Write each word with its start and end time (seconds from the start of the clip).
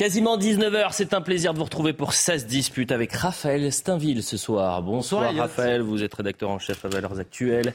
Quasiment 0.00 0.38
19h, 0.38 0.92
c'est 0.92 1.12
un 1.12 1.20
plaisir 1.20 1.52
de 1.52 1.58
vous 1.58 1.64
retrouver 1.64 1.92
pour 1.92 2.14
16 2.14 2.46
disputes 2.46 2.90
avec 2.90 3.12
Raphaël 3.12 3.70
Steinville 3.70 4.22
ce 4.22 4.38
soir. 4.38 4.80
Bonsoir, 4.80 5.34
Raphaël, 5.34 5.82
vous 5.82 6.02
êtes 6.02 6.14
rédacteur 6.14 6.48
en 6.48 6.58
chef 6.58 6.86
à 6.86 6.88
Valeurs 6.88 7.18
Actuelles. 7.18 7.74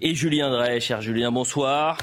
Et 0.00 0.14
Julien 0.14 0.48
Drey, 0.48 0.80
cher 0.80 1.02
Julien, 1.02 1.30
bonsoir. 1.30 1.98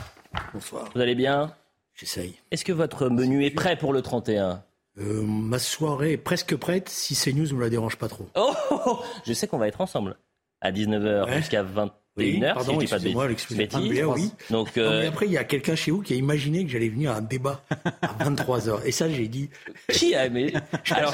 Bonsoir. 0.54 0.92
Vous 0.94 1.02
allez 1.02 1.16
bien? 1.16 1.52
J'essaye. 1.96 2.36
Est-ce 2.52 2.64
que 2.64 2.74
votre 2.74 3.10
menu 3.10 3.44
est 3.44 3.50
prêt 3.50 3.76
pour 3.76 3.92
le 3.92 4.04
31 4.04 4.62
euh, 5.00 5.24
Ma 5.24 5.58
soirée 5.58 6.12
est 6.12 6.18
presque 6.18 6.56
prête 6.56 6.88
si 6.88 7.16
CNews 7.16 7.48
ne 7.48 7.54
me 7.54 7.62
la 7.62 7.72
dérange 7.72 7.96
pas 7.96 8.08
trop. 8.08 8.30
Oh, 8.36 8.54
oh, 8.70 8.80
oh 8.86 9.00
je 9.26 9.34
sais 9.34 9.48
qu'on 9.48 9.58
va 9.58 9.68
être 9.68 9.82
ensemble 9.82 10.16
à 10.62 10.72
19h 10.72 11.38
jusqu'à 11.38 11.64
20 11.64 11.92
oui, 12.18 12.32
une 12.32 12.46
heure, 12.46 12.56
pardon, 12.56 12.80
si 12.80 12.88
je 12.88 12.96
dis 12.96 13.14
pas 13.14 13.28
de 13.28 13.56
bêtises. 13.56 14.04
oui. 14.06 14.32
Donc, 14.50 14.78
euh... 14.78 14.90
non, 14.90 15.00
mais 15.02 15.08
après, 15.08 15.26
il 15.26 15.34
y 15.34 15.38
a 15.38 15.44
quelqu'un 15.44 15.76
chez 15.76 15.92
vous 15.92 16.02
qui 16.02 16.14
a 16.14 16.16
imaginé 16.16 16.64
que 16.64 16.72
j'allais 16.72 16.88
venir 16.88 17.12
à 17.12 17.16
un 17.16 17.22
débat 17.22 17.62
à 18.02 18.24
23h. 18.30 18.86
Et 18.86 18.92
ça, 18.92 19.10
j'ai 19.10 19.28
dit. 19.28 19.50
Qui 19.90 20.16
a 20.16 20.26
aimé 20.26 20.54
Alors, 20.92 21.14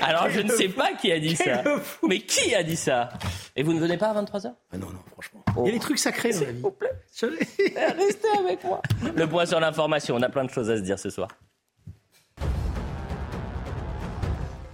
alors 0.00 0.28
je 0.28 0.40
ne 0.40 0.50
sais 0.50 0.68
pas 0.68 0.92
qui 0.92 1.10
a 1.10 1.18
dit 1.18 1.36
ça. 1.36 1.62
Mais 2.06 2.20
qui 2.20 2.54
a 2.54 2.62
dit 2.62 2.76
ça? 2.76 3.08
Et 3.56 3.62
vous 3.62 3.72
ne 3.72 3.80
venez 3.80 3.96
pas 3.96 4.08
à 4.10 4.22
23h 4.22 4.52
ah 4.72 4.76
Non, 4.76 4.88
non, 4.88 5.00
franchement. 5.12 5.42
Il 5.58 5.66
y 5.66 5.68
a 5.70 5.72
des 5.72 5.78
trucs 5.78 5.98
sacrés 5.98 6.32
dans 6.32 6.40
la 6.40 6.46
vie. 6.46 6.52
S'il 6.52 6.62
vous 6.62 6.70
plaît. 6.70 6.92
Restez 7.98 8.28
avec 8.38 8.62
moi. 8.64 8.82
Le 9.16 9.26
point 9.26 9.46
sur 9.46 9.58
l'information. 9.58 10.16
On 10.16 10.22
a 10.22 10.28
plein 10.28 10.44
de 10.44 10.50
choses 10.50 10.70
à 10.70 10.76
se 10.76 10.82
dire 10.82 10.98
ce 10.98 11.08
soir. 11.08 11.28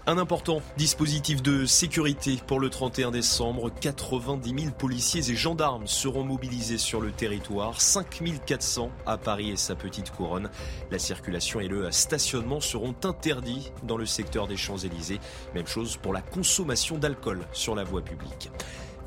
Un 0.08 0.16
important 0.16 0.62
dispositif 0.78 1.42
de 1.42 1.66
sécurité 1.66 2.38
pour 2.46 2.60
le 2.60 2.70
31 2.70 3.10
décembre. 3.10 3.70
90 3.78 4.58
000 4.58 4.72
policiers 4.72 5.30
et 5.30 5.36
gendarmes 5.36 5.86
seront 5.86 6.24
mobilisés 6.24 6.78
sur 6.78 7.02
le 7.02 7.10
territoire. 7.10 7.82
5 7.82 8.22
400 8.46 8.90
à 9.04 9.18
Paris 9.18 9.50
et 9.50 9.56
sa 9.56 9.74
petite 9.74 10.10
couronne. 10.10 10.48
La 10.90 10.98
circulation 10.98 11.60
et 11.60 11.68
le 11.68 11.92
stationnement 11.92 12.60
seront 12.60 12.94
interdits 13.04 13.70
dans 13.82 13.98
le 13.98 14.06
secteur 14.06 14.46
des 14.46 14.56
Champs-Élysées. 14.56 15.20
Même 15.54 15.66
chose 15.66 15.98
pour 15.98 16.14
la 16.14 16.22
consommation 16.22 16.96
d'alcool 16.96 17.46
sur 17.52 17.74
la 17.74 17.84
voie 17.84 18.00
publique. 18.00 18.48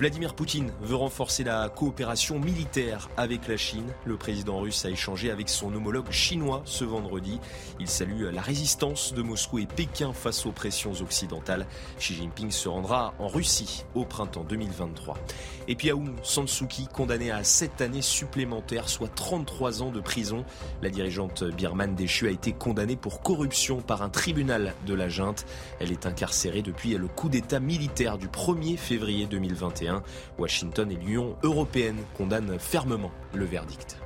Vladimir 0.01 0.33
Poutine 0.33 0.71
veut 0.81 0.95
renforcer 0.95 1.43
la 1.43 1.69
coopération 1.69 2.39
militaire 2.39 3.07
avec 3.17 3.47
la 3.47 3.55
Chine. 3.55 3.85
Le 4.03 4.17
président 4.17 4.59
russe 4.59 4.83
a 4.83 4.89
échangé 4.89 5.29
avec 5.29 5.47
son 5.47 5.71
homologue 5.75 6.09
chinois 6.09 6.63
ce 6.65 6.83
vendredi. 6.83 7.39
Il 7.79 7.87
salue 7.87 8.23
la 8.33 8.41
résistance 8.41 9.13
de 9.13 9.21
Moscou 9.21 9.59
et 9.59 9.67
Pékin 9.67 10.11
face 10.11 10.47
aux 10.47 10.51
pressions 10.51 10.93
occidentales. 11.01 11.67
Xi 11.99 12.15
Jinping 12.15 12.49
se 12.49 12.67
rendra 12.67 13.13
en 13.19 13.27
Russie 13.27 13.85
au 13.93 14.03
printemps 14.03 14.43
2023. 14.43 15.19
Et 15.67 15.75
puis 15.75 15.91
Aung 15.91 16.15
San 16.23 16.47
Suu 16.47 16.65
Kyi, 16.65 16.87
condamnée 16.87 17.29
à 17.29 17.43
7 17.43 17.81
années 17.81 18.01
supplémentaires, 18.01 18.89
soit 18.89 19.13
33 19.13 19.83
ans 19.83 19.91
de 19.91 20.01
prison. 20.01 20.45
La 20.81 20.89
dirigeante 20.89 21.43
birmane 21.43 21.93
déchue 21.93 22.27
a 22.27 22.31
été 22.31 22.53
condamnée 22.53 22.95
pour 22.95 23.21
corruption 23.21 23.81
par 23.81 24.01
un 24.01 24.09
tribunal 24.09 24.73
de 24.87 24.95
la 24.95 25.09
junte. 25.09 25.45
Elle 25.79 25.91
est 25.91 26.07
incarcérée 26.07 26.63
depuis 26.63 26.97
le 26.97 27.07
coup 27.07 27.29
d'État 27.29 27.59
militaire 27.59 28.17
du 28.17 28.29
1er 28.29 28.77
février 28.77 29.27
2021. 29.27 29.90
Washington 30.37 30.91
et 30.91 30.95
l'Union 30.95 31.35
européenne 31.43 31.97
condamnent 32.17 32.57
fermement 32.59 33.11
le 33.33 33.45
verdict. 33.45 33.97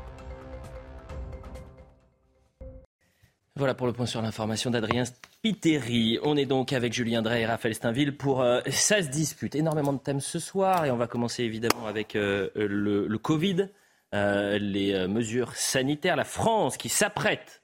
Voilà 3.57 3.73
pour 3.73 3.87
le 3.87 3.93
point 3.93 4.05
sur 4.05 4.21
l'information 4.21 4.69
d'Adrien 4.69 5.05
Spiteri. 5.05 6.19
On 6.23 6.35
est 6.35 6.45
donc 6.45 6.73
avec 6.73 6.91
Julien 6.91 7.21
Drey 7.21 7.43
et 7.43 7.45
Raphaël 7.45 7.73
Steinville 7.73 8.17
pour 8.17 8.41
euh, 8.41 8.59
ça 8.69 9.01
se 9.01 9.07
dispute. 9.07 9.55
Énormément 9.55 9.93
de 9.93 9.97
thèmes 9.97 10.19
ce 10.19 10.39
soir 10.39 10.83
et 10.83 10.91
on 10.91 10.97
va 10.97 11.07
commencer 11.07 11.43
évidemment 11.43 11.87
avec 11.87 12.17
euh, 12.17 12.49
le, 12.55 13.17
Covid, 13.17 13.69
euh, 14.13 14.57
les 14.59 15.07
mesures 15.07 15.55
sanitaires. 15.55 16.17
La 16.17 16.25
France 16.25 16.75
qui 16.75 16.89
s'apprête 16.89 17.63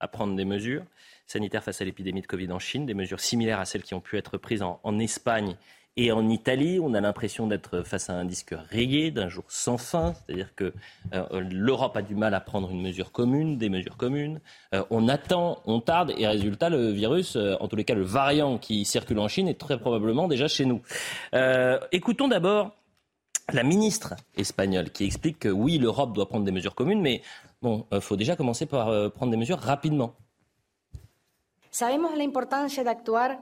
à 0.00 0.08
prendre 0.08 0.34
des 0.34 0.46
mesures 0.46 0.84
sanitaires 1.26 1.62
face 1.62 1.82
à 1.82 1.84
l'épidémie 1.84 2.22
de 2.22 2.26
Covid 2.26 2.50
en 2.50 2.58
Chine, 2.58 2.86
des 2.86 2.94
mesures 2.94 3.20
similaires 3.20 3.60
à 3.60 3.66
celles 3.66 3.82
qui 3.82 3.92
ont 3.92 4.00
pu 4.00 4.16
être 4.16 4.38
prises 4.38 4.62
en 4.62 4.98
Espagne 4.98 5.58
et 5.98 6.12
en 6.12 6.28
Italie, 6.28 6.78
on 6.78 6.92
a 6.92 7.00
l'impression 7.00 7.46
d'être 7.46 7.80
face 7.82 8.10
à 8.10 8.12
un 8.12 8.26
disque 8.26 8.54
rayé, 8.70 9.10
d'un 9.10 9.30
jour 9.30 9.44
sans 9.48 9.78
fin, 9.78 10.12
c'est-à-dire 10.12 10.54
que 10.54 10.74
euh, 11.14 11.40
l'Europe 11.50 11.96
a 11.96 12.02
du 12.02 12.14
mal 12.14 12.34
à 12.34 12.40
prendre 12.40 12.70
une 12.70 12.82
mesure 12.82 13.12
commune, 13.12 13.56
des 13.56 13.70
mesures 13.70 13.96
communes. 13.96 14.40
Euh, 14.74 14.84
on 14.90 15.08
attend, 15.08 15.62
on 15.64 15.80
tarde, 15.80 16.12
et 16.18 16.26
résultat, 16.26 16.68
le 16.68 16.90
virus, 16.90 17.36
euh, 17.36 17.56
en 17.60 17.68
tous 17.68 17.76
les 17.76 17.84
cas 17.84 17.94
le 17.94 18.02
variant 18.02 18.58
qui 18.58 18.84
circule 18.84 19.18
en 19.18 19.28
Chine, 19.28 19.48
est 19.48 19.58
très 19.58 19.78
probablement 19.78 20.28
déjà 20.28 20.48
chez 20.48 20.66
nous. 20.66 20.82
écoutons 21.92 22.28
d'abord 22.28 22.72
la 23.52 23.62
ministre 23.62 24.14
espagnole 24.36 24.90
qui 24.90 25.04
explique 25.04 25.38
que 25.38 25.48
oui, 25.48 25.78
l'Europe 25.78 26.12
doit 26.12 26.28
prendre 26.28 26.44
des 26.44 26.52
mesures 26.52 26.74
communes, 26.74 27.00
mais 27.00 27.22
bon, 27.62 27.86
il 27.90 28.00
faut 28.02 28.16
déjà 28.16 28.36
commencer 28.36 28.66
par 28.66 29.10
prendre 29.12 29.30
des 29.30 29.38
mesures 29.38 29.58
rapidement. 29.60 30.14
Sabemos 31.70 32.14
la 32.16 32.24
importancia 32.24 32.82
de 32.84 32.88
actuar 32.88 33.36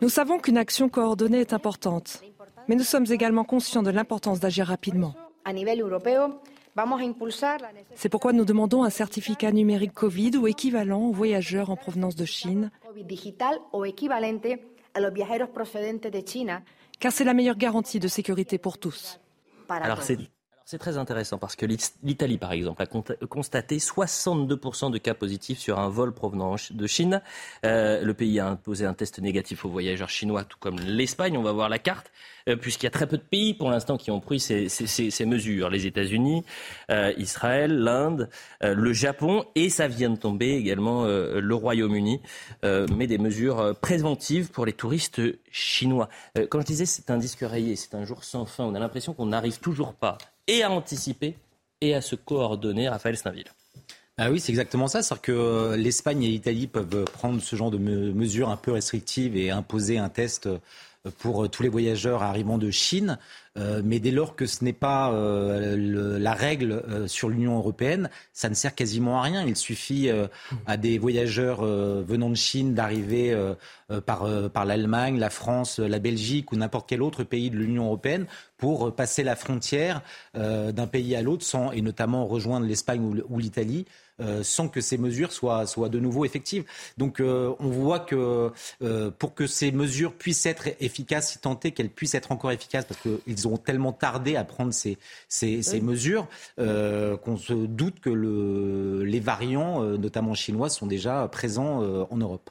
nous 0.00 0.08
savons 0.08 0.38
qu'une 0.38 0.58
action 0.58 0.88
coordonnée 0.88 1.40
est 1.40 1.52
importante, 1.52 2.22
mais 2.68 2.76
nous 2.76 2.84
sommes 2.84 3.06
également 3.10 3.44
conscients 3.44 3.82
de 3.82 3.90
l'importance 3.90 4.40
d'agir 4.40 4.66
rapidement. 4.66 5.14
C'est 7.94 8.08
pourquoi 8.08 8.32
nous 8.32 8.44
demandons 8.44 8.84
un 8.84 8.90
certificat 8.90 9.50
numérique 9.50 9.94
Covid 9.94 10.36
ou 10.36 10.46
équivalent 10.46 11.00
aux 11.00 11.12
voyageurs 11.12 11.70
en 11.70 11.76
provenance 11.76 12.14
de 12.14 12.24
Chine, 12.24 12.70
car 17.00 17.12
c'est 17.12 17.24
la 17.24 17.34
meilleure 17.34 17.56
garantie 17.56 17.98
de 17.98 18.08
sécurité 18.08 18.58
pour 18.58 18.78
tous. 18.78 19.20
Alors 19.68 20.02
c'est 20.02 20.18
c'est 20.70 20.76
très 20.76 20.98
intéressant 20.98 21.38
parce 21.38 21.56
que 21.56 21.64
l'Italie, 21.64 22.36
par 22.36 22.52
exemple, 22.52 22.82
a 22.82 22.86
constaté 23.26 23.78
62% 23.78 24.90
de 24.90 24.98
cas 24.98 25.14
positifs 25.14 25.60
sur 25.60 25.78
un 25.78 25.88
vol 25.88 26.12
provenant 26.12 26.56
de 26.70 26.86
Chine. 26.86 27.22
Euh, 27.64 28.02
le 28.02 28.12
pays 28.12 28.38
a 28.38 28.48
imposé 28.48 28.84
un 28.84 28.92
test 28.92 29.18
négatif 29.18 29.64
aux 29.64 29.70
voyageurs 29.70 30.10
chinois, 30.10 30.44
tout 30.44 30.58
comme 30.60 30.78
l'Espagne. 30.78 31.38
On 31.38 31.42
va 31.42 31.52
voir 31.52 31.70
la 31.70 31.78
carte, 31.78 32.12
euh, 32.50 32.56
puisqu'il 32.56 32.84
y 32.84 32.86
a 32.88 32.90
très 32.90 33.06
peu 33.06 33.16
de 33.16 33.22
pays 33.22 33.54
pour 33.54 33.70
l'instant 33.70 33.96
qui 33.96 34.10
ont 34.10 34.20
pris 34.20 34.40
ces, 34.40 35.24
mesures. 35.24 35.70
Les 35.70 35.86
États-Unis, 35.86 36.44
euh, 36.90 37.14
Israël, 37.16 37.74
l'Inde, 37.78 38.28
le 38.60 38.92
Japon 38.92 39.46
et 39.54 39.70
ça 39.70 39.88
vient 39.88 40.10
de 40.10 40.18
tomber 40.18 40.50
également 40.50 41.06
le 41.06 41.54
Royaume-Uni, 41.54 42.20
mais 42.62 43.06
des 43.06 43.16
mesures 43.16 43.74
préventives 43.80 44.50
pour 44.50 44.66
les 44.66 44.74
touristes 44.74 45.22
chinois. 45.50 46.10
quand 46.50 46.60
je 46.60 46.66
disais 46.66 46.84
c'est 46.84 47.10
un 47.10 47.16
disque 47.16 47.40
rayé, 47.40 47.74
c'est 47.74 47.94
un 47.94 48.04
jour 48.04 48.22
sans 48.22 48.44
fin, 48.44 48.64
on 48.64 48.74
a 48.74 48.78
l'impression 48.78 49.14
qu'on 49.14 49.26
n'arrive 49.26 49.60
toujours 49.60 49.94
pas 49.94 50.18
et 50.48 50.62
à 50.64 50.70
anticiper 50.70 51.36
et 51.80 51.94
à 51.94 52.00
se 52.00 52.16
coordonner. 52.16 52.88
Raphaël 52.88 53.16
Steinville. 53.16 53.52
Ah 54.16 54.32
oui, 54.32 54.40
c'est 54.40 54.50
exactement 54.50 54.88
ça. 54.88 55.00
C'est-à-dire 55.02 55.22
que 55.22 55.32
euh, 55.32 55.76
l'Espagne 55.76 56.24
et 56.24 56.28
l'Italie 56.28 56.66
peuvent 56.66 57.04
prendre 57.04 57.40
ce 57.40 57.54
genre 57.54 57.70
de 57.70 57.78
mesures 57.78 58.48
un 58.48 58.56
peu 58.56 58.72
restrictives 58.72 59.36
et 59.36 59.50
imposer 59.50 59.98
un 59.98 60.08
test 60.08 60.48
pour 61.18 61.44
euh, 61.44 61.48
tous 61.48 61.62
les 61.62 61.68
voyageurs 61.68 62.22
arrivant 62.22 62.58
de 62.58 62.70
Chine. 62.70 63.18
Euh, 63.56 63.82
mais 63.84 63.98
dès 63.98 64.10
lors 64.10 64.36
que 64.36 64.46
ce 64.46 64.62
n'est 64.62 64.72
pas 64.72 65.12
euh, 65.12 66.18
la 66.18 66.32
règle 66.32 66.82
sur 67.08 67.28
l'Union 67.28 67.56
européenne, 67.56 68.08
ça 68.32 68.48
ne 68.48 68.54
sert 68.54 68.74
quasiment 68.74 69.18
à 69.18 69.22
rien. 69.22 69.44
Il 69.44 69.56
suffit 69.56 70.10
à 70.66 70.76
des 70.76 70.98
voyageurs 70.98 71.64
venant 71.64 72.30
de 72.30 72.36
Chine 72.36 72.74
d'arriver 72.74 73.36
par, 74.06 74.28
par 74.50 74.64
l'Allemagne, 74.64 75.18
la 75.18 75.30
France, 75.30 75.80
la 75.80 75.98
Belgique 75.98 76.52
ou 76.52 76.56
n'importe 76.56 76.88
quel 76.88 77.02
autre 77.02 77.24
pays 77.24 77.50
de 77.50 77.56
l'Union 77.56 77.86
européenne 77.86 78.26
pour 78.58 78.94
passer 78.94 79.24
la 79.24 79.34
frontière 79.34 80.02
d'un 80.34 80.86
pays 80.86 81.16
à 81.16 81.22
l'autre, 81.22 81.44
sans 81.44 81.72
et 81.72 81.82
notamment 81.82 82.26
rejoindre 82.26 82.66
l'Espagne 82.66 83.22
ou 83.28 83.38
l'Italie. 83.38 83.86
Euh, 84.20 84.42
sans 84.42 84.68
que 84.68 84.80
ces 84.80 84.98
mesures 84.98 85.32
soient, 85.32 85.64
soient 85.66 85.88
de 85.88 86.00
nouveau 86.00 86.24
effectives. 86.24 86.64
Donc 86.96 87.20
euh, 87.20 87.54
on 87.60 87.68
voit 87.68 88.00
que 88.00 88.50
euh, 88.82 89.10
pour 89.12 89.32
que 89.34 89.46
ces 89.46 89.70
mesures 89.70 90.12
puissent 90.12 90.44
être 90.44 90.68
efficaces, 90.80 91.32
si 91.32 91.38
tant 91.38 91.58
est 91.60 91.70
qu'elles 91.70 91.90
puissent 91.90 92.16
être 92.16 92.32
encore 92.32 92.50
efficaces, 92.50 92.84
parce 92.84 93.00
qu'ils 93.00 93.46
ont 93.46 93.58
tellement 93.58 93.92
tardé 93.92 94.34
à 94.34 94.42
prendre 94.42 94.72
ces, 94.72 94.98
ces, 95.28 95.62
ces 95.62 95.80
mesures, 95.80 96.26
qu'on 96.56 97.36
se 97.36 97.52
doute 97.52 98.00
que 98.00 98.10
le, 98.10 99.04
les 99.04 99.20
variants, 99.20 99.82
notamment 99.82 100.34
chinois, 100.34 100.68
sont 100.68 100.86
déjà 100.86 101.28
présents 101.28 101.82
en 102.10 102.16
Europe. 102.16 102.50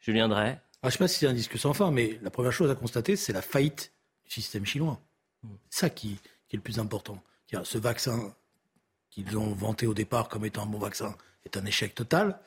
Julien 0.00 0.28
Drey. 0.28 0.58
Ah, 0.58 0.58
je 0.82 0.86
ne 0.88 0.90
sais 0.90 0.98
pas 0.98 1.08
si 1.08 1.20
c'est 1.20 1.26
un 1.26 1.32
disque 1.32 1.58
sans 1.58 1.72
fin, 1.72 1.90
mais 1.90 2.18
la 2.22 2.30
première 2.30 2.52
chose 2.52 2.70
à 2.70 2.74
constater, 2.74 3.16
c'est 3.16 3.32
la 3.32 3.42
faillite 3.42 3.92
du 4.26 4.32
système 4.32 4.66
chinois. 4.66 5.00
C'est 5.70 5.80
ça 5.80 5.90
qui, 5.90 6.18
qui, 6.48 6.56
est 6.56 6.58
le 6.58 6.62
plus 6.62 6.78
important. 6.78 7.22
Ce 7.62 7.78
vaccin 7.78 8.34
qu'ils 9.14 9.38
ont 9.38 9.54
vanté 9.54 9.86
au 9.86 9.94
départ 9.94 10.28
comme 10.28 10.44
étant 10.44 10.64
un 10.64 10.66
bon 10.66 10.78
vaccin 10.78 11.14
est 11.44 11.56
un 11.56 11.64
échec 11.64 11.94
total. 11.94 12.38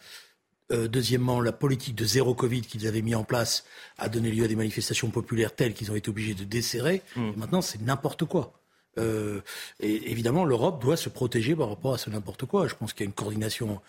Euh, 0.71 0.87
deuxièmement, 0.89 1.39
la 1.39 1.53
politique 1.53 1.95
de 1.95 2.03
zéro 2.03 2.33
Covid 2.33 2.61
qu'ils 2.61 2.87
avaient 2.87 3.01
mis 3.01 3.15
en 3.15 3.23
place 3.23 3.63
a 3.97 4.09
donné 4.09 4.29
lieu 4.31 4.43
à 4.43 4.47
des 4.47 4.55
manifestations 4.55 5.09
populaires 5.09 5.55
telles 5.55 5.73
qu'ils 5.73 5.91
ont 5.91 5.95
été 5.95 6.09
obligés 6.09 6.33
de 6.33 6.43
desserrer. 6.43 7.01
Mm. 7.15 7.31
maintenant, 7.37 7.61
c'est 7.61 7.81
n'importe 7.81 8.25
quoi. 8.25 8.53
Euh, 8.97 9.41
et 9.79 10.11
évidemment, 10.11 10.43
l'Europe 10.43 10.81
doit 10.81 10.97
se 10.97 11.09
protéger 11.09 11.55
par 11.55 11.69
rapport 11.69 11.93
à 11.93 11.97
ce 11.97 12.09
n'importe 12.09 12.45
quoi. 12.45 12.67
Je 12.67 12.75
pense 12.75 12.93
qu'il 12.93 13.01
y 13.01 13.07
a 13.07 13.09
une 13.09 13.13
coordination. 13.13 13.79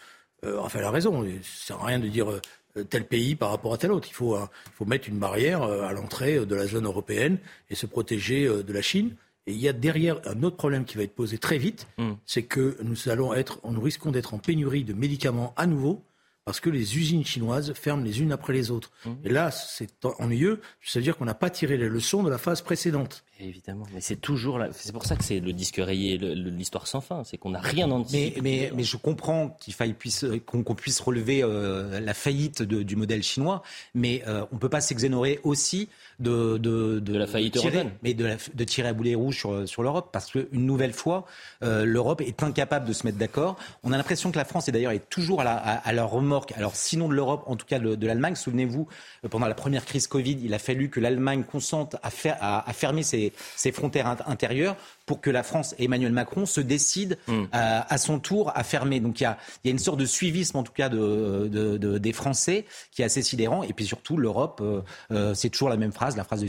Euh, 0.45 0.59
enfin, 0.61 0.79
elle 0.79 0.85
a 0.85 0.91
raison. 0.91 1.25
Ça 1.43 1.67
sert 1.67 1.81
à 1.81 1.87
rien 1.87 1.99
de 1.99 2.09
dire 2.09 2.31
euh, 2.31 2.85
tel 2.85 3.07
pays 3.07 3.35
par 3.35 3.51
rapport 3.51 3.73
à 3.73 3.79
tel 3.79 3.91
autre. 3.91 4.07
Il 4.09 4.15
faut, 4.15 4.39
il 4.39 4.73
faut 4.75 4.85
mettre 4.85 5.09
une 5.09 5.19
barrière 5.19 5.63
à 5.63 5.93
l'entrée 5.93 6.47
de 6.47 6.55
la 6.55 6.67
zone 6.67 6.85
européenne 6.85 7.39
et 7.71 7.75
se 7.75 7.87
protéger 7.87 8.47
de 8.47 8.73
la 8.73 8.83
Chine. 8.83 9.17
Et 9.49 9.53
il 9.53 9.59
y 9.59 9.67
a 9.67 9.73
derrière 9.73 10.21
un 10.27 10.43
autre 10.43 10.57
problème 10.57 10.85
qui 10.85 10.99
va 10.99 11.05
être 11.05 11.15
posé 11.15 11.39
très 11.39 11.57
vite, 11.57 11.87
hmm. 11.97 12.13
c'est 12.27 12.43
que 12.43 12.77
nous 12.83 13.09
allons 13.09 13.33
être, 13.33 13.61
nous 13.67 13.81
risquons 13.81 14.11
d'être 14.11 14.35
en 14.35 14.39
pénurie 14.39 14.85
de 14.85 14.93
médicaments 14.93 15.55
à 15.57 15.67
nouveau 15.67 16.05
parce 16.45 16.61
que 16.61 16.69
les 16.69 16.99
usines 16.99 17.25
chinoises 17.25 17.73
ferment 17.73 18.05
les 18.05 18.21
unes 18.21 18.31
après 18.31 18.53
les 18.53 18.71
autres. 18.71 18.91
Mmh. 19.07 19.11
Et 19.25 19.29
là, 19.31 19.51
c'est 19.51 20.05
ennuyeux, 20.05 20.61
ça 20.83 20.99
veut 20.99 21.03
dire 21.03 21.17
qu'on 21.17 21.25
n'a 21.25 21.35
pas 21.35 21.49
tiré 21.49 21.79
les 21.79 21.89
leçons 21.89 22.23
de 22.23 22.29
la 22.29 22.37
phase 22.37 22.61
précédente. 22.61 23.25
Évidemment, 23.41 23.87
mais 23.95 24.01
c'est 24.01 24.17
toujours 24.17 24.59
là. 24.59 24.69
C'est 24.73 24.93
pour 24.93 25.07
ça 25.07 25.15
que 25.15 25.23
c'est 25.23 25.39
le 25.39 25.53
disque 25.53 25.77
rayé, 25.77 26.19
l'histoire 26.19 26.89
sans 26.89 27.01
fin. 27.01 27.23
C'est 27.23 27.39
qu'on 27.39 27.51
n'a 27.51 27.61
rien 27.61 27.89
anticipé. 27.89 28.41
Mais, 28.43 28.71
mais, 28.71 28.73
mais, 28.75 28.83
je 28.83 28.97
comprends 28.97 29.51
qu'il 29.61 29.75
faille 29.75 29.93
puisse 29.93 30.27
qu'on 30.45 30.75
puisse 30.75 30.99
relever 30.99 31.45
euh, 31.45 32.01
la 32.01 32.15
faillite 32.15 32.63
du 32.63 32.97
modèle 32.97 33.23
chinois, 33.23 33.63
mais 33.95 34.25
euh, 34.27 34.45
on 34.51 34.59
peut 34.59 34.69
pas 34.69 34.81
s'exonérer 34.81 35.39
aussi 35.45 35.89
de 36.19 36.59
de, 36.59 36.99
de, 36.99 37.17
la 37.17 37.29
faillite 37.29 37.53
tirer, 37.53 37.67
européenne, 37.67 37.93
mais 38.03 38.13
de, 38.13 38.29
de 38.55 38.65
tirer 38.65 38.89
à 38.89 38.93
boulet 38.93 39.15
rouge 39.15 39.37
sur 39.37 39.69
sur 39.69 39.85
l'Europe, 39.85 40.09
parce 40.13 40.33
qu'une 40.33 40.67
nouvelle 40.67 40.93
fois, 40.93 41.25
euh, 41.63 41.85
l'Europe 41.85 42.21
est 42.23 42.43
incapable 42.43 42.89
de 42.89 42.93
se 42.93 43.07
mettre 43.07 43.19
d'accord. 43.19 43.57
On 43.85 43.93
a 43.93 43.97
l'impression 43.97 44.33
que 44.33 44.39
la 44.39 44.47
France 44.47 44.69
est 44.69 44.73
d'ailleurs 44.73 44.91
est 44.91 45.09
toujours 45.09 45.43
à, 45.43 45.45
la, 45.45 45.55
à, 45.55 45.93
leur 45.93 46.11
remorque. 46.11 46.51
Alors 46.57 46.75
sinon 46.75 47.09
de 47.09 47.15
l'Europe, 47.15 47.45
en 47.47 47.55
tout 47.55 47.67
cas 47.67 47.79
de, 47.79 48.07
l'Allemagne. 48.07 48.35
Souvenez-vous, 48.35 48.89
pendant 49.31 49.47
la 49.47 49.55
première 49.55 49.85
crise 49.85 50.09
Covid, 50.09 50.39
il 50.43 50.53
a 50.55 50.59
fallu 50.59 50.91
que 50.91 50.99
l'Allemagne 50.99 51.45
consente 51.45 51.95
à, 52.03 52.11
faire, 52.11 52.37
à, 52.41 52.69
à 52.69 52.73
fermer 52.73 53.05
ses 53.05 53.28
ses, 53.57 53.73
frontières 53.73 54.17
intérieures 54.27 54.77
pour 55.07 55.21
que 55.21 55.31
la 55.31 55.43
France 55.43 55.75
et 55.79 55.85
Emmanuel 55.85 56.13
Macron 56.13 56.47
se 56.47 56.61
décident 56.61 57.17
hmm. 57.27 57.45
à, 57.53 57.99
son 57.99 58.19
tour 58.19 58.53
à 58.55 58.63
fermer. 58.65 59.01
Donc 59.01 59.21
il 59.21 59.25
y 59.25 59.27
a, 59.27 59.39
une 59.65 59.79
sorte 59.79 59.99
de 59.99 60.07
suivisme 60.07 60.57
en 60.57 60.63
tout 60.63 60.73
cas 60.73 60.89
de, 60.89 61.99
des 61.99 62.13
Français 62.13 62.65
qui 62.91 63.03
est 63.03 63.05
assez 63.05 63.23
sidérant. 63.23 63.63
Et 63.63 63.73
puis 63.73 63.87
surtout 63.87 64.17
l'Europe, 64.17 64.61
euh, 64.63 64.81
euh, 65.11 65.35
c'est 65.35 65.51
toujours 65.51 65.69
la 65.69 65.77
même 65.77 65.93
phrase, 65.93 66.17
la 66.17 66.25
phrase 66.25 66.41
de 66.41 66.49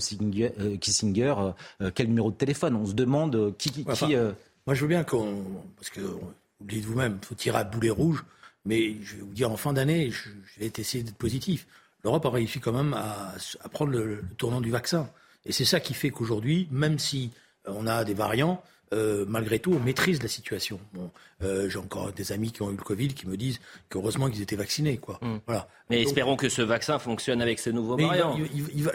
euh, 0.59 0.77
Kissinger, 0.77 1.35
quel 1.95 2.07
numéro 2.07 2.31
de 2.31 2.35
téléphone? 2.35 2.75
On 2.75 2.85
se 2.85 2.93
demande 2.93 3.55
qui... 3.57 3.71
qui, 3.71 3.85
moi 3.85 4.75
je 4.75 4.81
veux 4.81 4.87
bien 4.87 5.03
qu'on... 5.03 5.43
Parce 5.77 5.89
que 5.89 6.01
vous 6.01 6.67
le 6.67 6.73
dites 6.73 6.85
vous-même, 6.85 7.17
il 7.21 7.25
faut 7.25 7.35
tirer 7.35 7.57
à 7.57 7.63
boulet 7.63 7.89
rouge. 7.89 8.23
Mais 8.65 8.95
je 9.01 9.15
vais 9.15 9.21
vous 9.21 9.33
dire, 9.33 9.51
en 9.51 9.57
fin 9.57 9.73
d'année, 9.73 10.11
je, 10.11 10.29
vais 10.59 10.71
essayer 10.77 11.03
d'être 11.03 11.17
positif. 11.17 11.65
L'Europe 12.03 12.25
a 12.25 12.29
réussi 12.29 12.59
quand 12.59 12.71
même 12.71 12.93
à, 12.93 13.35
prendre 13.71 13.91
le 13.91 14.23
tournant 14.37 14.61
du 14.61 14.69
vaccin. 14.69 15.09
Et 15.49 15.51
c'est 15.51 15.65
ça 15.65 15.79
qui 15.79 15.95
fait 15.95 16.11
qu'aujourd'hui, 16.11 16.67
même 16.71 16.99
si 16.99 17.31
euh, 17.67 17.73
on 17.75 17.87
a 17.87 18.05
des 18.05 18.13
variants, 18.13 18.61
euh, 18.93 19.25
malgré 19.27 19.57
tout, 19.57 19.73
on 19.73 19.79
maîtrise 19.79 20.21
la 20.21 20.29
situation. 20.29 20.79
Bon, 20.93 21.09
euh, 21.41 21.67
J'ai 21.67 21.79
encore 21.79 22.13
des 22.13 22.31
amis 22.31 22.51
qui 22.51 22.61
ont 22.61 22.69
eu 22.69 22.75
le 22.75 22.83
Covid 22.83 23.09
qui 23.09 23.27
me 23.27 23.35
disent 23.35 23.59
qu'heureusement 23.89 24.29
qu'ils 24.29 24.43
étaient 24.43 24.55
vaccinés. 24.55 24.97
Quoi. 24.97 25.17
Hmm. 25.23 25.39
Voilà. 25.47 25.67
Mais 25.89 26.03
espérons 26.03 26.35
que 26.35 26.49
ce 26.49 26.61
vaccin 26.61 26.99
fonctionne 26.99 27.41
avec 27.41 27.57
ces 27.57 27.73
nouveaux 27.73 27.97
variants. 27.97 28.37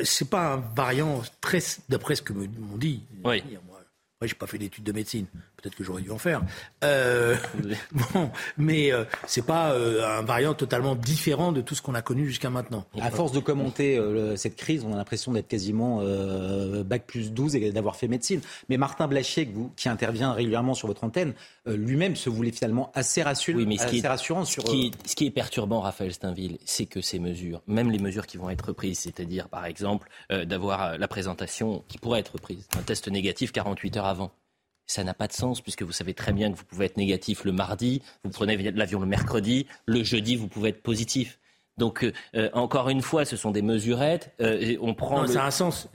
C'est 0.04 0.30
pas 0.30 0.54
un 0.54 0.56
variant, 0.76 1.22
très, 1.40 1.58
d'après 1.88 2.14
ce 2.14 2.22
que 2.22 2.32
m'ont 2.32 2.76
dit. 2.76 3.02
Oui. 3.24 3.42
Moi, 3.50 4.28
j'ai 4.28 4.34
pas 4.34 4.46
fait 4.46 4.58
d'études 4.58 4.84
de 4.84 4.92
médecine. 4.92 5.26
Peut-être 5.64 5.76
que 5.76 5.84
j'aurais 5.84 6.02
dû 6.02 6.10
en 6.10 6.18
faire. 6.18 6.42
Euh, 6.84 7.36
bon, 7.92 8.30
mais 8.58 8.92
euh, 8.92 9.04
c'est 9.26 9.46
pas 9.46 9.72
euh, 9.72 10.18
un 10.18 10.20
variant 10.20 10.52
totalement 10.52 10.94
différent 10.94 11.52
de 11.52 11.62
tout 11.62 11.74
ce 11.74 11.80
qu'on 11.80 11.94
a 11.94 12.02
connu 12.02 12.26
jusqu'à 12.26 12.50
maintenant. 12.50 12.84
À 13.00 13.10
force 13.10 13.32
de 13.32 13.40
commenter 13.40 13.98
cette 14.36 14.56
crise, 14.56 14.84
on 14.84 14.92
a 14.92 14.96
l'impression 14.96 15.32
d'être 15.32 15.48
quasiment 15.48 16.02
bac 16.84 17.04
plus 17.06 17.32
12 17.32 17.56
et 17.56 17.72
d'avoir 17.72 17.96
fait 17.96 18.08
médecine. 18.08 18.42
Mais 18.68 18.76
Martin 18.76 19.08
Blachier, 19.08 19.50
qui 19.74 19.88
intervient 19.88 20.32
régulièrement 20.32 20.74
sur 20.74 20.86
votre 20.86 21.02
antenne, 21.02 21.32
lui-même 21.66 22.14
se 22.14 22.28
voulait 22.28 22.52
finalement 22.52 22.92
assez, 22.94 23.22
rassurant, 23.22 23.58
oui, 23.58 23.66
mais 23.66 23.78
ce 23.78 23.86
qui 23.86 24.00
est, 24.00 24.06
rassurant 24.06 24.44
sur. 24.44 24.66
Ce 24.66 24.70
qui, 24.70 24.86
est, 24.86 25.08
ce 25.08 25.16
qui 25.16 25.26
est 25.26 25.30
perturbant, 25.30 25.80
Raphaël 25.80 26.12
Steinville, 26.12 26.58
c'est 26.66 26.86
que 26.86 27.00
ces 27.00 27.18
mesures, 27.18 27.62
même 27.66 27.90
les 27.90 27.98
mesures 27.98 28.26
qui 28.26 28.36
vont 28.36 28.50
être 28.50 28.72
prises, 28.72 28.98
c'est-à-dire 28.98 29.48
par 29.48 29.64
exemple 29.64 30.10
d'avoir 30.30 30.98
la 30.98 31.08
présentation 31.08 31.84
qui 31.88 31.96
pourrait 31.96 32.20
être 32.20 32.36
prise, 32.38 32.66
un 32.78 32.82
test 32.82 33.08
négatif 33.08 33.52
48 33.52 33.96
heures 33.96 34.06
avant 34.06 34.30
ça 34.86 35.04
n'a 35.04 35.14
pas 35.14 35.26
de 35.26 35.32
sens 35.32 35.60
puisque 35.60 35.82
vous 35.82 35.92
savez 35.92 36.14
très 36.14 36.32
bien 36.32 36.52
que 36.52 36.56
vous 36.56 36.64
pouvez 36.64 36.86
être 36.86 36.96
négatif 36.96 37.44
le 37.44 37.52
mardi, 37.52 38.02
vous 38.24 38.30
prenez 38.30 38.56
l'avion 38.72 39.00
le 39.00 39.06
mercredi, 39.06 39.66
le 39.86 40.02
jeudi 40.02 40.36
vous 40.36 40.48
pouvez 40.48 40.70
être 40.70 40.82
positif. 40.82 41.38
Donc 41.76 42.04
euh, 42.04 42.12
euh, 42.36 42.50
encore 42.52 42.88
une 42.88 43.02
fois, 43.02 43.24
ce 43.24 43.36
sont 43.36 43.50
des 43.50 43.62
mesurettes. 43.62 44.32
Euh, 44.40 44.76
on 44.80 44.94
prend. 44.94 45.22
Non, 45.22 45.26
Ça 45.26 45.42
a 45.42 45.46
un 45.46 45.50
sens. 45.50 45.88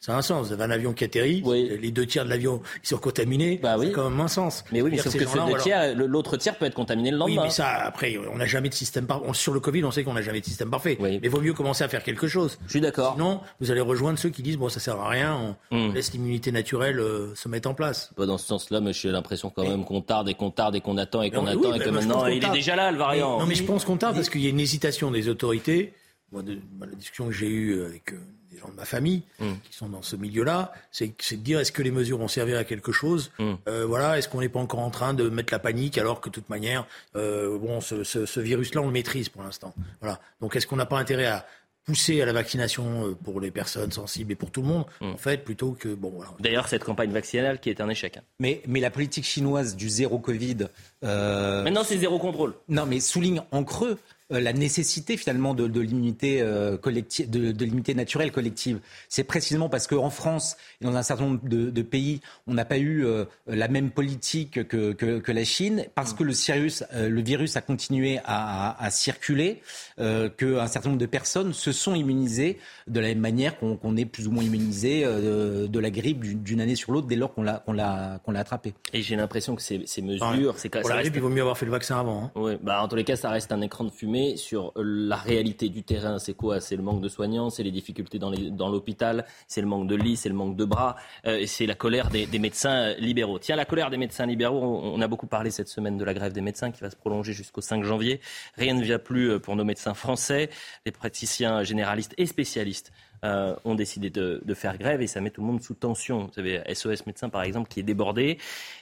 Ça 0.00 0.14
a 0.14 0.18
un 0.18 0.22
sens. 0.22 0.46
Vous 0.46 0.52
avez 0.52 0.62
un 0.62 0.70
avion 0.70 0.92
qui 0.92 1.04
atterrit, 1.04 1.42
les 1.44 1.90
deux 1.90 2.06
tiers 2.06 2.24
de 2.24 2.30
l'avion 2.30 2.62
sont 2.82 2.98
contaminés. 2.98 3.58
Bah 3.62 3.76
oui. 3.78 3.86
Ça 3.86 3.90
a 3.90 3.94
quand 3.94 4.10
même 4.10 4.20
un 4.20 4.28
sens. 4.28 4.64
Mais 4.70 4.82
oui, 4.82 4.90
mais 4.92 4.98
sauf 4.98 5.16
que 5.16 5.26
ce 5.26 5.52
deux 5.52 5.58
tiers, 5.58 5.96
l'autre 5.96 6.36
tiers 6.36 6.56
peut 6.56 6.66
être 6.66 6.74
contaminé 6.74 7.10
le 7.10 7.16
lendemain. 7.16 7.42
Oui, 7.42 7.42
mais 7.44 7.50
ça, 7.50 7.68
après, 7.68 8.16
on 8.32 8.36
n'a 8.36 8.46
jamais 8.46 8.68
de 8.68 8.74
système 8.74 9.06
parfait. 9.06 9.26
Sur 9.32 9.52
le 9.52 9.60
Covid, 9.60 9.84
on 9.84 9.90
sait 9.90 10.04
qu'on 10.04 10.14
n'a 10.14 10.22
jamais 10.22 10.40
de 10.40 10.44
système 10.44 10.70
parfait. 10.70 10.96
Mais 11.00 11.18
il 11.22 11.30
vaut 11.30 11.40
mieux 11.40 11.54
commencer 11.54 11.84
à 11.84 11.88
faire 11.88 12.02
quelque 12.02 12.28
chose. 12.28 12.58
Je 12.66 12.70
suis 12.70 12.80
d'accord. 12.80 13.14
Sinon, 13.14 13.40
vous 13.60 13.70
allez 13.70 13.80
rejoindre 13.80 14.18
ceux 14.18 14.30
qui 14.30 14.42
disent 14.42 14.58
bon, 14.58 14.68
ça 14.68 14.80
sert 14.80 15.00
à 15.00 15.08
rien, 15.08 15.56
on 15.70 15.88
hmm. 15.88 15.94
laisse 15.94 16.12
l'immunité 16.12 16.52
naturelle 16.52 17.00
euh, 17.00 17.34
se 17.34 17.48
mettre 17.48 17.68
en 17.68 17.74
place. 17.74 18.12
Pas 18.16 18.26
dans 18.26 18.38
ce 18.38 18.46
sens-là, 18.46 18.80
mais 18.80 18.92
j'ai 18.92 19.10
l'impression 19.10 19.50
quand 19.50 19.64
même 19.64 19.84
qu'on 19.84 20.02
tarde 20.02 20.28
et 20.28 20.34
qu'on 20.34 20.50
tarde 20.50 20.76
et 20.76 20.80
qu'on 20.80 20.98
attend 20.98 21.22
et 21.22 21.30
qu'on 21.30 21.46
attend 21.46 21.74
et 21.74 21.78
que 21.78 21.90
maintenant 21.90 22.26
il 22.26 22.44
est 22.44 22.50
déjà 22.50 22.76
là 22.76 22.92
le 22.92 22.98
variant. 22.98 23.38
non, 23.40 23.46
mais 23.46 23.54
je 23.54 23.64
pense 23.64 23.84
qu'on 23.84 23.96
tarde 23.96 24.14
parce 24.14 24.30
qu'il 24.30 24.42
y 24.42 24.46
a 24.46 24.50
une 24.50 24.60
hésitation 24.60 25.10
des 25.10 25.28
autorités. 25.28 25.94
Moi, 26.32 26.42
de, 26.42 26.58
la 26.80 26.94
discussion 26.96 27.26
que 27.26 27.32
j'ai 27.32 27.48
eue 27.48 27.84
avec 27.84 28.12
euh, 28.12 28.18
des 28.56 28.60
gens 28.60 28.68
de 28.68 28.74
ma 28.74 28.84
famille 28.84 29.22
mm. 29.38 29.52
qui 29.62 29.76
sont 29.76 29.88
dans 29.88 30.02
ce 30.02 30.16
milieu-là, 30.16 30.72
c'est 30.90 31.06
de 31.08 31.36
dire 31.36 31.60
est-ce 31.60 31.72
que 31.72 31.82
les 31.82 31.90
mesures 31.90 32.18
vont 32.18 32.28
servir 32.28 32.58
à 32.58 32.64
quelque 32.64 32.92
chose 32.92 33.30
mm. 33.38 33.52
euh, 33.68 33.86
Voilà, 33.86 34.18
est-ce 34.18 34.28
qu'on 34.28 34.40
n'est 34.40 34.48
pas 34.48 34.60
encore 34.60 34.80
en 34.80 34.90
train 34.90 35.14
de 35.14 35.28
mettre 35.28 35.52
la 35.52 35.58
panique 35.58 35.98
alors 35.98 36.20
que 36.20 36.28
de 36.28 36.34
toute 36.34 36.48
manière, 36.48 36.86
euh, 37.14 37.58
bon, 37.58 37.80
ce, 37.80 38.02
ce, 38.04 38.26
ce 38.26 38.40
virus-là, 38.40 38.80
on 38.80 38.86
le 38.86 38.92
maîtrise 38.92 39.28
pour 39.28 39.42
l'instant. 39.42 39.74
Voilà. 40.00 40.20
Donc, 40.40 40.56
est-ce 40.56 40.66
qu'on 40.66 40.76
n'a 40.76 40.86
pas 40.86 40.98
intérêt 40.98 41.26
à 41.26 41.46
pousser 41.86 42.20
à 42.20 42.26
la 42.26 42.32
vaccination 42.32 43.06
euh, 43.06 43.14
pour 43.14 43.40
les 43.40 43.50
personnes 43.50 43.92
sensibles 43.92 44.32
et 44.32 44.34
pour 44.34 44.50
tout 44.50 44.60
le 44.60 44.66
monde, 44.66 44.84
mm. 45.00 45.12
en 45.12 45.16
fait, 45.16 45.44
plutôt 45.44 45.72
que 45.72 45.94
bon. 45.94 46.12
Voilà. 46.14 46.32
D'ailleurs, 46.40 46.68
cette 46.68 46.84
campagne 46.84 47.12
vaccinale 47.12 47.60
qui 47.60 47.70
est 47.70 47.80
un 47.80 47.88
échec. 47.88 48.16
Hein. 48.16 48.22
Mais 48.40 48.60
mais 48.66 48.80
la 48.80 48.90
politique 48.90 49.24
chinoise 49.24 49.76
du 49.76 49.88
zéro 49.88 50.18
Covid. 50.18 50.68
Euh... 51.04 51.62
Maintenant, 51.62 51.84
c'est 51.84 51.98
zéro 51.98 52.18
contrôle. 52.18 52.54
Non, 52.68 52.86
mais 52.86 53.00
souligne 53.00 53.42
en 53.52 53.64
creux 53.64 53.98
la 54.30 54.52
nécessité 54.52 55.16
finalement 55.16 55.54
de, 55.54 55.68
de 55.68 55.80
l'immunité 55.80 56.40
euh, 56.40 56.76
collective, 56.76 57.30
de, 57.30 57.52
de 57.52 57.64
l'immunité 57.64 57.94
naturelle 57.94 58.32
collective. 58.32 58.80
C'est 59.08 59.24
précisément 59.24 59.68
parce 59.68 59.86
qu'en 59.86 60.10
France 60.10 60.56
et 60.80 60.84
dans 60.84 60.96
un 60.96 61.02
certain 61.02 61.24
nombre 61.24 61.48
de, 61.48 61.70
de 61.70 61.82
pays, 61.82 62.20
on 62.48 62.54
n'a 62.54 62.64
pas 62.64 62.78
eu 62.78 63.04
euh, 63.04 63.24
la 63.46 63.68
même 63.68 63.90
politique 63.90 64.66
que, 64.66 64.92
que, 64.92 65.18
que, 65.20 65.32
la 65.32 65.44
Chine, 65.44 65.86
parce 65.94 66.12
que 66.12 66.24
le, 66.24 66.32
virus, 66.32 66.82
le 66.92 67.20
virus 67.20 67.56
a 67.56 67.60
continué 67.60 68.18
à, 68.24 68.82
à, 68.82 68.90
circuler, 68.90 69.60
qu'un 69.98 70.66
certain 70.66 70.88
nombre 70.88 71.00
de 71.00 71.06
personnes 71.06 71.52
se 71.52 71.72
sont 71.72 71.94
immunisées 71.94 72.58
de 72.86 73.00
la 73.00 73.08
même 73.08 73.20
manière 73.20 73.58
qu'on 73.58 73.96
est 73.96 74.06
plus 74.06 74.26
ou 74.26 74.30
moins 74.30 74.42
immunisé 74.42 75.04
de, 75.04 75.78
la 75.78 75.90
grippe 75.90 76.42
d'une 76.42 76.60
année 76.60 76.74
sur 76.74 76.92
l'autre 76.92 77.06
dès 77.06 77.16
lors 77.16 77.34
qu'on 77.34 77.42
l'a 77.42 77.62
qu'on 77.64 77.72
l'a 77.72 78.20
qu'on 78.24 78.32
l'a 78.32 78.40
attrapé. 78.40 78.74
Et 78.92 79.02
j'ai 79.02 79.16
l'impression 79.16 79.54
que 79.54 79.62
ces, 79.62 79.82
ces 79.86 80.02
mesures, 80.02 80.58
c'est 80.58 80.70
pour 80.70 80.88
la 80.88 81.02
grippe, 81.02 81.16
il 81.16 81.22
vaut 81.22 81.28
mieux 81.28 81.42
avoir 81.42 81.58
fait 81.58 81.66
le 81.66 81.72
vaccin 81.72 82.00
avant. 82.00 82.24
Hein. 82.24 82.30
Oui, 82.34 82.52
bah 82.62 82.82
en 82.82 82.88
tous 82.88 82.96
les 82.96 83.04
cas, 83.04 83.16
ça 83.16 83.30
reste 83.30 83.52
un 83.52 83.60
écran 83.60 83.84
de 83.84 83.90
fumée 83.90 84.15
sur 84.36 84.72
la 84.76 85.16
réalité 85.16 85.68
du 85.68 85.82
terrain. 85.82 86.18
C'est 86.18 86.34
quoi? 86.34 86.60
C'est 86.60 86.76
le 86.76 86.82
manque 86.82 87.00
de 87.00 87.08
soignants, 87.08 87.50
c'est 87.50 87.62
les 87.62 87.70
difficultés 87.70 88.18
dans 88.18 88.68
l'hôpital, 88.68 89.24
c'est 89.46 89.60
le 89.60 89.66
manque 89.66 89.86
de 89.88 89.94
lits, 89.94 90.16
c'est 90.16 90.28
le 90.28 90.34
manque 90.34 90.56
de 90.56 90.64
bras, 90.64 90.96
euh, 91.26 91.44
c'est 91.46 91.66
la 91.66 91.74
colère 91.74 92.08
des, 92.08 92.26
médecins 92.38 92.94
libéraux. 92.94 93.38
Tiens, 93.38 93.56
la 93.56 93.64
colère 93.64 93.90
des 93.90 93.96
médecins 93.96 94.26
libéraux, 94.26 94.80
on, 94.82 95.00
a 95.00 95.08
beaucoup 95.08 95.26
parlé 95.26 95.50
cette 95.50 95.68
semaine 95.68 95.98
de 95.98 96.04
la 96.04 96.14
grève 96.14 96.32
des 96.32 96.40
médecins 96.40 96.70
qui 96.70 96.80
va 96.80 96.90
se 96.90 96.96
prolonger 96.96 97.32
jusqu'au 97.32 97.60
5 97.60 97.84
janvier. 97.84 98.20
Rien 98.56 98.74
ne 98.74 98.82
vient 98.82 98.98
plus 98.98 99.30
euh, 99.30 99.38
pour 99.38 99.56
nos 99.56 99.64
médecins 99.64 99.94
français, 99.94 100.50
les 100.84 100.92
praticiens 100.92 101.62
généralistes 101.62 102.14
et 102.18 102.26
spécialistes 102.26 102.92
euh, 103.24 103.56
ont 103.64 103.74
décidé 103.74 104.10
de, 104.10 104.42
faire 104.54 104.78
grève 104.78 105.00
et 105.00 105.06
ça 105.06 105.20
met 105.20 105.30
tout 105.30 105.40
le 105.40 105.46
monde 105.46 105.62
sous 105.62 105.74
tension. 105.74 106.26
Vous 106.26 106.32
savez, 106.32 106.62
SOS 106.72 107.06
Médecins, 107.06 107.28
par 107.28 107.42
exemple, 107.42 107.68
qui 107.68 107.80
est 107.80 107.84
débordé. 107.84 108.38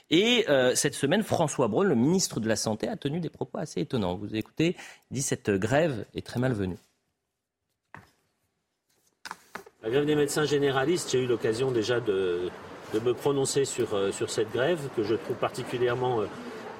Et 0.09 0.45
euh, 0.49 0.75
cette 0.75 0.93
semaine, 0.93 1.23
François 1.23 1.67
Braun, 1.67 1.87
le 1.87 1.95
ministre 1.95 2.39
de 2.39 2.47
la 2.47 2.55
Santé, 2.55 2.87
a 2.87 2.97
tenu 2.97 3.19
des 3.19 3.29
propos 3.29 3.57
assez 3.57 3.81
étonnants. 3.81 4.15
Vous 4.15 4.35
écoutez, 4.35 4.75
dit 5.11 5.21
cette 5.21 5.49
grève 5.49 6.05
est 6.15 6.25
très 6.25 6.39
malvenue. 6.39 6.77
La 9.83 9.89
grève 9.89 10.05
des 10.05 10.15
médecins 10.15 10.45
généralistes, 10.45 11.11
j'ai 11.11 11.23
eu 11.23 11.27
l'occasion 11.27 11.71
déjà 11.71 11.99
de, 11.99 12.49
me 12.93 13.13
prononcer 13.13 13.65
sur, 13.65 13.93
euh, 13.93 14.11
sur 14.11 14.29
cette 14.29 14.51
grève 14.51 14.79
que 14.95 15.03
je 15.03 15.15
trouve 15.15 15.35
particulièrement 15.37 16.21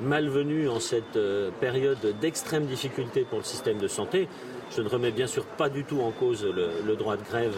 malvenue 0.02 0.68
en 0.68 0.82
cette 0.82 1.18
période 1.62 2.20
d'extrême 2.20 2.66
difficulté 2.66 3.24
pour 3.24 3.38
le 3.38 3.46
système 3.46 3.78
de 3.78 3.88
santé. 3.88 4.28
Je 4.72 4.82
ne 4.82 4.90
remets 4.90 5.12
bien 5.12 5.28
sûr 5.28 5.46
pas 5.46 5.70
du 5.70 5.84
tout 5.84 6.02
en 6.02 6.12
cause 6.12 6.44
le, 6.46 6.96
droit 6.96 7.18
de 7.18 7.24
grève 7.24 7.56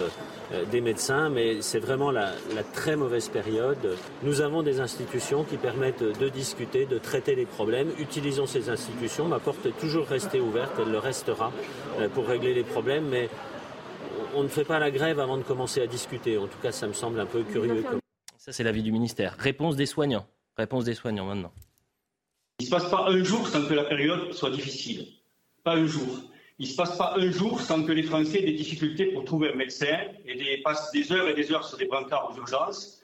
euh, 0.52 0.66
des 0.66 0.82
médecins, 0.82 1.30
mais 1.30 1.62
c'est 1.62 1.80
vraiment 1.80 2.12
la, 2.12 2.32
très 2.74 2.96
mauvaise 2.96 3.30
période. 3.30 3.98
Nous 4.24 4.42
avons 4.42 4.62
des 4.62 4.80
institutions 4.80 5.44
qui 5.44 5.58
permettent 5.58 6.04
de 6.04 6.30
discuter, 6.30 6.86
de 6.86 6.98
traiter 6.98 7.36
les 7.36 7.46
problèmes. 7.46 7.90
Utilisons 8.00 8.46
ces 8.46 8.70
institutions. 8.70 9.26
Ma 9.26 9.40
porte 9.40 9.66
est 9.66 9.80
toujours 9.80 10.08
restée 10.08 10.40
ouverte, 10.40 10.74
elle 10.80 10.92
le 10.92 11.00
restera 11.00 11.52
euh, 12.00 12.10
pour 12.10 12.28
régler 12.28 12.54
les 12.54 12.64
problèmes, 12.64 13.08
mais 13.08 13.30
on 14.36 14.44
ne 14.44 14.48
fait 14.48 14.66
pas 14.66 14.80
la 14.80 14.92
grève 14.92 15.20
avant 15.20 15.38
de 15.38 15.44
commencer 15.44 15.82
à 15.82 15.88
discuter. 15.88 16.38
En 16.38 16.48
tout 16.48 16.60
cas, 16.62 16.72
ça 16.72 16.88
me 16.88 16.94
semble 16.94 17.20
un 17.20 17.26
peu 17.26 17.44
curieux. 17.44 17.84
Ça, 18.38 18.52
c'est 18.52 18.64
l'avis 18.64 18.84
du 18.84 18.92
ministère. 18.92 19.36
Réponse 19.40 19.76
des 19.76 19.86
soignants. 19.86 20.28
Réponse 20.58 20.86
des 20.86 20.94
soignants 20.94 21.26
maintenant. 21.26 21.52
Il 22.60 22.64
ne 22.64 22.66
se 22.66 22.72
passe 22.72 22.90
pas 22.90 23.08
un 23.10 23.24
jour 23.24 23.48
sans 23.48 23.66
que 23.66 23.74
la 23.74 23.84
période 23.84 24.32
soit 24.34 24.50
difficile. 24.50 25.08
Pas 25.64 25.76
un 25.76 25.86
jour. 25.86 26.22
Il 26.60 26.66
ne 26.66 26.72
se 26.72 26.76
passe 26.76 26.98
pas 26.98 27.14
un 27.16 27.32
jour 27.32 27.62
sans 27.62 27.84
que 27.84 27.92
les 27.92 28.02
Français 28.02 28.40
aient 28.40 28.46
des 28.46 28.54
difficultés 28.54 29.06
pour 29.08 29.26
trouver 29.26 29.52
un 29.54 29.56
médecin 29.56 29.96
et 30.26 30.62
passent 30.64 30.92
des 30.92 31.12
heures 31.12 31.30
et 31.30 31.36
des 31.36 31.52
heures 31.52 31.64
sur 31.64 31.78
des 31.78 31.86
brancards 31.86 32.32
aux 32.34 32.38
urgences. 32.38 32.98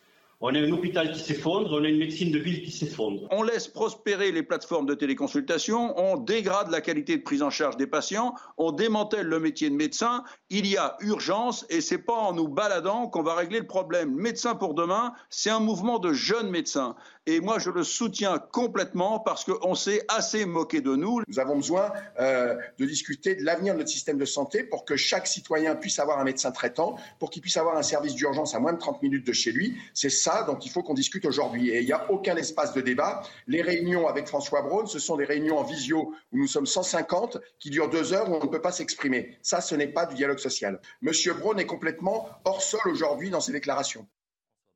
On 0.46 0.54
a 0.56 0.60
un 0.60 0.72
hôpital 0.72 1.14
qui 1.14 1.20
s'effondre, 1.20 1.70
on 1.72 1.86
a 1.86 1.88
une 1.88 2.00
médecine 2.00 2.30
de 2.30 2.38
ville 2.40 2.64
qui 2.64 2.72
s'effondre. 2.72 3.28
On 3.32 3.44
laisse 3.44 3.70
prospérer 3.70 4.32
les 4.32 4.44
plateformes 4.44 4.86
de 4.86 4.94
téléconsultation, 4.94 5.98
on 5.98 6.18
dégrade 6.18 6.70
la 6.70 6.82
qualité 6.82 7.16
de 7.16 7.22
prise 7.22 7.42
en 7.42 7.50
charge 7.50 7.78
des 7.78 7.88
patients, 7.88 8.36
on 8.58 8.74
démantèle 8.74 9.28
le 9.28 9.40
métier 9.40 9.70
de 9.70 9.76
médecin. 9.76 10.26
Il 10.50 10.68
y 10.68 10.76
a 10.76 10.98
urgence 11.00 11.66
et 11.70 11.80
c'est 11.80 12.00
pas 12.00 12.16
en 12.16 12.34
nous 12.34 12.50
baladant 12.50 13.08
qu'on 13.08 13.24
va 13.24 13.36
régler 13.36 13.60
le 13.60 13.68
problème. 13.68 14.14
Médecin 14.14 14.54
pour 14.56 14.74
demain, 14.74 15.14
c'est 15.30 15.50
un 15.50 15.62
mouvement 15.62 15.98
de 16.00 16.12
jeunes 16.12 16.50
médecins. 16.50 16.96
Et 17.26 17.40
moi, 17.40 17.58
je 17.58 17.70
le 17.70 17.86
soutiens 17.86 18.38
complètement 18.38 19.18
parce 19.18 19.46
qu'on 19.46 19.76
s'est 19.76 20.04
assez 20.10 20.46
moqué 20.46 20.82
de 20.82 20.94
nous. 20.94 21.22
Nous 21.26 21.40
avons 21.40 21.56
besoin 21.56 21.94
euh, 22.20 22.58
de 22.78 22.86
discuter 22.86 23.36
de 23.36 23.44
l'avenir 23.46 23.76
de 23.76 23.80
notre 23.80 23.90
système 23.90 24.18
de 24.18 24.26
santé 24.26 24.62
pour 24.66 24.84
que 24.84 24.98
chaque 24.98 25.26
citoyen 25.26 25.74
puisse 25.78 26.00
avoir 26.00 26.20
un 26.20 26.26
médecin 26.26 26.52
traitant, 26.52 26.98
pour 27.20 27.30
qu'il 27.30 27.42
puisse 27.42 27.56
avoir 27.56 27.78
un 27.78 27.82
service 27.82 28.16
d'urgence 28.16 28.56
à 28.56 28.60
moins 28.60 28.74
de 28.74 28.78
30 28.78 29.02
minutes 29.02 29.26
de 29.26 29.32
chez 29.32 29.54
lui. 29.54 29.78
C'est 29.94 30.10
ça 30.10 30.44
dont 30.44 30.60
il 30.60 30.70
faut 30.70 30.84
qu'on 30.84 30.94
discute 30.94 31.26
aujourd'hui. 31.26 31.70
Et 31.70 31.80
il 31.80 31.86
n'y 31.86 31.94
a 31.94 32.12
aucun 32.12 32.36
espace 32.36 32.74
de 32.74 32.82
débat. 32.82 33.22
Les 33.48 33.62
réunions 33.62 34.06
avec 34.10 34.28
François 34.28 34.62
Braun, 34.62 34.86
ce 34.86 35.00
sont 35.00 35.16
des 35.16 35.24
réunions 35.26 35.58
en 35.58 35.64
visio 35.64 36.14
où 36.34 36.38
nous 36.38 36.48
sommes 36.48 36.66
150 36.66 37.38
qui 37.58 37.70
durent 37.70 37.90
deux 37.90 38.12
heures 38.12 38.30
où 38.30 38.36
on 38.36 38.44
ne 38.44 38.50
peut 38.50 38.62
pas 38.62 38.74
s'exprimer. 38.74 39.38
Ça, 39.42 39.62
ce 39.62 39.76
n'est 39.76 39.88
pas 39.88 40.06
du 40.06 40.16
dialogue 40.16 40.40
social. 40.40 40.82
Monsieur 41.02 41.34
Braun 41.36 41.58
est 41.58 41.66
complètement 41.66 42.28
hors 42.44 42.62
sol 42.62 42.82
aujourd'hui 42.88 43.30
dans 43.30 43.40
ses 43.40 43.54
déclarations. 43.54 44.06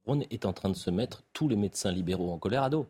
On 0.08 0.20
est 0.20 0.46
en 0.46 0.54
train 0.54 0.70
de 0.70 0.76
se 0.76 0.90
mettre 0.90 1.24
tous 1.34 1.48
les 1.48 1.56
médecins 1.56 1.92
libéraux 1.92 2.32
en 2.32 2.38
colère 2.38 2.64
à 2.64 2.70
dos. 2.70 2.88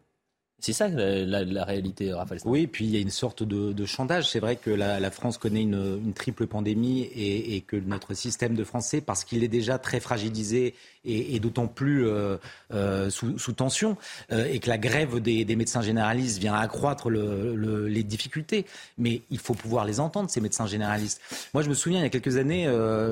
C'est 0.60 0.74
ça 0.74 0.88
la, 0.88 1.64
réalité, 1.66 2.12
Raphaël. 2.12 2.42
Oui, 2.46 2.66
puis 2.66 2.86
il 2.86 2.92
y 2.92 2.98
a 2.98 3.00
une 3.00 3.12
sorte 3.12 3.44
de, 3.44 3.86
chantage. 3.86 4.30
C'est 4.30 4.40
vrai 4.40 4.56
que 4.56 4.72
la, 4.72 5.12
France 5.12 5.38
connaît 5.38 5.62
une, 5.62 6.14
triple 6.16 6.48
pandémie 6.48 7.02
et, 7.16 7.62
que 7.62 7.76
notre 7.76 8.16
système 8.16 8.56
de 8.56 8.64
français, 8.64 9.00
parce 9.02 9.24
qu'il 9.24 9.44
est 9.44 9.50
déjà 9.50 9.78
très 9.78 10.00
fragilisé 10.00 10.74
et, 11.08 11.40
d'autant 11.40 11.68
plus 11.68 12.08
euh, 12.08 12.38
euh, 12.74 13.10
sous, 13.10 13.54
tension, 13.54 13.98
euh, 14.32 14.46
et 14.46 14.60
que 14.60 14.70
la 14.70 14.78
grève 14.78 15.20
des, 15.20 15.56
médecins 15.56 15.82
généralistes 15.82 16.40
vient 16.40 16.54
accroître 16.54 17.10
le, 17.10 17.56
le, 17.56 17.88
les 17.88 18.04
difficultés. 18.04 18.66
Mais 18.98 19.22
il 19.32 19.40
faut 19.40 19.54
pouvoir 19.54 19.86
les 19.86 20.00
entendre, 20.00 20.30
ces 20.30 20.42
médecins 20.42 20.68
généralistes. 20.68 21.22
Moi, 21.54 21.64
je 21.64 21.70
me 21.70 21.74
souviens, 21.74 22.00
il 22.00 22.04
y 22.04 22.06
a 22.06 22.10
quelques 22.10 22.38
années, 22.38 22.68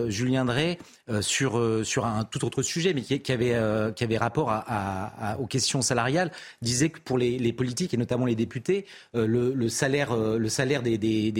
Julien 0.09 0.45
Drey, 0.45 0.77
sur, 1.21 1.55
un 1.57 2.23
tout 2.25 2.45
autre 2.45 2.61
sujet, 2.61 2.93
mais 2.93 3.01
qui, 3.01 3.31
avait, 3.31 4.17
rapport 4.17 4.63
aux 5.39 5.47
questions 5.47 5.81
salariales, 5.81 6.31
disait 6.61 6.89
que 6.89 6.99
pour 6.99 7.17
les 7.17 7.53
politiques 7.53 7.93
et 7.93 7.97
notamment 7.97 8.25
les 8.25 8.35
députés, 8.35 8.85
le, 9.13 9.69
salaire, 9.69 10.15
des, 10.83 10.97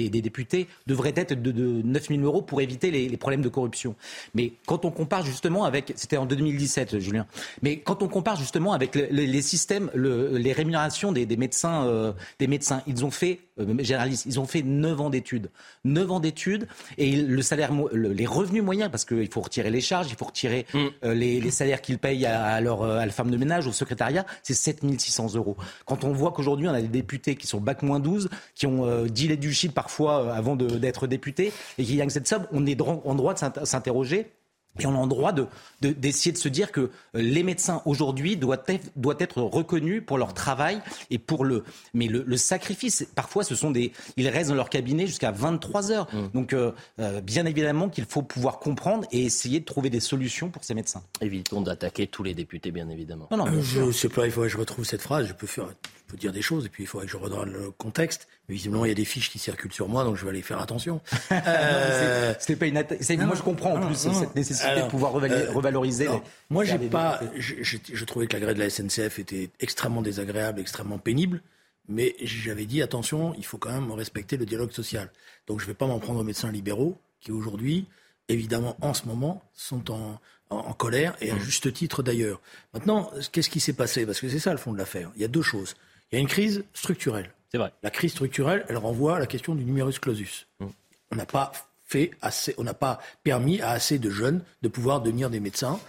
députés 0.10 0.68
devrait 0.88 1.14
être 1.16 1.42
de, 1.42 1.52
de 1.52 1.82
9 1.84 2.08
000 2.08 2.22
euros 2.22 2.42
pour 2.42 2.62
éviter 2.62 2.92
les, 2.92 3.18
problèmes 3.18 3.42
de 3.42 3.50
corruption. 3.50 3.96
Mais 4.34 4.54
quand 4.66 4.86
on 4.86 4.92
compare 4.92 5.26
justement 5.26 5.66
avec, 5.66 5.94
c'était 5.96 6.18
en 6.18 6.26
2017, 6.46 7.00
Julien, 7.00 7.26
mais 7.62 7.80
quand 7.80 8.04
on 8.04 8.08
compare 8.08 8.36
justement 8.36 8.74
avec 8.74 8.96
les 8.96 9.42
systèmes, 9.42 9.90
les 9.96 10.54
rémunérations 10.54 11.12
des, 11.12 11.26
médecins, 11.38 11.86
euh, 11.86 12.14
des 12.40 12.48
médecins, 12.48 12.82
ils 12.88 13.06
ont 13.06 13.12
fait 13.12 13.40
généralistes, 13.80 14.26
ils 14.26 14.40
ont 14.40 14.46
fait 14.46 14.62
9 14.62 15.02
ans 15.02 15.10
d'études, 15.10 15.50
9 15.86 16.12
ans 16.12 16.20
d'études 16.20 16.68
et 16.98 17.16
le 17.16 17.42
salaire, 17.42 17.72
les 17.94 18.26
revenus 18.26 18.64
moyens, 18.64 18.92
parce 18.92 19.06
qu'il 19.06 19.30
faut 19.32 19.42
retirer 19.42 19.70
les 19.70 19.82
charges, 19.82 20.08
il 20.10 20.16
faut 20.16 20.26
retirer 20.26 20.66
mm. 20.74 21.10
les, 21.12 21.52
salaires 21.52 21.82
qu'ils 21.82 21.98
payent 21.98 22.26
à, 22.26 22.60
leur, 22.60 22.84
à 22.84 23.06
la 23.06 23.12
femme 23.12 23.32
de 23.32 23.38
ménage, 23.38 23.68
au 23.68 23.72
secrétariat, 23.72 24.26
c'est 24.44 24.54
7 24.54 24.84
600 25.00 25.36
euros. 25.36 25.56
Quand 25.86 26.04
on 26.04 26.12
voit 26.12 26.32
qu'aujourd'hui, 26.32 26.68
on 26.68 26.74
a 26.74 26.82
des 26.82 26.88
députés 26.88 27.36
qui 27.36 27.48
sont 27.48 27.60
bac 27.60 27.82
moins 27.82 28.00
12, 28.00 28.30
qui 28.54 28.68
ont 28.68 28.86
euh, 28.86 29.08
dealé 29.08 29.38
du 29.38 29.54
shit 29.54 29.74
parfois 29.74 30.24
euh, 30.24 30.34
avant 30.34 30.56
d'être 30.56 31.08
députés, 31.08 31.52
et 31.78 31.84
qui 31.84 31.96
gagnent 31.96 32.10
cette 32.10 32.28
somme, 32.28 32.48
on 32.52 32.66
est 32.66 32.80
en 32.82 33.16
droit 33.16 33.34
de 33.34 33.66
s'interroger 33.66 34.32
et 34.80 34.86
on 34.86 34.98
a 34.98 35.02
le 35.02 35.08
droit 35.08 35.34
d'essayer 35.82 36.32
de, 36.32 36.38
se 36.38 36.50
dire 36.50 36.72
que 36.72 36.82
euh, 36.82 36.90
les 37.14 37.44
médecins 37.44 37.82
aujourd'hui 37.86 38.36
doivent 38.36 38.64
être, 38.68 38.92
doivent 38.96 39.18
être 39.20 39.42
reconnus 39.42 40.04
pour 40.06 40.18
leur 40.18 40.34
travail 40.34 40.82
et 41.10 41.18
pour 41.18 41.46
le. 41.46 41.64
Mais 41.94 42.08
le, 42.08 42.38
sacrifice, 42.38 43.08
parfois, 43.16 43.44
ce 43.44 43.56
sont 43.56 43.72
des. 43.72 43.94
Ils 44.18 44.28
restent 44.28 44.50
dans 44.50 44.56
leur 44.56 44.70
cabinet 44.70 45.08
jusqu'à 45.08 45.32
23 45.32 45.92
heures. 45.92 46.08
Mmh. 46.14 46.28
Donc, 46.34 46.54
euh, 46.54 46.72
euh, 47.00 47.22
bien 47.22 47.46
évidemment 47.46 47.90
qu'il 47.90 48.06
faut 48.06 48.22
pouvoir 48.22 48.60
comprendre 48.60 49.08
et 49.12 49.24
essayer 49.24 49.60
de 49.60 49.66
trouver 49.66 49.90
des 49.90 50.00
solutions 50.02 50.50
pour 50.50 50.64
ces 50.64 50.74
médecins. 50.74 51.04
Évitons 51.22 51.62
d'attaquer 51.62 52.08
tous 52.08 52.24
les 52.24 52.34
députés, 52.34 52.72
bien 52.72 52.90
évidemment. 52.90 53.28
Non, 53.32 53.38
non, 53.38 53.62
je 53.62 53.92
sais 53.92 54.10
pas, 54.10 54.26
il 54.26 54.32
faudrait 54.32 54.50
que 54.50 54.54
je 54.54 54.60
retrouve 54.60 54.86
cette 54.86 55.02
phrase. 55.02 55.28
Je 55.28 55.34
peux 55.34 55.48
faire, 55.48 55.68
je 56.06 56.12
peux 56.12 56.18
dire 56.18 56.32
des 56.32 56.42
choses 56.42 56.66
et 56.66 56.70
puis 56.70 56.84
il 56.84 56.88
faudrait 56.88 57.08
que 57.08 57.12
je 57.12 57.18
redonne 57.18 57.52
le 57.52 57.72
contexte. 57.72 58.28
Mais 58.48 58.56
visiblement, 58.56 58.86
il 58.86 58.90
y 58.90 58.92
a 58.92 58.96
des 58.96 59.06
fiches 59.06 59.32
qui 59.32 59.40
circulent 59.40 59.74
sur 59.74 59.90
moi, 59.90 60.04
donc 60.04 60.18
je 60.18 60.24
vais 60.24 60.30
aller 60.30 60.42
faire 60.42 60.62
attention. 60.62 61.02
euh... 61.32 62.34
pas 62.60 62.66
une 62.68 62.84
Moi, 63.26 63.36
je 63.36 63.42
comprends 63.42 63.76
en 63.76 63.88
plus 63.88 63.96
cette 63.96 64.36
nécessité 64.36 64.82
de 64.82 64.88
pouvoir 64.88 65.16
euh, 65.16 65.52
revaloriser. 65.52 66.08
moi, 66.50 66.64
j'ai 66.64 66.78
pas. 66.78 67.20
Je, 67.38 67.56
je, 67.62 68.06
trouvais 68.06 68.28
que 68.28 68.34
la 68.34 68.40
grève 68.40 68.56
de 68.56 68.60
la 68.60 68.70
SNCF 68.70 69.20
était 69.20 69.50
extrêmement 69.60 70.02
désagréable, 70.02 70.60
extrêmement 70.60 71.00
pénible. 71.00 71.42
Mais 71.88 72.16
j'avais 72.22 72.66
dit 72.66 72.82
attention, 72.82 73.34
il 73.38 73.46
faut 73.46 73.58
quand 73.58 73.72
même 73.72 73.92
respecter 73.92 74.38
le 74.38 74.46
dialogue 74.46 74.72
social. 74.72 75.12
Donc, 75.48 75.60
je 75.60 75.66
ne 75.66 75.68
vais 75.68 75.76
pas 75.76 75.86
m'en 75.86 76.00
prendre 76.00 76.20
aux 76.20 76.24
médecins 76.24 76.52
libéraux 76.52 76.98
qui 77.20 77.32
aujourd'hui, 77.32 77.88
évidemment, 78.28 78.76
en 78.82 78.94
ce 78.94 79.06
moment, 79.06 79.44
sont 79.54 79.92
en, 79.92 80.20
en, 80.50 80.74
colère 80.74 81.16
et 81.22 81.32
à 81.32 81.36
mmh. 81.36 81.40
juste 81.40 81.74
titre 81.74 82.04
d'ailleurs. 82.04 82.42
Maintenant, 82.74 83.12
qu'est-ce 83.32 83.50
qui 83.50 83.60
s'est 83.60 83.74
passé? 83.74 84.06
Parce 84.06 84.20
que 84.20 84.30
c'est 84.30 84.40
ça 84.40 84.52
le 84.52 84.58
fond 84.58 84.74
de 84.74 84.78
l'affaire. 84.78 85.12
Il 85.16 85.22
y 85.22 85.26
a 85.26 85.28
deux 85.28 85.42
choses. 85.42 85.76
Il 86.12 86.16
y 86.16 86.18
a 86.18 86.22
une 86.22 86.28
crise 86.28 86.64
structurelle. 86.74 87.32
C'est 87.52 87.58
vrai. 87.58 87.72
La 87.84 87.90
crise 87.90 88.12
structurelle, 88.12 88.66
elle 88.70 88.78
renvoie 88.78 89.18
à 89.18 89.20
la 89.20 89.28
question 89.28 89.56
du 89.56 89.64
numerus 89.64 90.00
clausus. 90.00 90.48
Mmh. 90.60 90.66
On 91.12 91.16
n'a 91.16 91.26
pas 91.26 91.52
fait 91.86 92.12
assez, 92.22 92.56
on 92.58 92.64
n'a 92.64 92.74
pas 92.74 93.00
permis 93.24 93.62
à 93.62 93.70
assez 93.70 94.00
de 94.00 94.10
jeunes 94.10 94.44
de 94.62 94.68
pouvoir 94.68 95.02
devenir 95.02 95.30
des 95.30 95.40
médecins 95.40 95.80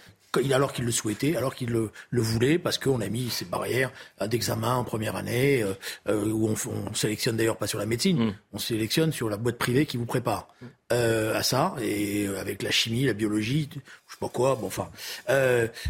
alors 0.53 0.73
qu'ils 0.73 0.85
le 0.85 0.93
souhaitaient, 0.93 1.37
alors 1.37 1.55
qu'ils 1.55 1.71
le, 1.71 1.91
voulaient, 2.13 2.59
parce 2.59 2.79
qu'on 2.79 3.01
a 3.01 3.09
mis 3.09 3.31
ces 3.31 3.45
barrières 3.45 3.91
d'examen 4.21 4.77
en 4.77 4.85
première 4.85 5.17
année, 5.17 5.63
euh, 5.63 5.75
euh, 6.09 6.31
où 6.31 6.49
on, 6.49 6.95
sélectionne 6.95 7.37
d'ailleurs 7.37 7.57
pas 7.57 7.67
sur 7.67 7.79
la 7.79 7.87
médecine, 7.87 8.19
mmh. 8.19 8.35
on 8.53 8.59
sélectionne 8.59 9.13
sur 9.13 9.29
la 9.29 9.37
boîte 9.37 9.59
privée 9.59 9.87
qui 9.87 9.97
vous 9.97 10.07
prépare 10.07 10.49
euh, 10.93 11.35
à 11.35 11.43
ça, 11.43 11.75
et 11.81 12.27
avec 12.39 12.63
la 12.63 12.71
chimie, 12.71 13.05
la 13.05 13.13
biologie, 13.13 13.69
je 13.73 13.79
sais 13.79 14.19
pas 14.21 14.29
quoi, 14.29 14.57
bon 14.57 14.67
enfin, 14.67 14.91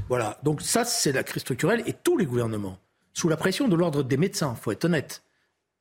voilà. 0.08 0.38
Donc 0.42 0.62
ça, 0.62 0.84
c'est 0.84 1.12
la 1.12 1.22
crise 1.22 1.42
structurelle, 1.42 1.82
et 1.86 1.92
tous 1.92 2.16
les 2.16 2.26
gouvernements, 2.26 2.78
sous 3.16 3.30
la 3.30 3.38
pression 3.38 3.66
de 3.66 3.74
l'ordre 3.74 4.02
des 4.02 4.18
médecins, 4.18 4.54
faut 4.54 4.72
être 4.72 4.84
honnête, 4.84 5.22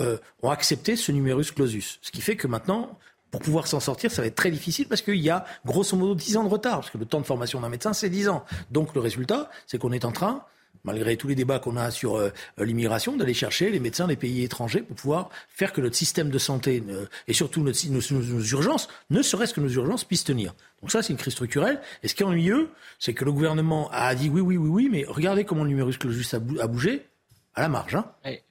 euh, 0.01 0.17
ont 0.41 0.51
accepté 0.51 0.95
ce 0.95 1.11
numerus 1.11 1.51
clausus. 1.51 1.99
Ce 2.01 2.09
qui 2.09 2.21
fait 2.21 2.37
que 2.37 2.47
maintenant, 2.47 2.97
pour 3.29 3.41
pouvoir 3.41 3.67
s'en 3.67 3.81
sortir, 3.81 4.09
ça 4.09 4.21
va 4.21 4.29
être 4.29 4.35
très 4.35 4.51
difficile 4.51 4.87
parce 4.87 5.01
qu'il 5.01 5.17
y 5.17 5.29
a 5.29 5.43
grosso 5.65 5.97
modo 5.97 6.15
10 6.15 6.37
ans 6.37 6.43
de 6.45 6.49
retard, 6.49 6.75
parce 6.75 6.91
que 6.91 6.97
le 6.97 7.05
temps 7.05 7.19
de 7.19 7.25
formation 7.25 7.59
d'un 7.59 7.67
médecin, 7.67 7.91
c'est 7.91 8.09
10 8.09 8.29
ans. 8.29 8.45
Donc 8.71 8.95
le 8.95 9.01
résultat, 9.01 9.49
c'est 9.67 9.77
qu'on 9.77 9.91
est 9.91 10.05
en 10.05 10.13
train, 10.13 10.45
malgré 10.85 11.17
tous 11.17 11.27
les 11.27 11.35
débats 11.35 11.59
qu'on 11.59 11.75
a 11.75 11.91
sur 11.91 12.15
euh, 12.15 12.29
l'immigration, 12.57 13.17
d'aller 13.17 13.33
chercher 13.33 13.69
les 13.69 13.81
médecins 13.81 14.07
des 14.07 14.15
pays 14.15 14.43
étrangers 14.43 14.81
pour 14.81 14.95
pouvoir 14.95 15.29
faire 15.49 15.73
que 15.73 15.81
notre 15.81 15.97
système 15.97 16.29
de 16.29 16.39
santé 16.39 16.81
et 17.27 17.33
surtout 17.33 17.63
nos, 17.63 17.73
nos, 17.89 18.41
urgences, 18.43 18.87
ne 19.09 19.21
serait-ce 19.21 19.53
que 19.53 19.59
nos 19.59 19.67
urgences, 19.67 20.05
puissent 20.05 20.23
tenir. 20.23 20.55
Donc 20.81 20.89
ça, 20.89 21.01
c'est 21.01 21.11
une 21.11 21.19
crise 21.19 21.33
structurelle. 21.33 21.81
Et 22.01 22.07
ce 22.07 22.15
qui 22.15 22.23
est 22.23 22.25
ennuyeux, 22.25 22.69
c'est 22.97 23.13
que 23.13 23.25
le 23.25 23.33
gouvernement 23.33 23.89
a 23.91 24.15
dit 24.15 24.29
oui, 24.29 24.39
oui, 24.39 24.55
oui, 24.55 24.69
oui, 24.69 24.89
mais 24.89 25.03
regardez 25.05 25.43
comment 25.43 25.63
le 25.63 25.69
numerus 25.69 25.97
clausus 25.97 26.33
a 26.33 26.39
bougé 26.39 27.05
à 27.55 27.61
la 27.61 27.69
marge. 27.69 27.95
Hein. 27.95 28.05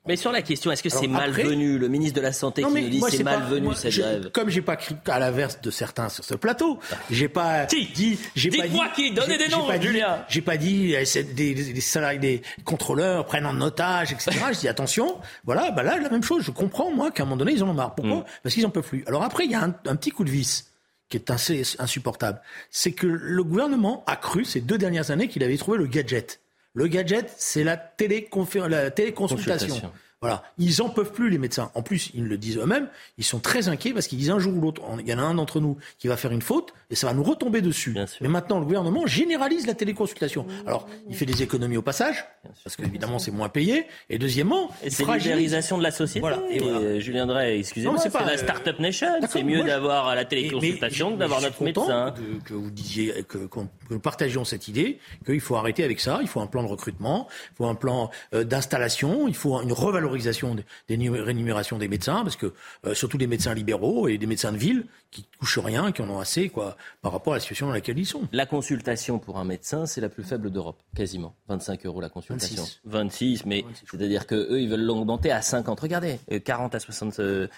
Mais 0.06 0.16
sur 0.16 0.32
la 0.32 0.40
question, 0.40 0.72
est-ce 0.72 0.82
que 0.82 0.88
c'est 0.88 1.06
malvenu? 1.06 1.78
Le 1.78 1.88
ministre 1.88 2.16
de 2.16 2.22
la 2.22 2.32
Santé 2.32 2.62
qui 2.62 2.68
nous 2.68 2.88
dit 2.88 3.02
c'est 3.10 3.22
malvenu 3.22 3.74
cette 3.74 3.96
grève. 3.96 4.30
Comme 4.30 4.48
j'ai 4.48 4.62
pas 4.62 4.76
crié 4.76 4.98
à 5.06 5.18
l'inverse 5.18 5.60
de 5.60 5.70
certains 5.70 6.08
sur 6.08 6.24
ce 6.24 6.34
plateau, 6.34 6.78
j'ai 7.10 7.28
pas 7.28 7.66
dit. 7.66 8.18
J'ai 8.34 8.50
pas 8.50 8.66
dit. 8.66 8.80
qui 8.94 9.12
Donnez 9.12 9.38
des 9.38 9.48
noms, 9.48 9.70
Julien. 9.80 10.24
J'ai 10.28 10.40
pas 10.40 10.56
dit 10.56 10.94
eh, 10.94 11.22
des, 11.22 11.54
des, 11.54 11.80
salariés, 11.80 12.18
des 12.18 12.42
contrôleurs 12.64 13.26
prennent 13.26 13.46
en 13.46 13.60
otage, 13.60 14.12
etc. 14.12 14.32
je 14.52 14.60
dis 14.60 14.68
attention. 14.68 15.18
Voilà, 15.44 15.70
bah 15.70 15.82
là 15.82 15.98
la 15.98 16.08
même 16.08 16.22
chose. 16.22 16.42
Je 16.42 16.50
comprends 16.50 16.90
moi 16.90 17.10
qu'à 17.10 17.22
un 17.22 17.26
moment 17.26 17.36
donné 17.36 17.52
ils 17.52 17.62
en 17.62 17.68
ont 17.68 17.74
marre. 17.74 17.94
Pourquoi 17.94 18.18
mm. 18.18 18.24
Parce 18.42 18.54
qu'ils 18.54 18.66
en 18.66 18.70
peuvent 18.70 18.88
plus. 18.88 19.04
Alors 19.06 19.22
après 19.22 19.44
il 19.44 19.50
y 19.50 19.54
a 19.54 19.62
un, 19.62 19.74
un 19.86 19.96
petit 19.96 20.10
coup 20.10 20.24
de 20.24 20.30
vis 20.30 20.70
qui 21.08 21.16
est 21.16 21.30
assez 21.30 21.62
insupportable. 21.78 22.40
C'est 22.70 22.92
que 22.92 23.06
le 23.06 23.44
gouvernement 23.44 24.02
a 24.06 24.16
cru 24.16 24.44
ces 24.44 24.60
deux 24.60 24.78
dernières 24.78 25.10
années 25.10 25.28
qu'il 25.28 25.44
avait 25.44 25.58
trouvé 25.58 25.78
le 25.78 25.86
gadget. 25.86 26.40
Le 26.74 26.88
gadget, 26.88 27.32
c'est 27.38 27.62
la, 27.62 27.76
la 27.76 28.90
téléconsultation. 28.90 29.92
Voilà. 30.24 30.42
Ils 30.56 30.80
en 30.80 30.88
peuvent 30.88 31.12
plus, 31.12 31.28
les 31.28 31.36
médecins. 31.36 31.70
En 31.74 31.82
plus, 31.82 32.10
ils 32.14 32.24
le 32.24 32.38
disent 32.38 32.56
eux-mêmes, 32.56 32.88
ils 33.18 33.24
sont 33.24 33.40
très 33.40 33.68
inquiets 33.68 33.92
parce 33.92 34.06
qu'ils 34.06 34.16
disent 34.16 34.30
un 34.30 34.38
jour 34.38 34.56
ou 34.56 34.60
l'autre, 34.62 34.80
il 34.98 35.06
y 35.06 35.12
en 35.12 35.18
a 35.18 35.22
un 35.22 35.34
d'entre 35.34 35.60
nous 35.60 35.76
qui 35.98 36.08
va 36.08 36.16
faire 36.16 36.32
une 36.32 36.40
faute 36.40 36.72
et 36.88 36.94
ça 36.94 37.06
va 37.06 37.12
nous 37.12 37.22
retomber 37.22 37.60
dessus. 37.60 37.94
Mais 38.22 38.28
maintenant, 38.28 38.58
le 38.58 38.64
gouvernement 38.64 39.06
généralise 39.06 39.66
la 39.66 39.74
téléconsultation. 39.74 40.46
Alors, 40.66 40.88
il 41.10 41.14
fait 41.14 41.26
des 41.26 41.42
économies 41.42 41.76
au 41.76 41.82
passage, 41.82 42.24
parce 42.62 42.74
qu'évidemment, 42.76 43.18
c'est 43.18 43.32
moins 43.32 43.50
payé. 43.50 43.86
Et 44.08 44.18
deuxièmement, 44.18 44.70
c'est 44.88 45.04
l'ubérisation 45.04 45.76
de 45.76 45.82
la 45.82 45.90
société. 45.90 46.20
Voilà. 46.20 46.40
Et, 46.50 46.62
euh, 46.62 47.00
Julien 47.00 47.26
Drey, 47.26 47.58
excusez-moi, 47.58 47.98
c'est 47.98 48.12
la 48.14 48.38
Startup 48.38 48.78
Nation. 48.78 49.08
C'est 49.28 49.42
mieux 49.42 49.62
d'avoir 49.62 50.14
la 50.14 50.24
téléconsultation 50.24 51.12
que 51.12 51.18
d'avoir 51.18 51.42
notre 51.42 51.62
médecin. 51.62 52.14
Que, 52.46 52.54
vous 52.54 52.70
disiez, 52.70 53.24
que, 53.28 53.46
nous 53.90 54.00
partagions 54.00 54.46
cette 54.46 54.68
idée 54.68 54.98
qu'il 55.26 55.40
faut 55.40 55.56
arrêter 55.56 55.84
avec 55.84 56.00
ça. 56.00 56.20
Il 56.22 56.28
faut 56.28 56.40
un 56.40 56.46
plan 56.46 56.62
de 56.62 56.68
recrutement, 56.68 57.28
il 57.52 57.56
faut 57.56 57.66
un 57.66 57.74
plan 57.74 58.10
euh, 58.32 58.44
d'installation, 58.44 59.28
il 59.28 59.34
faut 59.34 59.60
une 59.60 59.72
revalorisation 59.72 60.13
revalorisation 60.14 60.54
des, 60.54 60.96
des 60.96 61.08
rémunérations 61.10 61.78
des 61.78 61.88
médecins, 61.88 62.22
parce 62.22 62.36
que 62.36 62.52
euh, 62.86 62.94
surtout 62.94 63.18
des 63.18 63.26
médecins 63.26 63.54
libéraux 63.54 64.08
et 64.08 64.18
des 64.18 64.26
médecins 64.26 64.52
de 64.52 64.56
ville 64.56 64.86
qui 65.10 65.24
touchent 65.38 65.58
rien, 65.58 65.92
qui 65.92 66.02
en 66.02 66.10
ont 66.10 66.18
assez, 66.18 66.48
quoi, 66.48 66.76
par 67.02 67.12
rapport 67.12 67.34
à 67.34 67.36
la 67.36 67.40
situation 67.40 67.66
dans 67.66 67.72
laquelle 67.72 67.98
ils 67.98 68.06
sont. 68.06 68.22
La 68.32 68.46
consultation 68.46 69.18
pour 69.18 69.38
un 69.38 69.44
médecin, 69.44 69.86
c'est 69.86 70.00
la 70.00 70.08
plus 70.08 70.24
faible 70.24 70.50
d'Europe, 70.50 70.82
quasiment. 70.94 71.34
25 71.48 71.86
euros 71.86 72.00
la 72.00 72.08
consultation. 72.08 72.64
26, 72.84 73.46
mais 73.46 73.64
c'est-à-dire 73.90 74.26
que 74.26 74.34
eux, 74.34 74.60
ils 74.60 74.68
veulent 74.68 74.84
l'augmenter 74.84 75.30
à 75.30 75.42
50. 75.42 75.78
Regardez, 75.80 76.18
40 76.44 76.74
euh, 76.74 76.76
à 76.76 76.80
70 76.80 77.20
euh, 77.20 77.48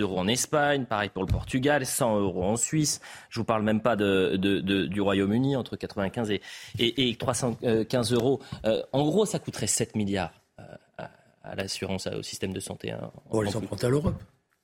euros 0.00 0.18
en 0.18 0.28
Espagne, 0.28 0.84
pareil 0.84 1.10
pour 1.10 1.22
le 1.22 1.28
Portugal, 1.28 1.86
100 1.86 2.20
euros 2.20 2.44
en 2.44 2.56
Suisse. 2.56 3.00
Je 3.28 3.40
vous 3.40 3.44
parle 3.44 3.62
même 3.62 3.80
pas 3.80 3.96
de, 3.96 4.36
du 4.36 5.00
Royaume-Uni, 5.00 5.56
entre 5.56 5.76
95 5.76 6.30
et, 6.30 6.40
et, 6.78 7.14
315 7.14 8.12
euros. 8.12 8.40
en 8.64 9.04
gros, 9.04 9.26
ça 9.26 9.38
coûterait 9.38 9.66
7 9.66 9.94
milliards 9.94 10.32
à, 11.50 11.54
l'assurance, 11.56 12.06
au 12.06 12.22
système 12.22 12.52
de 12.52 12.60
santé. 12.60 12.90
Hein, 12.90 13.10
on 13.30 13.40
les 13.42 13.56
emprunte 13.56 13.84
à 13.84 13.88
l'Europe. 13.88 14.20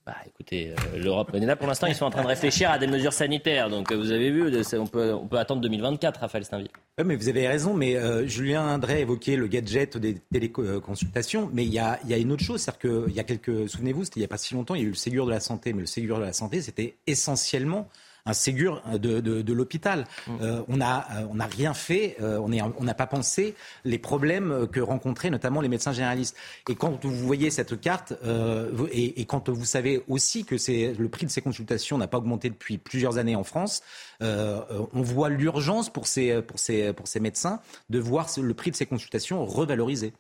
Bah, 0.07 0.15
écoutez, 0.25 0.71
euh, 0.71 0.99
l'Europe 0.99 1.35
est 1.35 1.41
là 1.41 1.57
pour 1.57 1.67
l'instant. 1.67 1.89
Ils 1.89 1.97
sont 1.97 2.05
en 2.05 2.11
train 2.11 2.23
de 2.23 2.29
réfléchir 2.29 2.71
à 2.71 2.79
des 2.79 2.87
mesures 2.87 3.13
sanitaires. 3.13 3.69
Donc, 3.69 3.91
euh, 3.91 3.97
vous 3.97 4.13
avez 4.13 4.31
vu, 4.31 4.57
on 4.75 4.87
peut, 4.87 5.13
on 5.13 5.27
peut 5.27 5.39
attendre 5.39 5.61
2024, 5.63 6.21
Raphaël 6.21 6.45
Steinville. 6.45 6.69
Oui, 6.97 7.05
mais 7.05 7.17
vous 7.17 7.29
avez 7.29 7.49
raison. 7.49 7.75
Mais 7.75 7.97
euh, 7.97 8.25
Julien 8.25 8.63
Indré 8.63 9.01
évoquait 9.01 9.35
le 9.35 9.49
gadget 9.49 9.97
des 9.97 10.15
téléconsultations. 10.33 11.51
Mais 11.53 11.65
il 11.65 11.73
y 11.73 11.81
a, 11.81 11.99
y 12.07 12.15
a, 12.15 12.19
une 12.19 12.31
autre 12.31 12.45
chose. 12.45 12.61
C'est-à-dire 12.61 13.05
qu'il 13.05 13.17
y 13.17 13.19
a 13.19 13.25
quelques. 13.25 13.69
Souvenez-vous, 13.69 14.05
c'était 14.05 14.21
il 14.21 14.23
n'y 14.23 14.27
a 14.27 14.29
pas 14.29 14.39
si 14.39 14.55
longtemps, 14.55 14.77
il 14.77 14.83
y 14.83 14.85
a 14.85 14.87
eu 14.87 14.91
le 14.91 14.95
Ségur 14.95 15.27
de 15.27 15.33
la 15.33 15.41
santé. 15.41 15.73
Mais 15.73 15.81
le 15.81 15.87
Ségur 15.87 16.19
de 16.19 16.25
la 16.25 16.33
santé, 16.33 16.63
c'était 16.63 16.99
essentiellement 17.09 17.89
un 18.27 18.35
Ségur 18.35 18.83
de, 18.93 19.21
de, 19.21 19.43
de 19.43 19.53
l'hôpital. 19.53 20.05
Mmh. 20.27 20.33
Euh, 20.43 20.63
on 20.69 20.77
n'a 20.77 21.07
euh, 21.13 21.27
on 21.31 21.41
a 21.41 21.47
rien 21.47 21.75
fait, 21.75 22.17
euh, 22.21 22.39
on 22.39 22.85
n'a 22.85 22.95
pas 22.95 23.07
pensé 23.07 23.55
les 23.85 23.99
problèmes 23.99 24.67
que 24.71 24.81
rencontraient 24.81 25.31
notamment 25.31 25.61
les 25.61 25.69
médecins 25.69 25.93
généralistes. 25.93 26.37
Et 26.69 26.75
quand 26.75 27.05
vous 27.05 27.27
voyez 27.27 27.51
cette 27.51 27.81
carte, 27.81 28.15
euh, 28.25 28.87
et, 28.93 29.21
et, 29.21 29.25
quand 29.25 29.49
vous 29.49 29.65
savez 29.65 30.03
aussi 30.09 30.45
que 30.45 30.57
le 31.01 31.09
prix 31.09 31.27
de 31.27 31.31
ces 31.31 31.43
consultations 31.43 31.99
n'a 31.99 32.09
pas 32.09 32.19
augmenté 32.19 32.51
depuis 32.51 32.79
plusieurs 32.79 33.19
années 33.19 33.37
en 33.37 33.45
France, 33.45 33.83
euh, 34.23 34.61
on 34.93 35.03
voit 35.03 35.29
l'urgence 35.29 35.91
pour 35.91 36.07
ces, 36.07 36.43
pour, 36.43 36.59
ces, 36.59 36.93
pour 36.93 37.09
ces 37.09 37.21
médecins 37.21 37.61
de 37.91 37.99
voir 37.99 38.29
le 38.41 38.55
prix 38.55 38.71
de 38.71 38.77
ces 38.77 38.87
consultations 38.87 39.45
revalorisé. 39.45 40.13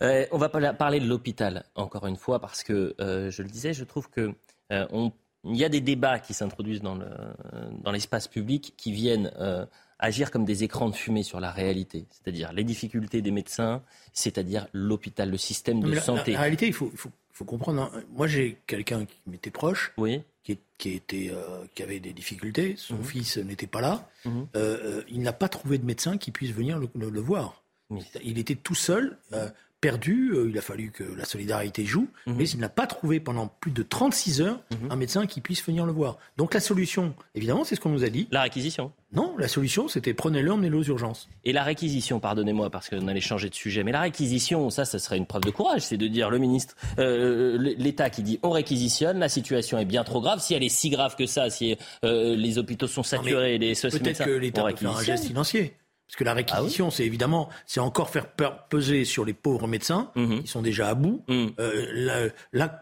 on 0.00 0.38
va 0.38 0.48
parler 0.48 1.00
de 1.00 1.06
l'hôpital, 1.06 1.64
encore 1.74 2.06
une 2.06 2.16
fois, 2.16 2.40
parce 2.40 2.62
que, 2.62 2.94
je 2.98 3.42
le 3.42 3.48
disais, 3.48 3.72
je 3.72 3.84
trouve 3.84 4.10
que 4.10 4.34
on 4.70 5.12
il 5.48 5.56
y 5.56 5.64
a 5.64 5.68
des 5.68 5.80
débats 5.80 6.18
qui 6.18 6.34
s'introduisent 6.34 6.82
dans, 6.82 6.98
l'espace 7.92 8.28
public 8.28 8.74
qui 8.76 8.92
viennent 8.92 9.30
euh, 9.38 9.64
agir 9.98 10.30
comme 10.30 10.44
des 10.44 10.64
écrans 10.64 10.88
de 10.88 10.94
fumée 10.94 11.22
sur 11.22 11.40
la 11.40 11.50
réalité, 11.50 12.06
c'est-à-dire 12.10 12.52
les 12.52 12.64
difficultés 12.64 13.22
des 13.22 13.30
médecins, 13.30 13.82
c'est-à-dire 14.12 14.66
l'hôpital, 14.72 15.30
le 15.30 15.36
système 15.36 15.80
de 15.80 15.94
santé. 15.96 16.32
La, 16.32 16.40
réalité, 16.40 16.66
il 16.66 16.72
faut, 16.72 16.90
comprendre. 17.44 17.82
Hein. 17.82 18.02
Moi, 18.10 18.26
j'ai 18.26 18.58
quelqu'un 18.66 19.04
qui 19.04 19.18
m'était 19.26 19.50
proche, 19.50 19.94
qui, 20.44 20.90
était, 20.90 21.30
euh, 21.30 21.64
qui 21.74 21.82
avait 21.82 22.00
des 22.00 22.12
difficultés. 22.12 22.74
Son 22.76 22.96
mhm. 22.96 23.04
fils 23.04 23.36
n'était 23.38 23.66
pas 23.66 23.80
là. 23.80 24.08
Mhm. 24.24 24.46
Euh, 24.56 25.02
il 25.08 25.22
n'a 25.22 25.32
pas 25.32 25.48
trouvé 25.48 25.78
de 25.78 25.84
médecin 25.84 26.18
qui 26.18 26.30
puisse 26.30 26.52
venir 26.52 26.78
le, 26.78 27.20
voir. 27.20 27.62
Il 28.22 28.38
était 28.38 28.56
tout 28.56 28.74
seul 28.74 29.16
perdu, 29.86 30.32
euh, 30.34 30.48
il 30.50 30.58
a 30.58 30.62
fallu 30.62 30.90
que 30.90 31.04
la 31.16 31.24
solidarité 31.24 31.84
joue, 31.84 32.08
mhm. 32.26 32.34
mais 32.36 32.48
il 32.48 32.58
n'a 32.58 32.68
pas 32.68 32.88
trouvé 32.88 33.20
pendant 33.20 33.46
plus 33.46 33.70
de 33.70 33.84
36 33.84 34.40
heures 34.40 34.58
mhm. 34.72 34.90
un 34.90 34.96
médecin 34.96 35.26
qui 35.26 35.40
puisse 35.40 35.64
venir 35.64 35.86
le 35.86 35.92
voir. 35.92 36.18
Donc 36.36 36.54
la 36.54 36.60
solution, 36.60 37.14
évidemment, 37.36 37.62
c'est 37.62 37.76
ce 37.76 37.80
qu'on 37.80 37.90
nous 37.90 38.02
a 38.02 38.08
dit. 38.08 38.26
La 38.32 38.42
réquisition. 38.42 38.90
Non, 39.12 39.36
la 39.38 39.46
solution, 39.46 39.86
c'était 39.86 40.12
prenez-le, 40.12 40.50
emmenez-le 40.50 40.78
aux 40.78 40.82
urgences. 40.82 41.28
Et 41.44 41.52
la 41.52 41.62
réquisition, 41.62 42.18
pardonnez-moi 42.18 42.68
parce 42.68 42.88
qu'on 42.88 43.06
allait 43.06 43.20
changer 43.20 43.48
de 43.48 43.54
sujet, 43.54 43.84
mais 43.84 43.92
la 43.92 44.00
réquisition, 44.00 44.70
ça, 44.70 44.84
ça 44.84 44.98
serait 44.98 45.18
une 45.18 45.26
preuve 45.26 45.42
de 45.42 45.50
courage, 45.50 45.82
c'est 45.82 45.96
de 45.96 46.08
dire 46.08 46.30
le 46.30 46.38
ministre, 46.38 46.74
euh, 46.98 47.56
l'État 47.78 48.10
qui 48.10 48.24
dit 48.24 48.40
on 48.42 48.50
réquisitionne, 48.50 49.20
la 49.20 49.28
situation 49.28 49.78
est 49.78 49.84
bien 49.84 50.02
trop 50.02 50.20
grave. 50.20 50.40
Si 50.40 50.52
elle 50.54 50.64
est 50.64 50.68
si 50.68 50.90
grave 50.90 51.14
que 51.14 51.26
ça, 51.26 51.48
si 51.48 51.76
euh, 52.04 52.34
les 52.34 52.58
hôpitaux 52.58 52.88
sont 52.88 53.04
saturés, 53.04 53.56
les 53.58 53.74
Peut-être 53.74 54.24
que 54.24 54.30
l'État 54.30 54.64
peut 54.64 54.74
faire 54.74 54.96
un 54.96 55.02
geste 55.04 55.26
financier. 55.26 55.76
Parce 56.06 56.16
que 56.16 56.24
la 56.24 56.34
réquisition, 56.34 56.88
ah 56.88 56.90
c'est 56.92 57.04
évidemment, 57.04 57.48
c'est 57.66 57.80
encore 57.80 58.10
faire 58.10 58.28
peser 58.68 59.04
sur 59.04 59.24
les 59.24 59.34
pauvres 59.34 59.66
médecins 59.66 60.12
mhm. 60.14 60.42
qui 60.42 60.48
sont 60.48 60.62
déjà 60.62 60.88
à 60.88 60.94
bout. 60.94 61.24
Mhm. 61.28 61.52
Euh, 61.58 62.30
la, 62.52 62.78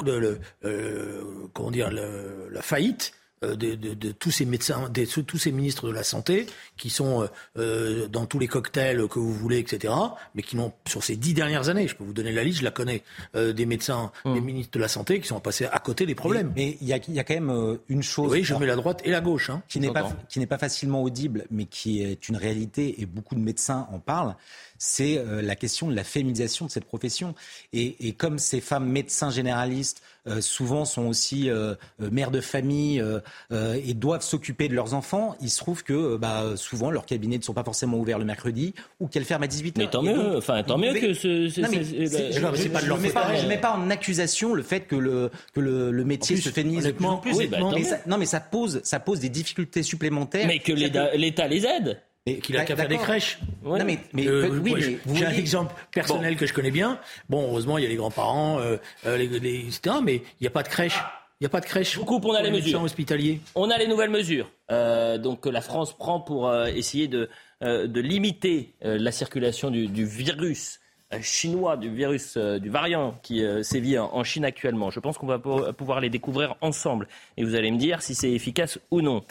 euh, 0.64 1.49
comment 1.54 1.71
dire, 1.71 1.90
la 1.90 2.62
faillite 2.62 3.14
euh, 3.45 3.57
de, 3.57 4.13
tous 4.13 4.31
ces 4.31 4.45
médecins, 4.45 4.89
de, 4.89 5.05
tous 5.05 5.39
ces 5.39 5.53
ministres 5.53 5.89
de 5.89 5.93
la 5.93 6.03
santé 6.03 6.47
qui 6.77 6.91
sont 6.91 7.23
euh, 7.23 7.27
euh, 7.59 8.09
dans 8.09 8.27
tous 8.27 8.38
les 8.38 8.49
cocktails 8.49 9.07
que 9.09 9.18
vous 9.18 9.33
voulez, 9.33 9.59
etc. 9.59 9.95
Mais 10.35 10.42
qui 10.42 10.57
n'ont 10.57 10.73
sur 10.87 11.03
ces 11.03 11.16
dix 11.16 11.35
dernières 11.35 11.68
années, 11.68 11.88
je 11.88 11.95
peux 11.95 12.05
vous 12.05 12.12
donner 12.12 12.33
la 12.33 12.45
liste, 12.45 12.59
je 12.59 12.64
la 12.64 12.71
connais, 12.71 13.03
des 13.35 13.66
médecins, 13.66 14.12
des 14.25 14.31
hum. 14.31 14.45
ministres 14.45 14.73
de 14.73 14.81
la 14.81 14.88
santé 14.88 15.21
qui 15.21 15.29
sont 15.29 15.40
passés 15.40 15.66
à 15.66 15.79
côté 15.79 16.07
des 16.07 16.14
problèmes. 16.14 16.53
Mais 16.55 16.77
il 16.81 16.87
y 16.88 16.92
a, 16.92 16.99
y 17.09 17.18
a, 17.18 17.25
quand 17.25 17.35
même 17.35 17.79
une 17.88 18.03
chose. 18.03 18.33
Oui, 18.33 18.45
je 18.45 18.55
mets 18.55 18.66
la 18.66 18.77
droite 18.77 19.01
et 19.05 19.11
la 19.11 19.21
gauche. 19.21 19.51
Hein. 19.51 19.62
Qui 19.68 19.81
n'est 19.81 19.92
pas 19.92 20.11
qui 20.29 20.38
n'est 20.38 20.47
pas 20.47 20.59
facilement 20.59 21.03
audible, 21.03 21.47
mais 21.51 21.66
qui 21.66 22.03
est 22.03 22.29
une 22.29 22.37
réalité 22.37 23.01
et 23.01 23.07
beaucoup 23.07 23.35
de 23.35 23.40
médecins 23.40 23.87
en 23.92 23.99
parlent 23.99 24.37
c'est 24.85 25.16
euh, 25.16 25.40
la 25.40 25.57
question 25.57 25.88
de 25.88 25.97
la 25.97 26.05
féminisation 26.05 26.66
de 26.66 26.70
cette 26.70 26.85
profession. 26.85 27.35
Et, 27.73 28.12
comme 28.12 28.38
ces 28.38 28.61
femmes 28.61 28.87
médecins 28.87 29.31
généralistes 29.31 30.03
euh, 30.27 30.40
souvent 30.40 30.85
sont 30.85 31.07
aussi 31.07 31.49
euh, 31.49 31.75
mères 31.99 32.31
de 32.31 32.40
famille 32.40 33.03
et 33.51 33.94
doivent 33.94 34.23
s'occuper 34.23 34.68
de 34.68 34.75
leurs 34.75 34.94
enfants, 34.94 35.37
il 35.40 35.51
se 35.51 35.59
trouve 35.59 35.83
que 35.85 36.16
bah, 36.16 36.53
souvent 36.57 36.90
leurs 36.90 37.07
cabinets 37.07 37.38
ne 37.38 37.42
sont 37.42 37.55
pas 37.55 37.64
forcément 37.64 37.99
ouverts 37.99 38.18
le 38.18 38.25
mercredi 38.25 38.75
ou 39.01 39.09
qu'elles 39.09 39.25
ferment 39.25 39.44
à 39.44 39.49
18h. 39.49 39.73
Mais 39.79 39.88
tant 39.88 40.03
mieux, 40.03 40.37
enfin 40.37 40.62
tant 40.62 40.79
mieux 40.79 40.92
que 40.94 41.14
ce. 41.14 41.49
je 41.49 41.61
ne 41.61 43.49
mets, 43.49 43.59
pas 43.59 43.73
en 43.73 43.90
accusation 43.90 44.55
le 44.55 44.62
fait 44.62 44.81
que 44.81 44.97
le, 44.97 45.31
que 45.55 45.61
le, 45.61 46.05
métier 46.05 46.37
se 46.37 46.51
féminise 46.51 46.85
de 46.85 46.92
plus 46.92 47.07
en 47.07 47.16
plus. 47.18 47.49
Bah, 47.49 47.59
non, 48.07 48.18
mais 48.18 48.27
ça 48.27 48.40
pose, 48.40 48.81
ça 48.85 49.01
pose 49.01 49.20
des 49.20 49.31
difficultés 49.31 49.83
supplémentaires. 49.83 50.47
Mais 50.47 50.59
que 50.59 50.73
l'État 50.73 51.49
les 51.49 51.66
aide. 51.66 52.01
Mais 52.27 52.39
qu'il 52.39 52.57
a 52.57 52.65
qu'à 52.65 52.75
faire 52.75 52.89
des 52.89 52.97
crèches. 52.97 53.39
Non, 53.63 53.85
mais, 53.85 53.99
mais, 54.15 54.27
euh, 54.27 54.49
oui, 54.63 54.99
j'ai 55.13 55.27
un 55.27 55.31
exemple 55.31 55.75
personnel 55.93 56.37
que 56.37 56.47
je 56.47 56.55
connais 56.55 56.71
bien. 56.71 56.99
Bon, 57.29 57.43
heureusement, 57.49 57.77
il 57.77 57.85
y 57.85 57.87
a 57.87 57.91
les 57.91 57.97
grands-parents, 57.97 58.61
euh, 58.61 58.79
euh 59.05 59.19
les, 59.19 59.27
les, 59.27 59.59
etc. 59.61 59.97
Mais 60.03 60.17
il 60.17 60.43
n'y 60.43 60.47
a 60.47 60.51
pas 60.51 60.63
de 60.63 60.69
crèche. 60.69 60.99
Il 61.41 61.45
n'y 61.45 61.47
a 61.47 61.51
pas 61.51 61.61
de 61.61 61.67
crèche. 61.67 61.99
Beaucoup, 61.99 62.21
on 62.23 62.33
a 62.33 62.41
les, 62.41 62.51
mesures. 62.51 62.83
hospitaliers. 62.83 63.41
On 63.55 63.69
a 63.71 63.77
les 63.77 63.87
nouvelles 63.87 64.11
mesures. 64.11 64.51
Euh, 64.71 65.19
donc 65.19 65.41
que 65.41 65.51
la 65.51 65.61
France 65.61 65.95
prend 65.97 66.19
pour 66.21 66.49
euh, 66.49 66.67
essayer 66.67 67.09
de, 67.09 67.29
de 67.61 68.01
limiter 68.01 68.75
la 68.83 69.13
circulation 69.13 69.71
du, 69.71 69.89
du 69.89 70.07
virus 70.07 70.79
euh, 70.79 70.84
chinois 71.22 71.77
du 71.77 71.90
virus, 71.90 72.37
euh, 72.37 72.59
du 72.59 72.70
variant 72.70 73.18
qui 73.22 73.44
euh, 73.44 73.62
sévit 73.62 73.98
en 73.98 74.24
Chine 74.24 74.44
actuellement. 74.44 74.90
Je 74.90 75.00
pense 75.00 75.18
qu'on 75.18 75.27
va 75.27 75.38
pouvoir 75.38 76.00
les 76.00 76.11
découvrir 76.11 76.57
ensemble. 76.61 77.09
Et 77.37 77.44
vous 77.44 77.55
allez 77.55 77.70
me 77.70 77.79
dire 77.79 78.03
si 78.03 78.14
c'est 78.14 78.31
efficace 78.31 78.79
ou 78.90 79.00
non. 79.00 79.24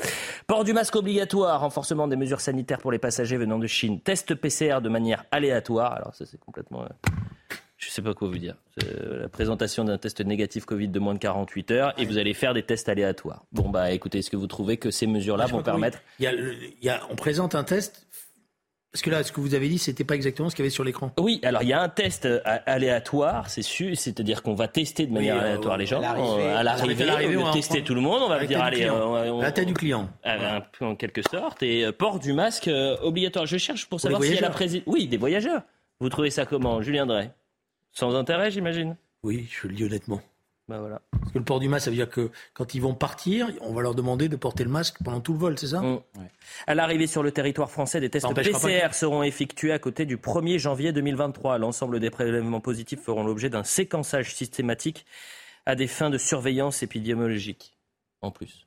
Port 0.48 0.64
du 0.64 0.74
masque 0.74 0.96
obligatoire, 0.96 1.62
renforcement 1.62 2.08
des 2.08 2.16
mesures 2.16 2.42
sanitaires 2.42 2.80
pour 2.80 2.92
les 2.92 3.00
passagers 3.00 3.38
venant 3.38 3.60
de 3.60 3.68
Chine, 3.68 4.00
test 4.00 4.36
PCR 4.36 4.80
de 4.82 4.90
manière 4.90 5.26
aléatoire. 5.32 5.94
Alors 5.94 6.14
ça 6.16 6.26
c'est 6.26 6.40
complètement... 6.40 6.86
Je 7.78 7.90
ne 7.90 7.92
sais 7.92 8.02
pas 8.02 8.14
quoi 8.14 8.30
vous 8.30 8.38
dire. 8.38 8.56
La 8.78 9.28
présentation 9.28 9.84
d'un 9.84 9.98
test 9.98 10.22
négatif 10.22 10.64
Covid 10.64 10.88
de 10.88 11.00
moins 11.00 11.16
de 11.16 11.20
48 11.20 11.72
heures 11.72 11.94
et 11.98 12.06
vous 12.06 12.18
allez 12.18 12.34
faire 12.34 12.54
des 12.54 12.64
tests 12.64 12.88
aléatoires. 12.88 13.44
Bon, 13.52 13.70
bah 13.70 13.92
écoutez, 13.92 14.20
est-ce 14.20 14.30
que 14.30 14.38
vous 14.38 14.48
trouvez 14.48 14.78
que 14.78 14.90
ces 14.90 15.06
mesures-là 15.06 15.48
vont 15.48 15.62
permettre. 15.62 16.02
on 17.10 17.16
présente 17.18 17.56
un 17.56 17.66
test 17.66 18.08
parce 18.94 19.02
que 19.02 19.10
là, 19.10 19.24
ce 19.24 19.32
que 19.32 19.42
vous 19.42 19.56
avez 19.56 19.70
dit, 19.70 19.80
c'était 19.80 20.04
pas 20.04 20.14
exactement 20.14 20.52
ce 20.52 20.56
qu'il 20.56 20.64
y 20.64 20.68
avait 20.68 20.74
sur 20.74 20.84
l'écran. 20.84 21.12
Oui, 21.20 21.40
alors 21.42 21.64
il 21.64 21.70
y 21.70 21.74
a 21.74 21.82
un 21.82 21.90
test 21.90 22.28
euh, 22.28 22.40
aléatoire, 22.46 23.50
c'est 23.50 23.64
sûr, 23.64 23.98
c'est-à 23.98 24.22
dire 24.22 24.44
qu'on 24.44 24.54
va 24.54 24.68
tester 24.68 25.08
de 25.08 25.12
manière 25.12 25.38
euh, 25.38 25.46
aléatoire 25.46 25.78
les 25.78 25.88
gens. 25.88 26.00
À 26.00 26.62
l'arrivée, 26.62 27.36
on 27.36 27.46
va 27.46 27.54
tester 27.54 27.84
tout 27.84 27.96
le 27.96 28.02
monde, 28.02 28.22
on 28.22 28.30
va 28.30 28.46
dire 28.46 28.62
allez, 28.62 28.88
on, 28.88 29.42
la 29.42 29.52
tête 29.52 29.68
du 29.68 29.74
client, 29.74 30.10
un 30.24 30.62
peu 30.62 30.86
en 30.86 30.96
quelque 30.96 31.24
sorte, 31.24 31.64
et 31.64 31.86
euh, 31.86 31.92
port 31.92 32.20
du 32.20 32.34
masque 32.34 32.70
obligatoire. 33.02 33.48
Je 33.48 33.58
cherche 33.58 33.88
pour, 33.88 34.00
savoir 34.00 34.22
s'il 34.22 34.36
y 34.36 34.38
a 34.38 34.42
la 34.42 34.52
présidence. 34.52 34.86
Oui, 34.86 35.08
des 35.08 35.18
voyageurs. 35.18 35.64
Vous 36.00 36.10
trouvez 36.10 36.30
ça 36.30 36.46
comment, 36.46 36.80
Julien 36.84 37.08
Drey? 37.08 37.32
Sans 37.94 38.14
intérêt, 38.14 38.52
j'imagine? 38.52 38.96
Oui, 39.24 39.50
je 39.50 39.68
le 39.68 39.74
dis 39.74 39.86
honnêtement. 39.86 40.22
Bah 40.74 40.80
voilà. 40.80 41.02
Parce 41.12 41.32
que 41.32 41.38
le 41.38 41.44
port 41.44 41.60
du 41.60 41.70
masque, 41.70 41.86
ça 41.86 41.92
veut 41.92 41.96
dire 41.96 42.10
que 42.10 42.32
quand 42.56 42.74
ils 42.74 42.82
vont 42.82 42.96
partir, 42.96 43.48
on 43.62 43.74
va 43.74 43.84
leur 43.84 43.94
demander 43.94 44.28
de 44.28 44.36
porter 44.36 44.64
le 44.64 44.72
masque 44.72 44.96
pendant 45.04 45.22
tout 45.22 45.34
le 45.34 45.38
vol, 45.38 45.60
c'est 45.60 45.68
ça 45.68 45.82
mmh. 45.82 46.02
À 46.66 46.74
l'arrivée 46.74 47.06
sur 47.06 47.22
le 47.22 47.32
territoire 47.32 47.70
français, 47.70 48.00
des 48.00 48.10
tests 48.10 48.26
PCR 48.34 48.94
seront 48.94 49.22
effectués 49.22 49.72
à 49.72 49.78
côté 49.78 50.08
du 50.08 50.18
1er 50.18 50.58
janvier 50.58 50.92
2023. 50.92 51.60
L'ensemble 51.60 52.00
des 52.00 52.10
prélèvements 52.10 52.60
positifs 52.60 53.02
feront 53.02 53.24
l'objet 53.24 53.52
d'un 53.52 53.64
séquençage 53.64 54.34
systématique 54.34 55.06
à 55.68 55.76
des 55.76 55.86
fins 55.86 56.10
de 56.10 56.18
surveillance 56.18 56.82
épidémiologique. 56.82 57.78
En 58.22 58.32
plus. 58.32 58.66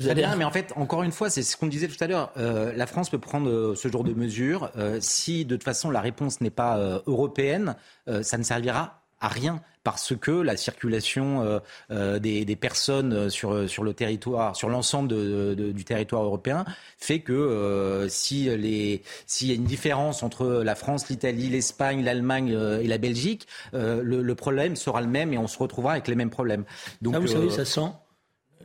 Vous 0.00 0.08
allez... 0.08 0.26
mais 0.36 0.44
en 0.44 0.50
fait, 0.50 0.72
encore 0.74 1.04
une 1.04 1.12
fois, 1.12 1.30
c'est 1.30 1.44
ce 1.44 1.56
qu'on 1.56 1.68
disait 1.68 1.86
tout 1.86 2.02
à 2.02 2.08
l'heure. 2.08 2.32
Euh, 2.38 2.72
la 2.72 2.88
France 2.88 3.08
peut 3.08 3.20
prendre 3.20 3.48
euh, 3.48 3.76
ce 3.76 3.86
genre 3.86 4.02
de 4.02 4.14
mesures. 4.14 4.72
Euh, 4.76 4.98
si 5.00 5.44
de 5.44 5.54
toute 5.54 5.62
façon 5.62 5.92
la 5.92 6.00
réponse 6.00 6.40
n'est 6.40 6.50
pas 6.50 7.02
européenne, 7.06 7.76
ça 8.22 8.36
ne 8.36 8.42
servira 8.42 9.05
à 9.20 9.28
rien 9.28 9.60
parce 9.84 10.14
que 10.16 10.32
la 10.32 10.56
circulation 10.56 11.42
euh, 11.42 11.60
euh, 11.92 12.18
des, 12.18 12.56
personnes 12.56 13.30
sur, 13.30 13.68
sur 13.68 13.84
le 13.84 13.94
territoire, 13.94 14.56
sur 14.56 14.68
l'ensemble 14.68 15.54
du 15.54 15.84
territoire 15.84 16.24
européen, 16.24 16.64
fait 16.98 17.20
que 17.20 18.06
si 18.10 18.44
les, 18.44 19.02
s'il 19.26 19.48
y 19.48 19.52
a 19.52 19.54
une 19.54 19.64
différence 19.64 20.24
entre 20.24 20.46
la 20.64 20.74
France, 20.74 21.08
l'Italie, 21.08 21.48
l'Espagne, 21.48 22.02
l'Allemagne 22.02 22.50
et 22.50 22.88
la 22.88 22.98
Belgique, 22.98 23.46
le, 23.72 24.34
problème 24.34 24.74
sera 24.74 25.00
le 25.00 25.06
même 25.06 25.32
et 25.32 25.38
on 25.38 25.46
se 25.46 25.58
retrouvera 25.58 25.92
avec 25.92 26.08
les 26.08 26.16
mêmes 26.16 26.30
problèmes. 26.30 26.64
Donc, 27.00 27.14
vous 27.16 27.28
savez, 27.28 27.50
ça 27.50 27.64
sent 27.64 27.92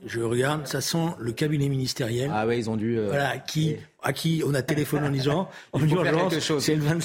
je 0.05 0.21
regarde, 0.21 0.67
ça 0.67 0.81
sent 0.81 1.13
le 1.19 1.31
cabinet 1.31 1.69
ministériel. 1.69 2.31
Ah 2.33 2.47
ouais, 2.47 2.57
ils 2.57 2.69
ont 2.69 2.75
dû. 2.75 2.97
Euh, 2.97 3.07
voilà, 3.07 3.37
qui, 3.37 3.75
à 4.01 4.13
qui 4.13 4.43
on 4.45 4.53
a 4.53 4.61
téléphoné 4.61 5.07
en 5.07 5.11
disant 5.11 5.49
en 5.73 5.87
urgence, 5.87 6.39
c'est 6.59 6.75
le 6.75 6.81
20, 6.81 6.99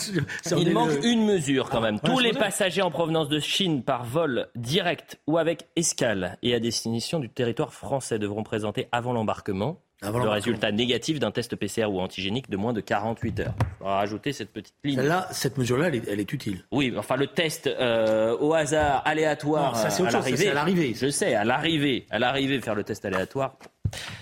Il 0.59 0.73
manque 0.73 1.05
une 1.05 1.27
mesure 1.27 1.69
quand 1.69 1.81
même. 1.81 2.01
Tous 2.01 2.19
les 2.19 2.33
passagers 2.33 2.83
en 2.83 2.91
provenance 2.91 3.29
de 3.29 3.39
Chine 3.39 3.83
par 3.83 4.05
vol 4.05 4.49
direct 4.55 5.19
ou 5.27 5.39
avec 5.39 5.67
escale 5.77 6.39
et 6.43 6.55
à 6.55 6.61
destination 6.61 7.19
du 7.21 7.29
territoire 7.29 7.73
français 7.73 8.19
devront 8.19 8.43
présenter 8.43 8.89
avant 8.93 9.13
l'embarquement 9.13 9.81
le 10.03 10.29
résultat 10.29 10.73
négatif 10.73 11.19
d'un 11.19 11.31
test 11.31 11.57
PCR 11.57 11.87
ou 11.87 12.01
antigénique 12.01 12.51
de 12.51 12.57
moins 12.57 12.73
de 12.73 12.81
48 12.81 13.41
heures. 13.41 13.55
On 13.81 13.87
va 13.87 13.97
rajouter 13.97 14.33
cette 14.33 14.53
petite 14.53 14.75
ligne. 14.85 15.01
Là, 15.01 15.27
cette 15.31 15.57
mesure-là, 15.59 15.89
elle, 15.89 16.21
est 16.21 16.33
utile. 16.33 16.65
Oui, 16.71 16.93
enfin 16.97 17.17
le 17.17 17.27
test 17.27 17.67
euh, 17.67 18.37
au 18.39 18.53
hasard, 18.53 19.03
aléatoire, 19.07 19.77
ça, 19.77 19.91
c'est 19.91 20.03
autre 20.03 20.13
chose, 20.23 20.47
à 20.47 20.55
l'arrivée. 20.55 20.95
Je 20.95 21.09
sais, 21.09 21.35
à 21.35 21.45
l'arrivée, 21.45 22.07
à 22.11 22.19
l'arrivée, 22.19 22.61
faire 22.61 22.75
le 22.75 22.85
test 22.85 23.05
aléatoire. 23.05 23.57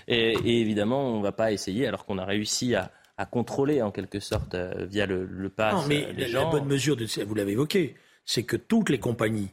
Et, 0.06 0.34
évidemment, 0.60 1.08
on 1.08 1.18
ne 1.18 1.22
va 1.22 1.32
pas 1.32 1.52
essayer 1.52 1.86
alors 1.86 2.04
qu'on 2.04 2.18
a 2.18 2.24
réussi 2.24 2.74
à, 2.74 2.90
contrôler 3.30 3.80
en 3.80 3.90
quelque 3.90 4.18
sorte 4.20 4.54
euh, 4.54 4.86
via 4.88 5.06
le, 5.06 5.24
le 5.24 5.48
pass. 5.48 5.72
Non, 5.72 5.84
mais 5.88 6.04
euh, 6.04 6.28
la, 6.28 6.44
bonne 6.44 6.66
mesure, 6.66 6.96
de, 6.96 7.06
vous 7.24 7.34
l'avez 7.34 7.52
évoqué, 7.52 7.94
c'est 8.24 8.42
que 8.42 8.56
toutes 8.56 8.90
les 8.90 8.98
compagnies 8.98 9.50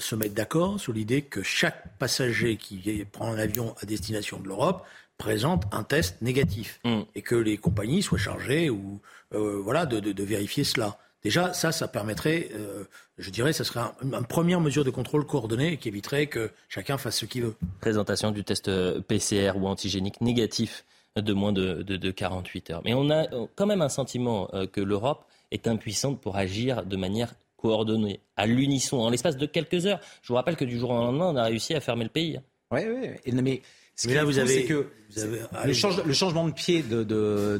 se 0.00 0.14
mettent 0.14 0.34
d'accord 0.34 0.78
sur 0.78 0.92
l'idée 0.92 1.22
que 1.22 1.42
chaque 1.42 1.96
passager 1.96 2.58
qui 2.58 3.06
prend 3.10 3.32
un 3.32 3.38
avion 3.38 3.74
à 3.80 3.86
destination 3.86 4.38
de 4.38 4.46
l'Europe 4.46 4.84
présente 5.22 5.62
un 5.70 5.84
test 5.84 6.20
négatif 6.20 6.80
mm. 6.84 7.02
et 7.14 7.22
que 7.22 7.36
les 7.36 7.56
compagnies 7.56 8.02
soient 8.02 8.18
chargées 8.18 8.70
ou 8.70 9.00
euh, 9.34 9.60
voilà 9.62 9.86
de, 9.86 10.22
vérifier 10.24 10.64
cela. 10.64 10.98
Déjà, 11.22 11.52
ça, 11.52 11.70
ça 11.70 11.86
permettrait, 11.86 12.48
euh, 12.54 12.82
je 13.18 13.30
dirais, 13.30 13.52
ça 13.52 13.62
serait 13.62 13.82
une 14.02 14.26
première 14.26 14.60
mesure 14.60 14.84
de 14.84 14.90
contrôle 14.90 15.24
coordonnée 15.24 15.76
qui 15.76 15.86
éviterait 15.86 16.26
que 16.26 16.50
chacun 16.68 16.98
fasse 16.98 17.18
ce 17.18 17.26
qu'il 17.26 17.44
veut. 17.44 17.54
Présentation 17.80 18.32
du 18.32 18.42
test 18.42 18.66
euh, 18.66 19.00
PCR 19.00 19.52
ou 19.54 19.68
antigénique 19.68 20.20
négatif 20.20 20.84
de 21.14 21.32
moins 21.32 21.52
de, 21.52 21.82
de, 21.82 22.10
48 22.10 22.70
heures. 22.70 22.82
Mais 22.84 22.94
on 22.94 23.08
a 23.10 23.26
quand 23.54 23.66
même 23.66 23.82
un 23.82 23.90
sentiment 23.90 24.48
que 24.72 24.80
l'Europe 24.80 25.26
est 25.50 25.68
impuissante 25.68 26.22
pour 26.22 26.36
agir 26.38 26.86
de 26.86 26.96
manière 26.96 27.34
coordonnée, 27.58 28.20
à 28.38 28.46
l'unisson, 28.46 28.96
en 28.96 29.10
l'espace 29.10 29.36
de 29.36 29.44
quelques 29.44 29.84
heures. 29.84 30.00
Je 30.22 30.28
vous 30.28 30.34
rappelle 30.34 30.56
que 30.56 30.64
du 30.64 30.78
jour 30.78 30.88
au 30.88 30.94
lendemain, 30.94 31.26
on 31.26 31.36
a 31.36 31.44
réussi 31.44 31.74
à 31.74 31.80
fermer 31.80 32.04
le 32.04 32.10
pays. 32.10 32.40
Oui, 32.72 32.80
oui. 32.88 33.32
Mais 33.42 33.60
ce 33.96 34.08
mais 34.08 34.14
là, 34.14 34.24
vous 34.24 34.38
avez, 34.38 34.64
que 34.64 34.86
le, 35.16 36.12
changement 36.12 36.46
de 36.46 36.52
pied 36.52 36.82
de, 36.82 37.02
de, 37.04 37.58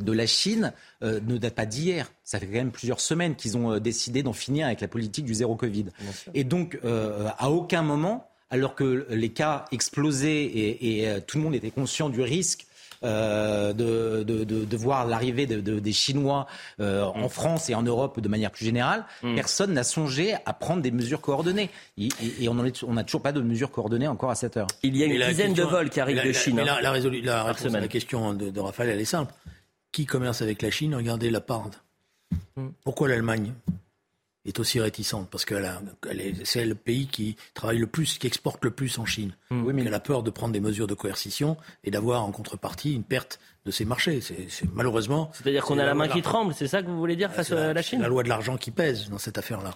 de, 0.00 0.12
la 0.12 0.26
Chine 0.26 0.72
euh, 1.02 1.20
ne 1.26 1.36
date 1.36 1.54
pas 1.54 1.66
d'hier. 1.66 2.10
Ça 2.24 2.40
fait 2.40 2.46
quand 2.46 2.52
même 2.52 2.72
plusieurs 2.72 3.00
semaines 3.00 3.36
qu'ils 3.36 3.56
ont 3.56 3.72
euh, 3.72 3.80
décidé 3.80 4.22
d'en 4.22 4.32
finir 4.32 4.66
avec 4.66 4.80
la 4.80 4.88
politique 4.88 5.24
du 5.24 5.34
zéro 5.34 5.56
Covid. 5.56 5.86
Et 6.32 6.44
donc, 6.44 6.78
euh, 6.84 7.28
à 7.38 7.50
aucun 7.50 7.82
moment, 7.82 8.30
alors 8.50 8.74
que 8.74 9.06
les 9.10 9.30
cas 9.30 9.66
explosaient 9.72 10.44
et, 10.44 11.02
et 11.02 11.20
tout 11.22 11.38
le 11.38 11.44
monde 11.44 11.54
était 11.54 11.70
conscient 11.70 12.08
du 12.08 12.22
risque 12.22 12.66
euh, 13.04 13.72
de, 13.72 14.22
de, 14.22 14.44
de, 14.44 14.76
voir 14.76 15.06
l'arrivée 15.06 15.46
des 15.46 15.92
Chinois 15.92 16.46
euh, 16.80 17.04
en 17.04 17.26
mm. 17.26 17.28
France 17.28 17.70
et 17.70 17.74
en 17.74 17.82
Europe 17.82 18.20
de 18.20 18.28
manière 18.28 18.50
plus 18.50 18.64
générale, 18.64 19.04
mm. 19.22 19.34
personne 19.34 19.72
n'a 19.74 19.84
songé 19.84 20.34
à 20.46 20.52
prendre 20.52 20.82
des 20.82 20.90
mesures 20.90 21.20
coordonnées. 21.20 21.70
Et, 21.98 22.48
on 22.48 22.54
n'a 22.54 23.04
toujours 23.04 23.22
pas 23.22 23.32
de 23.32 23.40
mesures 23.40 23.70
coordonnées 23.70 24.08
encore 24.08 24.30
à 24.30 24.34
cette 24.34 24.56
heure. 24.56 24.66
Il 24.82 24.96
y 24.96 25.02
a 25.02 25.06
une 25.06 25.28
dizaine 25.28 25.54
de 25.54 25.62
vols 25.62 25.90
qui 25.90 26.00
arrivent 26.00 26.24
de 26.24 26.32
Chine. 26.32 26.58
Hein, 26.60 26.64
la, 26.64 26.80
la, 26.80 27.80
la, 27.80 27.88
question 27.88 28.32
de, 28.34 28.60
Raphaël, 28.60 28.90
elle 28.90 29.00
est 29.00 29.04
simple. 29.04 29.34
Qui 29.92 30.06
commerce 30.06 30.42
avec 30.42 30.62
la 30.62 30.70
Chine? 30.70 30.94
Regardez 30.94 31.30
la 31.30 31.40
part. 31.40 31.70
Mm. 32.56 32.68
Pourquoi 32.84 33.08
l'Allemagne? 33.08 33.52
Est 34.44 34.58
aussi 34.58 34.80
réticente 34.80 35.28
parce 35.30 35.44
que 35.44 35.54
c'est 36.44 36.64
le 36.64 36.74
pays 36.74 37.06
qui 37.06 37.36
travaille 37.54 37.78
le 37.78 37.86
plus, 37.86 38.18
qui 38.18 38.26
exporte 38.26 38.64
le 38.64 38.70
plus 38.70 38.98
en 38.98 39.06
Chine. 39.06 39.36
Mmh. 39.50 39.64
Oui, 39.64 39.72
mais 39.72 39.84
elle 39.84 39.94
a 39.94 40.00
peur 40.00 40.22
de 40.22 40.30
prendre 40.30 40.52
des 40.52 40.60
mesures 40.60 40.86
de 40.86 40.94
coercition 40.94 41.56
et 41.82 41.90
d'avoir 41.90 42.24
en 42.24 42.32
contrepartie 42.32 42.94
une 42.94 43.04
perte 43.04 43.38
de 43.64 43.70
ses 43.70 43.84
marchés. 43.84 44.20
C'est 44.20 44.72
malheureusement. 44.72 45.30
C'est-à-dire 45.32 45.64
qu'on 45.64 45.78
a 45.78 45.84
la 45.84 45.94
main 45.94 46.08
qui 46.08 46.22
tremble, 46.22 46.54
c'est 46.54 46.68
ça 46.68 46.82
que 46.82 46.88
vous 46.88 46.98
voulez 46.98 47.16
dire 47.16 47.32
face 47.32 47.52
à 47.52 47.72
la 47.72 47.82
Chine 47.82 48.00
La 48.00 48.08
loi 48.08 48.22
de 48.22 48.28
l'argent 48.28 48.56
qui 48.56 48.70
pèse 48.70 49.08
dans 49.08 49.18
cette 49.18 49.38
affaire-là. 49.38 49.74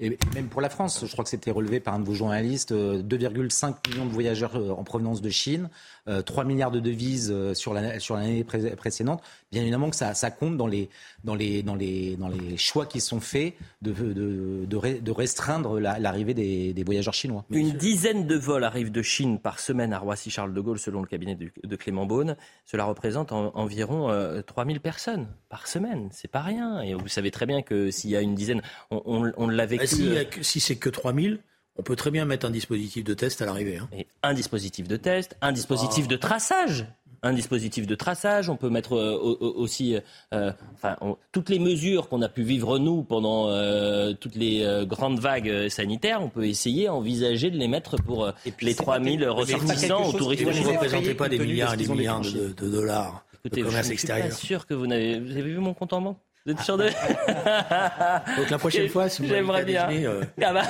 Et 0.00 0.16
même 0.32 0.46
pour 0.46 0.60
la 0.60 0.70
France, 0.70 1.04
je 1.04 1.10
crois 1.10 1.24
que 1.24 1.30
c'était 1.30 1.50
relevé 1.50 1.80
par 1.80 1.94
un 1.94 1.98
de 1.98 2.04
vos 2.04 2.14
journalistes, 2.14 2.72
2,5 2.72 2.74
euh, 2.74 3.72
millions 3.90 4.06
de 4.06 4.12
voyageurs 4.12 4.54
euh, 4.54 4.70
en 4.70 4.84
provenance 4.84 5.20
de 5.20 5.28
Chine, 5.28 5.70
3 6.06 6.44
euh, 6.44 6.46
milliards 6.46 6.70
de 6.70 6.78
devises 6.78 7.34
sur 7.54 7.74
l'année 7.74 8.44
précédente. 8.44 9.22
Bien 9.50 9.62
évidemment 9.62 9.90
que 9.90 9.96
ça, 9.96 10.30
compte 10.30 10.56
dans 10.56 10.68
les, 10.68 10.88
dans, 11.24 11.34
les, 11.34 11.64
dans, 11.64 11.74
les, 11.74 12.16
dans 12.16 12.28
les 12.28 12.56
choix 12.56 12.86
qui 12.86 13.00
sont 13.00 13.18
faits 13.18 13.54
de, 13.82 13.92
de, 13.92 14.66
de, 14.66 15.10
restreindre 15.10 15.80
l'arrivée 15.80 16.34
des, 16.34 16.72
des, 16.72 16.84
voyageurs 16.84 17.14
chinois. 17.14 17.44
Une 17.50 17.72
dizaine 17.72 18.26
de 18.26 18.36
vols 18.36 18.64
arrivent 18.64 18.92
de 18.92 19.02
Chine 19.02 19.40
par 19.40 19.58
semaine 19.58 19.92
à 19.92 19.98
Roissy-Charles 19.98 20.54
de 20.54 20.60
Gaulle, 20.60 20.78
selon 20.78 21.00
le 21.00 21.06
cabinet 21.06 21.34
de, 21.34 21.76
Clément 21.76 22.06
Beaune. 22.06 22.36
Cela 22.66 22.84
représente 22.84 23.32
environ 23.32 24.12
3000 24.46 24.80
personnes 24.80 25.26
par 25.48 25.66
semaine. 25.66 26.08
C'est 26.12 26.30
pas 26.30 26.42
rien. 26.42 26.80
Et 26.82 26.94
vous 26.94 27.08
savez 27.08 27.30
très 27.30 27.46
bien 27.46 27.62
que 27.62 27.90
s'il 27.90 28.10
y 28.10 28.16
a 28.16 28.20
une 28.20 28.34
dizaine, 28.34 28.62
on, 28.90 29.02
on, 29.04 29.32
on 29.36 29.48
l'avait 29.48 29.87
si, 29.88 30.16
si 30.42 30.60
c'est 30.60 30.76
que 30.76 30.88
3000, 30.88 31.40
on 31.78 31.82
peut 31.82 31.96
très 31.96 32.10
bien 32.10 32.24
mettre 32.24 32.46
un 32.46 32.50
dispositif 32.50 33.04
de 33.04 33.14
test 33.14 33.40
à 33.40 33.46
l'arrivée. 33.46 33.78
Hein. 33.78 33.88
Un 34.22 34.34
dispositif 34.34 34.88
de 34.88 34.96
test, 34.96 35.36
un 35.40 35.52
dispositif 35.52 36.06
ah. 36.06 36.10
de 36.10 36.16
traçage. 36.16 36.86
Un 37.20 37.32
dispositif 37.32 37.88
de 37.88 37.96
traçage, 37.96 38.48
on 38.48 38.56
peut 38.56 38.70
mettre 38.70 38.94
euh, 38.94 39.16
aussi 39.40 39.96
euh, 40.32 40.52
enfin, 40.74 40.96
toutes 41.32 41.48
les 41.48 41.58
mesures 41.58 42.08
qu'on 42.08 42.22
a 42.22 42.28
pu 42.28 42.42
vivre 42.42 42.78
nous 42.78 43.02
pendant 43.02 43.48
euh, 43.48 44.12
toutes 44.12 44.36
les 44.36 44.64
grandes 44.86 45.18
vagues 45.18 45.68
sanitaires, 45.68 46.22
on 46.22 46.28
peut 46.28 46.46
essayer, 46.46 46.88
envisager 46.88 47.50
de 47.50 47.56
les 47.56 47.66
mettre 47.66 47.96
pour 47.96 48.32
les 48.60 48.74
3000 48.74 49.28
ressortissants 49.28 50.10
au 50.10 50.12
tourisme. 50.12 50.44
Vous 50.44 50.60
ne 50.60 50.74
représentez 50.74 51.14
pas 51.14 51.28
des 51.28 51.40
milliards 51.40 51.74
et 51.74 51.76
des 51.76 51.88
milliards 51.88 52.20
de, 52.20 52.52
dollars. 52.68 53.24
Écoutez, 53.44 53.64
je 53.68 53.96
suis 53.96 54.06
pas 54.06 54.30
sûr 54.30 54.66
que 54.66 54.74
vous 54.74 54.86
n'avez... 54.86 55.18
Vous 55.18 55.32
avez 55.32 55.42
vu 55.42 55.58
mon 55.58 55.74
compte 55.74 55.92
en 55.92 56.00
banque? 56.00 56.18
Vous 56.46 56.52
êtes 56.52 56.60
sûr 56.60 56.78
de... 56.78 56.84
Donc 58.36 58.50
la 58.50 58.58
prochaine 58.58 58.88
fois, 58.88 59.08
si 59.08 59.22
vous 59.22 59.28
J'aimerais 59.28 59.64
bien. 59.64 59.90
Euh, 59.90 60.24
ah 60.42 60.52
bah, 60.52 60.62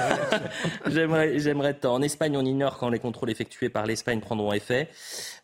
j'aimerais, 0.87 1.39
j'aimerais 1.39 1.75
tant. 1.75 1.95
En 1.95 2.03
Espagne, 2.03 2.37
on 2.37 2.45
ignore 2.45 2.79
quand 2.79 2.89
les 2.89 2.99
contrôles 2.99 3.31
effectués 3.31 3.69
par 3.69 3.87
l'Espagne 3.87 4.21
prendront 4.21 4.53
effet. 4.53 4.89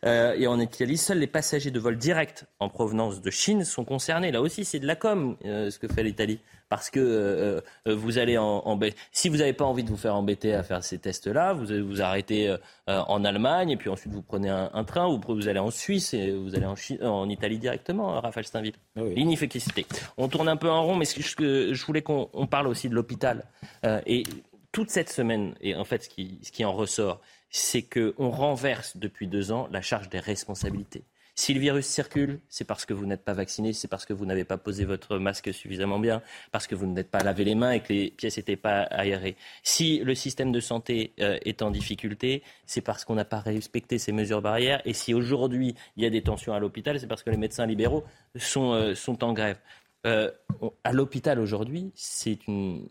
Euh, 0.05 0.35
et 0.37 0.47
en 0.47 0.59
Italie, 0.59 0.97
seuls 0.97 1.19
les 1.19 1.27
passagers 1.27 1.71
de 1.71 1.79
vol 1.79 1.97
direct 1.97 2.45
en 2.59 2.69
provenance 2.69 3.21
de 3.21 3.31
Chine 3.31 3.63
sont 3.63 3.85
concernés. 3.85 4.31
Là 4.31 4.41
aussi, 4.41 4.65
c'est 4.65 4.79
de 4.79 4.87
la 4.87 4.95
com, 4.95 5.37
euh, 5.45 5.69
ce 5.69 5.79
que 5.79 5.87
fait 5.87 6.03
l'Italie 6.03 6.39
parce 6.69 6.89
que 6.89 6.99
euh, 6.99 7.61
euh, 7.87 7.95
vous 7.95 8.17
allez 8.17 8.37
en, 8.37 8.79
si 9.11 9.29
vous 9.29 9.37
n'avez 9.37 9.53
pas 9.53 9.65
envie 9.65 9.83
de 9.83 9.89
vous 9.89 9.97
faire 9.97 10.15
embêter 10.15 10.53
à 10.53 10.63
faire 10.63 10.83
ces 10.83 10.97
tests-là, 10.97 11.53
vous 11.53 11.65
vous 11.85 12.01
arrêtez 12.01 12.49
euh, 12.49 12.57
en 12.87 13.23
Allemagne 13.23 13.71
et 13.71 13.77
puis 13.77 13.89
ensuite 13.89 14.13
vous 14.13 14.21
prenez 14.21 14.49
un, 14.49 14.83
train 14.83 15.07
ou 15.07 15.19
vous 15.27 15.47
allez 15.47 15.59
en 15.59 15.71
Suisse 15.71 16.13
et 16.13 16.31
vous 16.31 16.55
allez 16.55 16.65
en, 16.65 16.75
en 17.03 17.29
Italie 17.29 17.59
directement, 17.59 18.19
Raphaël 18.19 18.45
Steinville. 18.45 18.75
Ah 18.97 19.01
L'inefficacité. 19.15 19.85
On 20.17 20.27
tourne 20.27 20.47
un 20.47 20.57
peu 20.57 20.69
en 20.69 20.83
rond, 20.83 20.95
mais 20.95 21.05
ce 21.05 21.35
que, 21.35 21.73
je 21.73 21.85
voulais 21.85 22.01
qu'on 22.01 22.47
parle 22.49 22.67
aussi 22.67 22.89
de 22.89 22.95
l'hôpital 22.95 23.45
et 24.05 24.23
toute 24.71 24.89
cette 24.89 25.09
semaine 25.09 25.55
et 25.61 25.75
en 25.75 25.85
fait 25.85 26.03
ce 26.03 26.09
qui, 26.09 26.39
ce 26.41 26.51
qui 26.51 26.65
en 26.65 26.73
ressort, 26.73 27.21
c'est 27.49 27.83
qu'on 27.83 28.29
renverse 28.29 28.97
depuis 28.97 29.27
deux 29.27 29.51
ans 29.51 29.67
la 29.71 29.81
charge 29.81 30.09
des 30.09 30.19
responsabilités. 30.19 31.03
Si 31.37 31.53
le 31.53 31.59
virus 31.59 31.85
circule, 31.85 32.39
c'est 32.47 32.63
parce 32.63 32.85
que 32.85 32.93
vous 32.93 33.05
n'êtes 33.05 33.25
pas 33.25 33.33
vacciné, 33.33 33.73
c'est 33.73 33.89
parce 33.89 34.05
que 34.05 34.13
vous 34.13 34.25
n'avez 34.25 34.45
pas 34.45 34.57
posé 34.57 34.85
votre 34.85 35.17
masque 35.17 35.53
suffisamment 35.53 35.99
bien, 35.99 36.21
parce 36.53 36.65
que 36.65 36.75
vous 36.75 36.85
n'êtes 36.85 37.11
pas 37.11 37.19
lavé 37.19 37.43
les 37.43 37.55
mains 37.55 37.71
et 37.71 37.81
que 37.81 37.91
les 37.91 38.11
pièces 38.11 38.37
n'étaient 38.37 38.55
pas 38.55 38.83
aérées. 38.83 39.35
Si 39.61 39.99
le 39.99 40.15
système 40.15 40.53
de 40.53 40.61
santé 40.61 41.11
euh, 41.19 41.37
est 41.43 41.61
en 41.61 41.71
difficulté, 41.71 42.41
c'est 42.65 42.79
parce 42.79 43.03
qu'on 43.03 43.15
n'a 43.15 43.25
pas 43.25 43.41
respecté 43.41 43.97
ces 43.97 44.13
mesures 44.13 44.41
barrières. 44.41 44.81
Et 44.85 44.93
si 44.93 45.13
aujourd'hui 45.13 45.75
il 45.97 46.03
y 46.03 46.07
a 46.07 46.09
des 46.09 46.21
tensions 46.21 46.53
à 46.53 46.59
l'hôpital, 46.59 46.97
c'est 47.01 47.07
parce 47.07 47.21
que 47.21 47.31
les 47.31 47.37
médecins 47.37 47.65
libéraux 47.65 48.05
sont, 48.37 48.71
euh, 48.73 48.93
en 49.21 49.33
grève. 49.33 49.59
Euh, 50.05 50.31
à 50.85 50.93
l'hôpital 50.93 51.37
aujourd'hui, 51.39 51.91
c'est 51.95 52.47
une, 52.47 52.87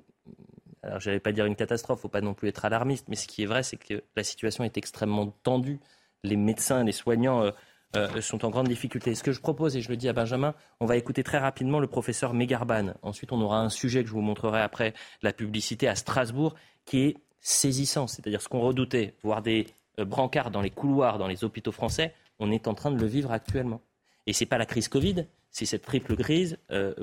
alors 0.82 1.00
je 1.00 1.08
n'allais 1.08 1.20
pas 1.20 1.32
dire 1.32 1.46
une 1.46 1.56
catastrophe, 1.56 2.00
il 2.00 2.00
ne 2.00 2.02
faut 2.02 2.08
pas 2.08 2.20
non 2.20 2.34
plus 2.34 2.48
être 2.48 2.66
alarmiste, 2.66 3.06
mais 3.08 3.16
ce 3.16 3.26
qui 3.26 3.42
est 3.42 3.46
vrai, 3.46 3.62
c'est 3.62 3.78
que 3.78 4.02
la 4.16 4.22
situation 4.22 4.64
est 4.64 4.76
extrêmement 4.76 5.34
tendue. 5.44 5.80
Les 6.24 6.36
médecins, 6.36 6.84
les 6.84 6.92
soignants 6.92 7.50
euh, 7.96 8.20
sont 8.20 8.44
en 8.44 8.50
grande 8.50 8.68
difficulté. 8.68 9.14
Ce 9.14 9.22
que 9.22 9.32
je 9.32 9.40
propose, 9.40 9.76
et 9.76 9.80
je 9.80 9.88
le 9.88 9.96
dis 9.96 10.08
à 10.08 10.12
Benjamin, 10.12 10.54
on 10.80 10.86
va 10.86 10.96
écouter 10.96 11.22
très 11.22 11.38
rapidement 11.38 11.80
le 11.80 11.86
professeur 11.86 12.34
Megarban. 12.34 12.94
Ensuite, 13.02 13.32
on 13.32 13.40
aura 13.40 13.60
un 13.60 13.68
sujet 13.68 14.02
que 14.02 14.08
je 14.08 14.14
vous 14.14 14.20
montrerai 14.20 14.60
après 14.60 14.94
la 15.22 15.32
publicité 15.32 15.88
à 15.88 15.94
Strasbourg, 15.94 16.54
qui 16.84 17.00
est 17.00 17.16
saisissant. 17.40 18.06
C'est-à-dire 18.06 18.40
ce 18.40 18.48
qu'on 18.48 18.60
redoutait, 18.60 19.14
voir 19.22 19.42
des 19.42 19.66
euh, 19.98 20.04
brancards 20.04 20.50
dans 20.50 20.62
les 20.62 20.70
couloirs, 20.70 21.18
dans 21.18 21.28
les 21.28 21.44
hôpitaux 21.44 21.72
français, 21.72 22.14
on 22.38 22.50
est 22.50 22.66
en 22.66 22.74
train 22.74 22.90
de 22.90 22.98
le 22.98 23.06
vivre 23.06 23.30
actuellement. 23.30 23.80
Et 24.26 24.32
ce 24.32 24.42
n'est 24.42 24.48
pas 24.48 24.58
la 24.58 24.66
crise 24.66 24.88
Covid, 24.88 25.26
c'est 25.50 25.66
cette 25.66 25.82
triple 25.82 26.16
crise, 26.16 26.58
euh, 26.70 26.94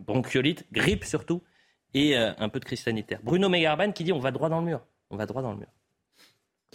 bronchiolite, 0.00 0.66
grippe 0.72 1.04
surtout, 1.04 1.42
et 1.94 2.16
euh, 2.16 2.32
un 2.38 2.48
peu 2.48 2.60
de 2.60 2.64
crise 2.64 2.80
sanitaire. 2.80 3.20
Bruno 3.22 3.48
Megarban 3.48 3.92
qui 3.92 4.04
dit 4.04 4.12
on 4.12 4.18
va 4.18 4.30
droit 4.30 4.48
dans 4.48 4.60
le 4.60 4.66
mur. 4.66 4.80
On 5.10 5.16
va 5.16 5.26
droit 5.26 5.42
dans 5.42 5.52
le 5.52 5.58
mur. 5.58 5.68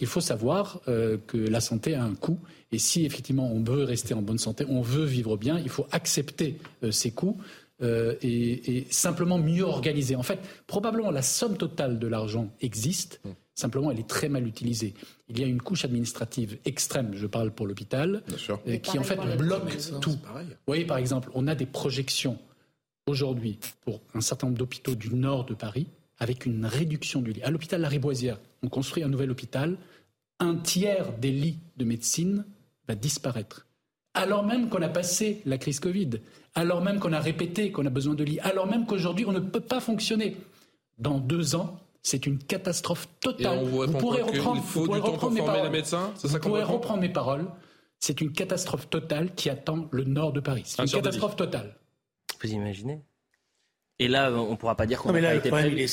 Il 0.02 0.08
faut 0.08 0.20
savoir 0.20 0.80
euh, 0.88 1.16
que 1.28 1.38
la 1.38 1.60
santé 1.60 1.94
a 1.94 2.02
un 2.02 2.14
coût 2.14 2.38
et 2.72 2.78
si 2.78 3.06
effectivement 3.06 3.50
on 3.52 3.62
veut 3.62 3.84
rester 3.84 4.14
en 4.14 4.20
bonne 4.20 4.36
santé, 4.36 4.66
on 4.68 4.82
veut 4.82 5.04
vivre 5.04 5.36
bien, 5.36 5.60
il 5.60 5.68
faut 5.68 5.86
accepter 5.92 6.58
euh, 6.82 6.90
ces 6.90 7.12
coûts 7.12 7.38
et, 7.80 8.78
et, 8.78 8.86
simplement 8.90 9.38
mieux 9.38 9.64
organiser. 9.64 10.14
En 10.14 10.22
fait, 10.22 10.38
probablement 10.68 11.10
la 11.10 11.22
somme 11.22 11.56
totale 11.56 11.98
de 11.98 12.06
l'argent 12.06 12.48
existe, 12.60 13.20
mm. 13.24 13.30
simplement 13.56 13.90
elle 13.90 13.98
est 13.98 14.08
très 14.08 14.28
mal 14.28 14.46
utilisée. 14.46 14.94
Il 15.28 15.40
y 15.40 15.42
a 15.42 15.48
une 15.48 15.60
couche 15.60 15.84
administrative 15.84 16.58
extrême, 16.64 17.10
je 17.14 17.26
parle 17.26 17.50
pour 17.50 17.66
l'hôpital, 17.66 18.22
qui 18.84 18.98
en 19.00 19.02
fait 19.02 19.18
bloque 19.36 19.76
tout. 20.00 20.12
Vous 20.12 20.54
voyez 20.68 20.84
par 20.84 20.96
exemple, 20.96 21.30
on 21.34 21.48
a 21.48 21.56
des 21.56 21.66
projections 21.66 22.38
aujourd'hui 23.08 23.58
pour 23.80 24.00
un 24.14 24.20
certain 24.20 24.46
nombre 24.46 24.58
d'hôpitaux 24.58 24.94
du 24.94 25.12
nord 25.12 25.44
de 25.44 25.54
Paris 25.54 25.88
avec 26.22 26.46
une 26.46 26.66
réduction 26.66 27.20
du 27.20 27.32
lit. 27.32 27.42
À 27.42 27.50
l'hôpital 27.50 27.80
Lariboisière, 27.80 28.38
on 28.62 28.68
construit 28.68 29.02
un 29.02 29.08
nouvel 29.08 29.30
hôpital, 29.32 29.76
un 30.42 30.56
tiers 30.56 31.12
des 31.18 31.30
lits 31.30 31.60
de 31.76 31.84
médecine 31.84 32.44
va 32.88 32.94
disparaître. 32.96 33.66
Alors 34.14 34.44
même 34.44 34.68
qu'on 34.68 34.82
a 34.82 34.88
passé 34.88 35.40
la 35.46 35.56
crise 35.56 35.80
Covid, 35.80 36.10
alors 36.54 36.82
même 36.82 36.98
qu'on 36.98 37.12
a 37.12 37.20
répété 37.20 37.70
qu'on 37.70 37.86
a 37.86 37.90
besoin 37.90 38.14
de 38.14 38.24
lits, 38.24 38.40
alors 38.40 38.66
même 38.66 38.84
qu'aujourd'hui 38.84 39.24
on 39.24 39.32
ne 39.32 39.40
peut 39.40 39.60
pas 39.60 39.80
fonctionner. 39.80 40.36
Dans 40.98 41.18
deux 41.18 41.54
ans, 41.54 41.78
c'est 42.02 42.26
une 42.26 42.38
catastrophe 42.38 43.08
totale. 43.20 43.64
vous, 43.64 43.86
pourrez 43.92 44.22
reprendre, 44.22 44.60
vous 44.60 44.84
pourrez 44.84 45.00
reprendre 45.00 45.32
mes 45.32 45.40
paroles. 45.40 45.82
vous 46.22 46.38
pourrez 46.40 46.62
reprendre 46.62 47.00
mes 47.00 47.08
paroles. 47.08 47.46
C'est 47.98 48.20
une 48.20 48.32
catastrophe 48.32 48.90
totale 48.90 49.32
qui 49.34 49.48
attend 49.48 49.88
le 49.92 50.02
nord 50.02 50.32
de 50.32 50.40
Paris. 50.40 50.64
C'est 50.66 50.82
une 50.82 50.90
catastrophe 50.90 51.36
totale. 51.36 51.76
Vous 52.42 52.50
imaginez? 52.50 53.00
Et 54.00 54.08
là, 54.08 54.32
on 54.32 54.50
ne 54.50 54.56
pourra 54.56 54.76
pas 54.76 54.86
dire 54.86 55.00
qu'on 55.00 55.12
n'a 55.12 55.20
pas 55.20 55.34
été 55.36 55.50
prévenu. 55.50 55.86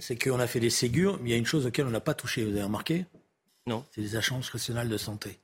C'est 0.00 0.16
qu'on 0.16 0.40
a 0.40 0.48
fait 0.48 0.58
des 0.58 0.70
Ségur, 0.70 1.20
mais 1.22 1.30
il 1.30 1.32
y 1.32 1.34
a 1.36 1.38
une 1.38 1.46
chose 1.46 1.64
auquel 1.66 1.86
on 1.86 1.90
n'a 1.90 2.00
pas 2.00 2.14
touché. 2.14 2.44
Vous 2.44 2.50
avez 2.50 2.64
remarqué? 2.64 3.06
Non. 3.66 3.84
C'est 3.92 4.00
les 4.00 4.16
agences 4.16 4.52
nationales 4.52 4.88
de 4.88 4.96
santé. 4.96 5.40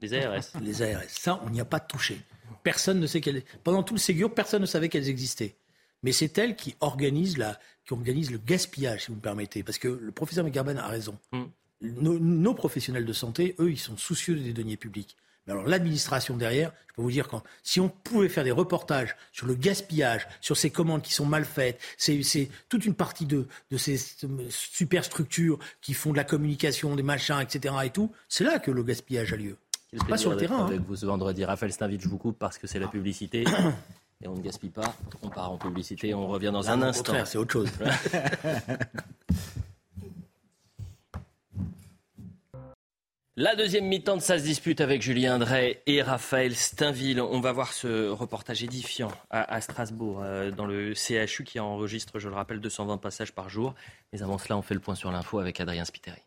Les 0.00 0.14
ARS. 0.14 0.44
Les 0.62 0.82
ARS. 0.82 1.04
Ça, 1.08 1.40
on 1.44 1.50
n'y 1.50 1.60
a 1.60 1.64
pas 1.64 1.80
touché. 1.80 2.20
Personne 2.62 3.00
ne 3.00 3.06
sait 3.06 3.20
qu'elles. 3.20 3.42
Pendant 3.64 3.82
tout 3.82 3.94
le 3.94 4.00
Ségur, 4.00 4.34
personne 4.34 4.62
ne 4.62 4.66
savait 4.66 4.88
qu'elles 4.88 5.08
existaient. 5.08 5.56
Mais 6.02 6.12
c'est 6.12 6.36
elles 6.38 6.56
qui 6.56 6.74
organisent, 6.80 7.38
la... 7.38 7.58
qui 7.84 7.92
organisent 7.92 8.30
le 8.30 8.38
gaspillage, 8.38 9.04
si 9.04 9.08
vous 9.08 9.16
me 9.16 9.20
permettez. 9.20 9.62
Parce 9.62 9.78
que 9.78 9.88
le 9.88 10.12
professeur 10.12 10.44
McGarben 10.44 10.78
a 10.78 10.88
raison. 10.88 11.18
Hmm. 11.32 11.44
Nos, 11.82 12.18
nos, 12.18 12.54
professionnels 12.54 13.06
de 13.06 13.12
santé, 13.12 13.54
eux, 13.58 13.70
ils 13.70 13.78
sont 13.78 13.96
soucieux 13.96 14.34
des 14.34 14.52
deniers 14.52 14.76
publics 14.76 15.16
alors 15.48 15.66
l'administration 15.66 16.36
derrière, 16.36 16.72
je 16.88 16.94
peux 16.94 17.02
vous 17.02 17.10
dire 17.10 17.28
quand 17.28 17.42
si 17.62 17.80
on 17.80 17.88
pouvait 17.88 18.28
faire 18.28 18.44
des 18.44 18.50
reportages 18.50 19.16
sur 19.32 19.46
le 19.46 19.54
gaspillage, 19.54 20.28
sur 20.40 20.56
ces 20.56 20.70
commandes 20.70 21.02
qui 21.02 21.12
sont 21.12 21.26
mal 21.26 21.44
faites, 21.44 21.80
c'est 21.96 22.48
toute 22.68 22.84
une 22.84 22.94
partie 22.94 23.26
de, 23.26 23.46
ces 23.76 23.98
superstructures 24.48 25.58
qui 25.80 25.94
font 25.94 26.12
de 26.12 26.16
la 26.16 26.24
communication, 26.24 26.94
des 26.94 27.02
machins, 27.02 27.40
etc. 27.40 27.74
et 27.84 27.90
tout, 27.90 28.12
c'est 28.28 28.44
là 28.44 28.58
que 28.58 28.70
le 28.70 28.82
gaspillage 28.82 29.32
a 29.32 29.36
lieu. 29.36 29.56
Pas 30.08 30.16
sur 30.16 30.30
le 30.30 30.36
terrain. 30.36 30.66
Avec 30.66 30.80
hein. 30.80 30.84
vous 30.86 30.96
ce 30.96 31.06
vendredi, 31.06 31.44
Raphaël 31.44 31.72
Stinvitch, 31.72 32.02
je 32.02 32.08
vous 32.08 32.18
coupe 32.18 32.38
parce 32.38 32.58
que 32.58 32.68
c'est 32.68 32.78
la 32.78 32.86
publicité. 32.86 33.44
et 34.22 34.28
on 34.28 34.36
ne 34.36 34.40
gaspille 34.40 34.70
pas. 34.70 34.94
On 35.22 35.30
part 35.30 35.50
en 35.50 35.58
publicité, 35.58 36.14
on 36.14 36.28
revient 36.28 36.50
dans 36.52 36.70
un 36.70 36.80
instant. 36.82 37.12
c'est 37.24 37.38
autre 37.38 37.52
chose. 37.52 37.70
La 43.36 43.54
deuxième 43.54 43.86
mi-temps 43.86 44.16
de 44.16 44.22
ça 44.22 44.40
se 44.40 44.42
dispute 44.42 44.80
avec 44.80 45.02
Julien 45.02 45.38
Drey 45.38 45.82
et 45.86 46.02
Raphaël 46.02 46.56
Steinville. 46.56 47.20
On 47.20 47.40
va 47.40 47.52
voir 47.52 47.72
ce 47.72 48.08
reportage 48.08 48.64
édifiant 48.64 49.12
à, 49.30 49.60
Strasbourg, 49.60 50.20
euh, 50.20 50.50
dans 50.50 50.66
le 50.66 50.94
CHU 50.94 51.44
qui 51.44 51.60
enregistre, 51.60 52.18
je 52.18 52.28
le 52.28 52.34
rappelle, 52.34 52.60
220 52.60 52.98
passages 52.98 53.32
par 53.32 53.48
jour. 53.48 53.76
Mais 54.12 54.22
avant 54.22 54.36
cela, 54.36 54.56
on 54.56 54.62
fait 54.62 54.74
le 54.74 54.80
point 54.80 54.96
sur 54.96 55.12
l'info 55.12 55.38
avec 55.38 55.60
Adrien 55.60 55.84
Spiteri. 55.84 56.20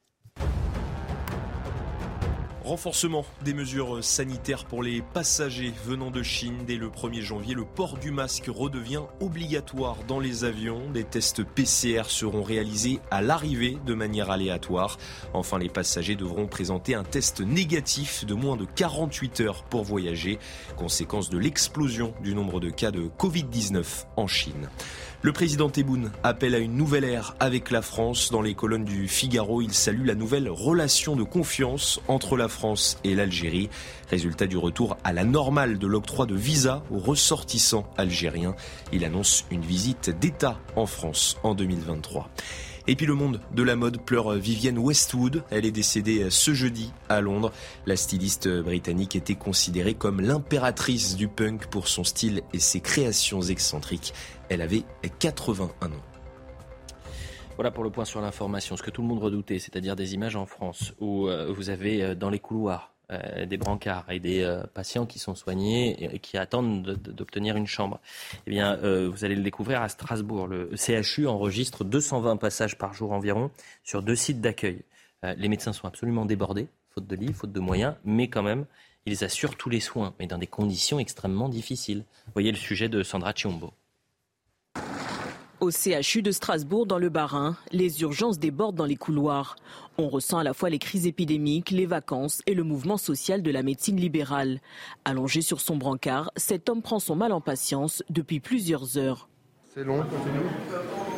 Renforcement 2.63 3.26
des 3.43 3.54
mesures 3.54 4.02
sanitaires 4.02 4.63
pour 4.63 4.84
les 4.84 5.02
passagers 5.02 5.73
venant 5.86 6.12
de 6.12 6.23
Chine. 6.23 6.60
Dès 6.65 6.78
le 6.78 6.88
1er 6.88 7.21
janvier, 7.21 7.56
le 7.56 7.65
port 7.65 7.97
du 7.97 8.10
masque 8.10 8.45
redevient 8.47 9.02
obligatoire 9.19 9.97
dans 10.08 10.21
les 10.21 10.45
avions. 10.45 10.89
Des 10.93 11.04
tests 11.04 11.43
PCR 11.43 12.04
seront 12.08 12.41
réalisés 12.41 13.02
à 13.12 13.21
l'arrivée 13.21 13.78
de 13.86 13.93
manière 13.93 14.32
aléatoire. 14.32 14.97
Enfin, 15.34 15.60
les 15.60 15.67
passagers 15.67 16.15
devront 16.15 16.47
présenter 16.47 16.95
un 16.95 17.04
test 17.04 17.41
négatif 17.41 18.23
de 18.26 18.34
moins 18.34 18.56
de 18.56 18.63
48 18.63 19.41
heures 19.41 19.63
pour 19.65 19.84
voyager, 19.84 20.39
conséquence 20.78 21.30
de 21.30 21.38
l'explosion 21.38 22.13
du 22.23 22.34
nombre 22.34 22.62
de 22.62 22.69
cas 22.69 22.91
de 22.91 23.10
Covid-19 23.19 24.06
en 24.15 24.28
Chine. 24.28 24.69
Le 25.26 25.32
président 25.32 25.70
Tebboune 25.70 26.12
appelle 26.22 26.54
à 26.54 26.58
une 26.58 26.76
nouvelle 26.76 27.06
ère 27.06 27.34
avec 27.40 27.72
la 27.72 27.82
France. 27.82 28.30
Dans 28.30 28.42
les 28.42 28.56
colonnes 28.56 28.84
du 28.84 29.08
Figaro, 29.08 29.62
il 29.62 29.74
salue 29.74 30.06
la 30.06 30.16
nouvelle 30.16 30.50
relation 30.50 31.16
de 31.16 31.24
confiance 31.24 32.02
entre 32.10 32.36
la 32.36 32.50
France 32.50 32.98
et 33.06 33.16
l'Algérie. 33.16 33.70
Résultat 34.10 34.48
du 34.48 34.58
retour 34.58 34.98
à 35.06 35.14
la 35.14 35.24
normale 35.24 35.80
de 35.80 35.88
l'octroi 35.88 36.26
de 36.26 36.36
visa 36.36 36.84
aux 36.92 37.00
ressortissants 37.00 37.90
algériens. 37.96 38.54
Il 38.92 39.06
annonce 39.06 39.46
une 39.50 39.62
visite 39.62 40.10
d'État 40.10 40.60
en 40.76 40.86
France 40.86 41.38
en 41.44 41.56
2023. 41.56 42.30
Et 42.86 42.98
puis 42.98 43.06
le 43.06 43.13
monde 43.13 43.39
de 43.56 43.63
la 43.63 43.78
mode 43.78 44.02
pleure 44.02 44.34
Vivienne 44.34 44.78
Westwood. 44.78 45.43
Elle 45.52 45.65
est 45.65 45.72
décédée 45.72 46.30
ce 46.30 46.54
jeudi 46.54 46.91
à 47.08 47.22
Londres. 47.22 47.54
La 47.86 47.96
styliste 47.96 48.50
britannique 48.50 49.15
était 49.15 49.36
considérée 49.36 49.93
comme 49.93 50.19
l'impératrice 50.19 51.15
du 51.15 51.30
punk 51.30 51.67
pour 51.67 51.88
son 51.88 52.04
style 52.04 52.41
et 52.52 52.60
ses 52.60 52.82
créations 52.82 53.41
excentriques. 53.41 54.13
Elle 54.50 54.62
avait 54.62 54.84
81 55.19 55.88
ans. 55.88 55.91
Voilà 57.56 57.72
pour 57.72 57.84
le 57.84 57.89
point 57.89 58.04
sur 58.04 58.19
l'information. 58.19 58.76
Ce 58.76 58.84
que 58.84 58.91
tout 58.91 59.02
le 59.02 59.08
monde 59.08 59.22
redoutait, 59.22 59.60
c'est-à-dire 59.60 59.96
des 59.96 60.13
images 60.15 60.36
en 60.36 60.46
France 60.46 60.93
où 61.00 61.28
euh, 61.28 61.54
vous 61.56 61.69
avez 61.69 62.04
euh, 62.04 62.15
dans 62.15 62.30
les 62.30 62.39
couloirs 62.39 62.92
euh, 63.12 63.46
des 63.46 63.58
brancards 63.58 64.10
et 64.10 64.20
des 64.20 64.44
euh, 64.44 64.63
patients 64.74 65.06
qui 65.06 65.20
sont 65.20 65.36
soignés 65.36 66.16
et 66.16 66.20
qui 66.20 66.38
attendent 66.38 66.84
d'obtenir 66.84 67.58
une 67.58 67.68
chambre. 67.68 68.00
Eh 68.48 68.50
bien, 68.50 68.78
euh, 68.84 69.10
vous 69.10 69.26
allez 69.26 69.36
le 69.36 69.44
découvrir 69.44 69.82
à 69.82 69.89
Strasbourg. 69.89 70.48
Le 70.48 70.72
CHU 70.78 71.28
enregistre 71.28 71.84
220 71.84 72.38
passages 72.38 72.78
par 72.78 72.94
jour 72.94 73.12
environ 73.12 73.52
sur 73.84 74.04
deux 74.04 74.16
sites 74.16 74.39
d'accueil. 74.39 74.84
les 75.22 75.50
médecins 75.50 75.74
sont 75.74 75.88
absolument 75.88 76.26
débordés, 76.26 76.68
faute 76.89 77.06
de 77.06 77.16
lits, 77.16 77.34
faute 77.34 77.52
de 77.52 77.60
moyens, 77.60 77.96
mais 78.06 78.30
quand 78.30 78.44
même, 78.44 78.66
ils 79.06 79.24
assurent 79.24 79.58
tous 79.58 79.70
les 79.70 79.82
soins, 79.82 80.13
mais 80.20 80.28
dans 80.28 80.38
des 80.38 80.48
conditions 80.48 80.98
extrêmement 80.98 81.50
difficiles. 81.50 82.06
Voyez 82.34 82.52
le 82.52 82.58
sujet 82.58 82.88
de 82.88 83.04
Sandra 83.04 83.34
Chiombo. 83.36 83.74
Au 85.63 85.71
CHU 85.71 86.21
de 86.21 86.32
Strasbourg, 86.32 86.86
dans 86.86 86.97
le 86.97 87.08
Bas-Rhin, 87.08 87.56
les 87.71 88.02
urgences 88.02 88.38
débordent 88.38 88.76
dans 88.76 88.84
les 88.84 88.97
couloirs. 88.97 89.56
On 89.97 90.10
ressent 90.10 90.38
à 90.38 90.43
la 90.43 90.54
fois 90.54 90.69
les 90.69 90.78
crises 90.78 91.08
épidémiques, 91.08 91.71
les 91.71 91.86
vacances 91.86 92.41
et 92.47 92.54
le 92.54 92.63
mouvement 92.63 92.97
social 92.97 93.41
de 93.41 93.49
la 93.49 93.63
médecine 93.63 93.95
libérale. 93.95 94.60
Allongé 95.06 95.41
sur 95.41 95.62
son 95.62 95.78
brancard, 95.78 96.32
cet 96.36 96.67
homme 96.67 96.82
prend 96.82 96.99
son 96.99 97.15
mal 97.15 97.32
en 97.32 97.39
patience 97.39 98.04
depuis 98.10 98.41
plusieurs 98.41 98.97
heures. 98.97 99.30
C'est 99.73 99.86
long. 99.86 100.04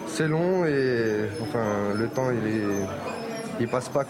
C'est 0.06 0.28
long 0.28 0.64
et 0.64 1.28
enfin 1.42 1.96
le 1.96 2.08
temps 2.08 2.30
il 2.30 3.64
est 3.64 3.68
passe 3.68 3.90
pas 3.90 4.06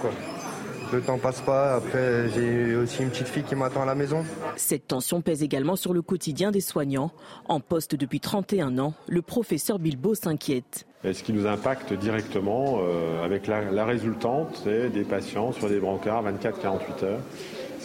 le 0.95 1.01
temps 1.01 1.17
passe 1.17 1.41
pas. 1.41 1.75
Après, 1.75 2.29
j'ai 2.29 2.75
aussi 2.75 3.03
une 3.03 3.09
petite 3.09 3.27
fille 3.27 3.43
qui 3.43 3.55
m'attend 3.55 3.83
à 3.83 3.85
la 3.85 3.95
maison. 3.95 4.23
Cette 4.55 4.87
tension 4.87 5.21
pèse 5.21 5.43
également 5.43 5.75
sur 5.75 5.93
le 5.93 6.01
quotidien 6.01 6.51
des 6.51 6.61
soignants. 6.61 7.11
En 7.47 7.59
poste 7.59 7.95
depuis 7.95 8.19
31 8.19 8.79
ans, 8.79 8.93
le 9.07 9.21
professeur 9.21 9.79
Bilbo 9.79 10.15
s'inquiète. 10.15 10.85
Ce 11.03 11.21
qui 11.21 11.33
nous 11.33 11.45
impacte 11.45 11.93
directement 11.93 12.79
euh, 12.79 13.23
avec 13.23 13.45
la, 13.45 13.69
la 13.71 13.85
résultante, 13.85 14.59
c'est 14.63 14.89
des 14.89 15.03
patients 15.03 15.51
sur 15.51 15.69
des 15.69 15.79
brancards 15.79 16.23
24-48 16.23 17.05
heures 17.05 17.19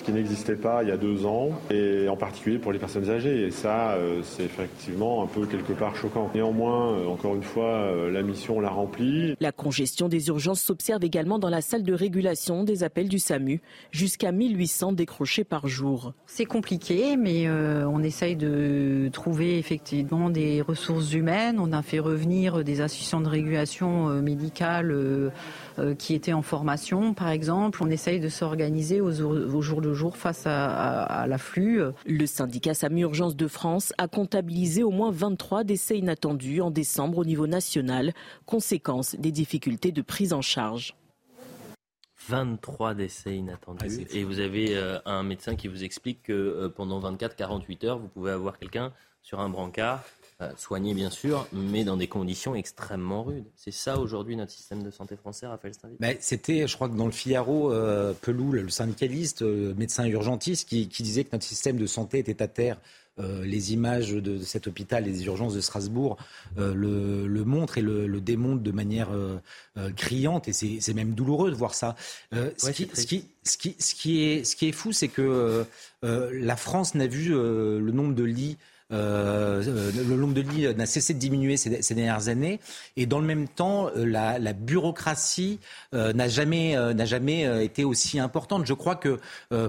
ce 0.00 0.04
qui 0.04 0.12
n'existait 0.12 0.56
pas 0.56 0.82
il 0.82 0.88
y 0.88 0.92
a 0.92 0.96
deux 0.96 1.26
ans, 1.26 1.50
et 1.70 2.08
en 2.08 2.16
particulier 2.16 2.58
pour 2.58 2.72
les 2.72 2.78
personnes 2.78 3.10
âgées. 3.10 3.46
Et 3.46 3.50
ça, 3.50 3.92
euh, 3.92 4.22
c'est 4.22 4.44
effectivement 4.44 5.22
un 5.22 5.26
peu 5.26 5.44
quelque 5.44 5.74
part 5.74 5.94
choquant. 5.94 6.30
Néanmoins, 6.34 6.94
euh, 6.94 7.06
encore 7.06 7.34
une 7.34 7.42
fois, 7.42 7.66
euh, 7.66 8.10
la 8.10 8.22
mission 8.22 8.60
l'a 8.60 8.70
remplie. 8.70 9.34
La 9.40 9.52
congestion 9.52 10.08
des 10.08 10.28
urgences 10.28 10.62
s'observe 10.62 11.04
également 11.04 11.38
dans 11.38 11.50
la 11.50 11.60
salle 11.60 11.82
de 11.82 11.92
régulation 11.92 12.64
des 12.64 12.82
appels 12.82 13.10
du 13.10 13.18
SAMU, 13.18 13.60
jusqu'à 13.90 14.32
1800 14.32 14.92
décrochés 14.92 15.44
par 15.44 15.68
jour. 15.68 16.14
C'est 16.26 16.46
compliqué, 16.46 17.18
mais 17.18 17.50
on 17.50 18.02
essaye 18.02 18.36
de 18.36 19.10
trouver 19.12 19.58
effectivement 19.58 20.30
des 20.30 20.62
ressources 20.62 21.12
humaines. 21.12 21.58
On 21.60 21.72
a 21.72 21.82
fait 21.82 21.98
revenir 21.98 22.64
des 22.64 22.80
assistants 22.80 23.20
de 23.20 23.28
régulation 23.28 24.06
médicale 24.22 25.30
euh, 25.80 25.94
qui 25.94 26.14
étaient 26.14 26.32
en 26.32 26.42
formation, 26.42 27.14
par 27.14 27.28
exemple. 27.28 27.82
On 27.82 27.90
essaye 27.90 28.20
de 28.20 28.28
s'organiser 28.28 29.00
au, 29.00 29.10
jour 29.60 29.80
le 29.80 29.89
jour 29.94 30.16
face 30.16 30.44
à, 30.46 31.26
l'afflux. 31.26 31.82
Le 32.06 32.26
syndicat 32.26 32.74
SAMU 32.74 33.02
Urgence 33.02 33.36
de 33.36 33.46
France 33.46 33.92
a 33.98 34.08
comptabilisé 34.08 34.82
au 34.82 34.90
moins 34.90 35.10
23 35.10 35.64
décès 35.64 35.98
inattendus 35.98 36.60
en 36.60 36.70
décembre 36.70 37.18
au 37.18 37.24
niveau 37.24 37.46
national, 37.46 38.12
conséquence 38.46 39.14
des 39.16 39.32
difficultés 39.32 39.92
de 39.92 40.02
prise 40.02 40.32
en 40.32 40.42
charge. 40.42 40.94
23 42.28 42.94
décès 42.94 43.36
inattendus. 43.36 44.06
Ah 44.10 44.14
Et 44.14 44.24
vous 44.24 44.40
avez 44.40 44.76
euh, 44.76 44.98
un 45.04 45.22
médecin 45.22 45.56
qui 45.56 45.68
vous 45.68 45.84
explique 45.84 46.22
que 46.24 46.32
euh, 46.32 46.68
pendant 46.68 47.00
24-48 47.00 47.86
heures, 47.86 47.98
vous 47.98 48.08
pouvez 48.08 48.30
avoir 48.30 48.58
quelqu'un 48.58 48.92
sur 49.22 49.40
un 49.40 49.48
brancard 49.48 50.04
soignés 50.56 50.94
bien 50.94 51.10
sûr, 51.10 51.46
mais 51.52 51.84
dans 51.84 51.96
des 51.96 52.08
conditions 52.08 52.54
extrêmement 52.54 53.22
rudes. 53.22 53.44
C'est 53.56 53.72
ça 53.72 53.98
aujourd'hui 53.98 54.36
notre 54.36 54.52
système 54.52 54.82
de 54.82 54.90
santé 54.90 55.16
français, 55.16 55.46
Raphaël 55.46 55.74
Steinville 55.74 55.98
ben, 56.00 56.16
C'était, 56.20 56.66
je 56.66 56.74
crois 56.74 56.88
que 56.88 56.96
dans 56.96 57.06
le 57.06 57.12
Figaro, 57.12 57.72
euh, 57.72 58.14
le 58.26 58.68
syndicaliste, 58.68 59.42
euh, 59.42 59.74
médecin 59.76 60.06
urgentiste, 60.06 60.68
qui, 60.68 60.86
disait 60.86 61.24
que 61.24 61.30
notre 61.32 61.44
système 61.44 61.76
de 61.76 61.86
santé 61.86 62.18
était 62.18 62.42
à 62.42 62.48
terre. 62.48 62.78
les 63.18 63.74
images 63.74 64.12
de, 64.12 64.38
cet 64.38 64.66
hôpital 64.66 65.04
des 65.04 65.26
urgences 65.26 65.54
de 65.54 65.60
Strasbourg 65.60 66.16
le, 66.56 67.44
montrent 67.44 67.76
et 67.76 67.82
le, 67.82 68.20
démontrent 68.20 68.62
de 68.62 68.72
manière 68.72 69.10
criante 69.96 70.48
et 70.48 70.52
c'est 70.54 70.94
même 70.94 71.12
douloureux 71.12 71.50
de 71.50 71.56
voir 71.56 71.74
ça. 71.74 71.96
ce, 72.32 72.70
qui, 72.70 72.84
est, 72.84 74.44
ce 74.44 74.56
qui 74.56 74.68
est 74.68 74.72
fou, 74.72 74.92
c'est 74.92 75.08
que 75.08 75.66
la 76.02 76.56
France 76.56 76.94
n'a 76.94 77.06
vu 77.06 77.30
le 77.30 77.90
nombre 77.90 78.14
de 78.14 78.24
lits 78.24 78.56
euh, 78.92 79.62
le 79.94 80.16
nombre 80.16 80.34
de 80.34 80.40
lits 80.40 80.74
n'a 80.74 80.86
cessé 80.86 81.14
de 81.14 81.18
diminuer 81.18 81.56
ces, 81.56 81.94
dernières 81.94 82.28
années. 82.28 82.60
Et 82.96 83.06
dans 83.06 83.20
le 83.20 83.26
même 83.26 83.48
temps, 83.48 83.88
euh, 83.96 84.04
la, 84.04 84.52
bureaucratie 84.52 85.60
euh, 85.94 86.12
n'a 86.12 86.28
jamais, 86.28 86.76
n'a 86.94 87.04
jamais 87.04 87.64
été 87.64 87.84
aussi 87.84 88.18
importante. 88.18 88.66
Je 88.66 88.74
crois 88.74 88.96
que 88.96 89.18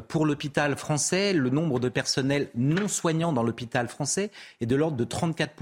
pour 0.08 0.26
l'hôpital 0.26 0.76
français, 0.76 1.34
le 1.34 1.50
nombre 1.50 1.80
de 1.80 1.90
personnels 1.90 2.50
non 2.56 2.88
soignants 2.88 3.34
dans 3.34 3.44
l'hôpital 3.44 3.88
français 3.88 4.32
est 4.60 4.66
de 4.66 4.76
l'ordre 4.76 4.98
de 4.98 5.04
34 5.04 5.54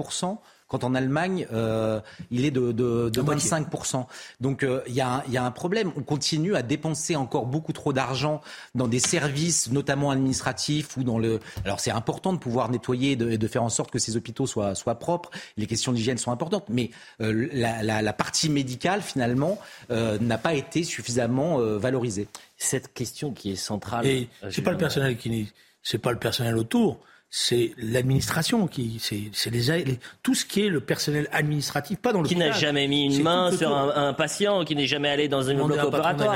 quand 0.70 0.84
en 0.84 0.94
Allemagne, 0.96 1.48
euh, 1.52 2.00
il 2.32 2.46
est 2.46 2.52
de, 2.52 2.72
de, 2.72 3.10
de 3.10 3.22
25%. 3.22 4.06
Donc 4.40 4.64
euh, 4.64 4.82
il 4.88 4.94
y, 4.94 5.02
a 5.02 5.24
un 5.44 5.52
problème. 5.52 5.92
On 5.98 6.04
continue 6.04 6.56
à 6.56 6.62
dépenser 6.62 7.16
encore 7.16 7.48
beaucoup 7.48 7.74
trop 7.74 7.92
d'argent 7.92 8.40
dans 8.76 8.88
des 8.88 9.00
services, 9.00 9.72
notamment 9.72 10.12
administratifs 10.12 10.96
ou 10.96 11.04
dans 11.04 11.18
le. 11.18 11.40
Alors 11.66 11.80
c'est 11.80 11.92
important 11.92 12.34
de 12.34 12.38
pouvoir 12.38 12.70
nettoyer 12.70 13.14
et 13.14 13.16
de, 13.16 13.36
de, 13.36 13.48
faire 13.48 13.64
en 13.64 13.70
sorte 13.70 13.90
que 13.90 13.98
ces 13.98 14.16
hôpitaux 14.16 14.46
soient, 14.46 14.76
soient 14.76 15.00
propres. 15.00 15.32
Les 15.58 15.66
questions 15.66 15.92
d'hygiène 15.92 16.20
sont 16.20 16.32
importantes, 16.32 16.66
mais 16.70 16.92
euh, 17.20 17.50
la, 17.52 17.82
la, 17.82 18.04
la, 18.04 18.14
partie 18.14 18.50
médicale 18.50 19.02
finalement 19.02 19.58
n'a 19.90 20.38
pas 20.38 20.54
été 20.54 20.84
suffisamment 20.84 21.58
valorisée. 21.78 22.28
Cette 22.58 22.94
question 22.94 23.32
qui 23.32 23.52
est 23.52 23.56
centrale. 23.56 24.06
Et 24.06 24.30
c'est 24.52 24.62
pas 24.62 24.72
le 24.72 24.78
personnel 24.78 25.18
qui 25.18 25.52
c'est 25.82 25.98
pas 25.98 26.12
le 26.12 26.20
personnel 26.20 26.58
autour 26.58 27.00
c'est 27.32 27.74
l'administration 27.78 28.66
qui, 28.68 29.00
c'est 29.00 29.50
les, 29.52 30.00
tout 30.24 30.34
ce 30.34 30.46
qui 30.46 30.66
est 30.66 30.70
le 30.70 30.80
personnel 30.80 31.28
administratif, 31.32 32.00
pas 32.00 32.12
dans 32.12 32.22
le 32.22 32.28
qui 32.28 32.36
n'a 32.36 32.52
jamais 32.52 32.88
mis 32.88 33.06
une 33.06 33.22
main 33.22 33.52
sur 33.52 33.76
un, 33.76 34.14
patient, 34.14 34.66
qui 34.66 34.76
n'est 34.76 34.88
jamais 34.88 35.10
allé 35.10 35.28
dans 35.28 35.44
une 35.44 35.62
bloc 35.62 35.84
opératoire. 35.84 36.36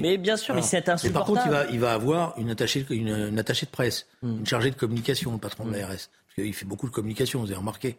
mais 0.00 0.18
bien 0.18 0.36
sûr, 0.36 0.54
mais 0.54 0.62
c'est 0.62 0.88
insupportable. 0.88 1.04
Mais 1.04 1.12
par 1.12 1.24
contre, 1.24 1.42
il 1.46 1.50
va, 1.50 1.66
il 1.72 1.80
va 1.80 1.92
avoir 1.94 2.34
une 2.38 2.50
attachée, 2.50 2.84
une, 2.90 3.08
une 3.08 3.38
attachée 3.38 3.64
de 3.64 3.70
presse, 3.70 4.06
hmm. 4.22 4.40
une 4.40 4.46
chargée 4.46 4.70
de 4.70 4.76
communication, 4.76 5.32
le 5.32 5.38
patron 5.38 5.64
de 5.64 5.72
l'ARS, 5.72 5.88
parce 5.88 6.34
qu'il 6.34 6.52
fait 6.52 6.66
beaucoup 6.66 6.86
de 6.86 6.92
communication, 6.92 7.40
vous 7.40 7.46
avez 7.46 7.56
remarqué. 7.56 7.96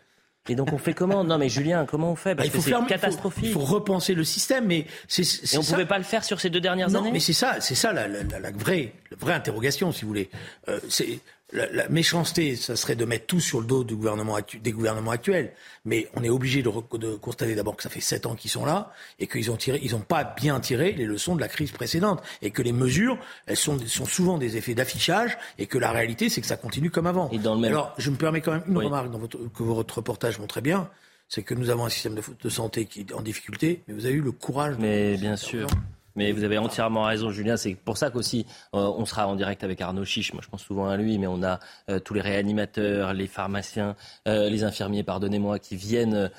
Et 0.47 0.55
donc 0.55 0.71
on 0.71 0.77
fait 0.77 0.93
comment? 0.93 1.23
Non 1.23 1.37
mais 1.37 1.49
Julien, 1.49 1.85
comment 1.85 2.11
on 2.11 2.15
fait? 2.15 2.33
Parce 2.33 2.47
bah, 2.47 2.53
il 2.55 2.61
faut 2.61 2.69
que 2.69 2.75
c'est 2.75 2.87
catastrophique. 2.87 3.45
Il 3.45 3.51
faut, 3.51 3.59
repenser 3.59 4.13
le 4.13 4.23
système, 4.23 4.65
mais 4.65 4.85
c'est. 5.07 5.21
Et 5.21 5.57
on 5.57 5.61
ne 5.61 5.65
pouvait 5.65 5.85
pas 5.85 5.97
le 5.97 6.03
faire 6.03 6.23
sur 6.23 6.39
ces 6.39 6.49
deux 6.49 6.61
dernières 6.61 6.95
années? 6.95 7.11
mais 7.11 7.19
c'est 7.19 7.33
ça, 7.33 7.59
c'est 7.59 7.75
ça 7.75 7.93
la, 7.93 8.07
la, 8.07 8.23
la, 8.23 8.51
vraie, 8.51 8.93
la 9.11 9.17
vraie 9.17 9.33
interrogation, 9.33 9.91
si 9.91 10.03
vous 10.03 10.07
voulez. 10.07 10.29
Euh, 10.67 10.79
c'est 10.87 11.19
la, 11.51 11.89
méchanceté, 11.89 12.55
ça 12.55 12.75
serait 12.75 12.95
de 12.95 13.05
mettre 13.05 13.25
tout 13.25 13.39
sur 13.39 13.59
le 13.59 13.65
dos 13.65 13.83
du 13.83 13.95
gouvernement 13.95 14.37
des 14.61 14.71
gouvernements 14.71 15.11
actuels. 15.11 15.53
Mais 15.85 16.07
on 16.15 16.23
est 16.23 16.29
obligé 16.29 16.61
de, 16.61 16.69
constater 17.17 17.55
d'abord 17.55 17.75
que 17.75 17.83
ça 17.83 17.89
fait 17.89 18.01
sept 18.01 18.25
ans 18.25 18.35
qu'ils 18.35 18.51
sont 18.51 18.65
là 18.65 18.91
et 19.19 19.27
qu'ils 19.27 19.49
ont 19.51 19.57
tiré, 19.57 19.79
ils 19.81 19.91
n'ont 19.91 19.99
pas 19.99 20.23
bien 20.23 20.59
tiré 20.59 20.91
les 20.91 21.05
leçons 21.05 21.35
de 21.35 21.41
la 21.41 21.47
crise 21.47 21.71
précédente 21.71 22.21
et 22.41 22.51
que 22.51 22.61
les 22.61 22.73
mesures, 22.73 23.17
elles 23.45 23.57
sont, 23.57 23.79
sont 23.87 24.05
souvent 24.05 24.37
des 24.37 24.57
effets 24.57 24.75
d'affichage 24.75 25.37
et 25.57 25.65
que 25.65 25.77
la 25.77 25.91
réalité, 25.91 26.29
c'est 26.29 26.41
que 26.41 26.47
ça 26.47 26.57
continue 26.57 26.91
comme 26.91 27.07
avant. 27.07 27.29
Et 27.31 27.39
dans 27.39 27.55
le 27.55 27.61
même... 27.61 27.71
Alors, 27.71 27.93
je 27.97 28.09
me 28.11 28.15
permets 28.15 28.41
quand 28.41 28.51
même 28.51 28.63
une 28.67 28.77
remarque 28.77 29.11
dans 29.11 29.19
votre, 29.19 29.37
que 29.37 29.63
votre 29.63 29.97
reportage 29.97 30.39
montre 30.39 30.61
bien 30.61 30.89
c'est 31.31 31.43
que 31.43 31.53
nous 31.53 31.69
avons 31.69 31.85
un 31.85 31.89
système 31.89 32.15
de, 32.15 32.23
de, 32.41 32.49
santé 32.49 32.85
qui 32.85 33.01
est 33.01 33.13
en 33.13 33.21
difficulté, 33.21 33.83
mais 33.87 33.93
vous 33.93 34.07
avez 34.07 34.15
eu 34.15 34.21
le 34.21 34.31
courage. 34.31 34.77
Mais 34.79 35.15
bien 35.15 35.35
sûr. 35.35 35.67
Mais 36.15 36.31
vous 36.31 36.43
avez 36.43 36.57
entièrement 36.57 37.03
raison, 37.03 37.31
Julien. 37.31 37.57
C'est 37.57 37.75
pour 37.75 37.97
ça 37.97 38.09
qu'aussi, 38.09 38.45
euh, 38.73 38.91
on 38.97 39.05
sera 39.05 39.27
en 39.27 39.35
direct 39.35 39.63
avec 39.63 39.81
Arnaud 39.81 40.05
Chiche. 40.05 40.33
Moi, 40.33 40.41
je 40.43 40.49
pense 40.49 40.63
souvent 40.63 40.87
à 40.87 40.97
lui, 40.97 41.17
mais 41.17 41.27
on 41.27 41.43
a 41.43 41.59
euh, 41.89 41.99
tous 41.99 42.13
les 42.13 42.21
réanimateurs, 42.21 43.13
les 43.13 43.27
pharmaciens, 43.27 43.95
euh, 44.27 44.49
les 44.49 44.63
infirmiers, 44.63 45.03
pardonnez-moi, 45.03 45.59
qui 45.59 45.75
viennent 45.75 46.29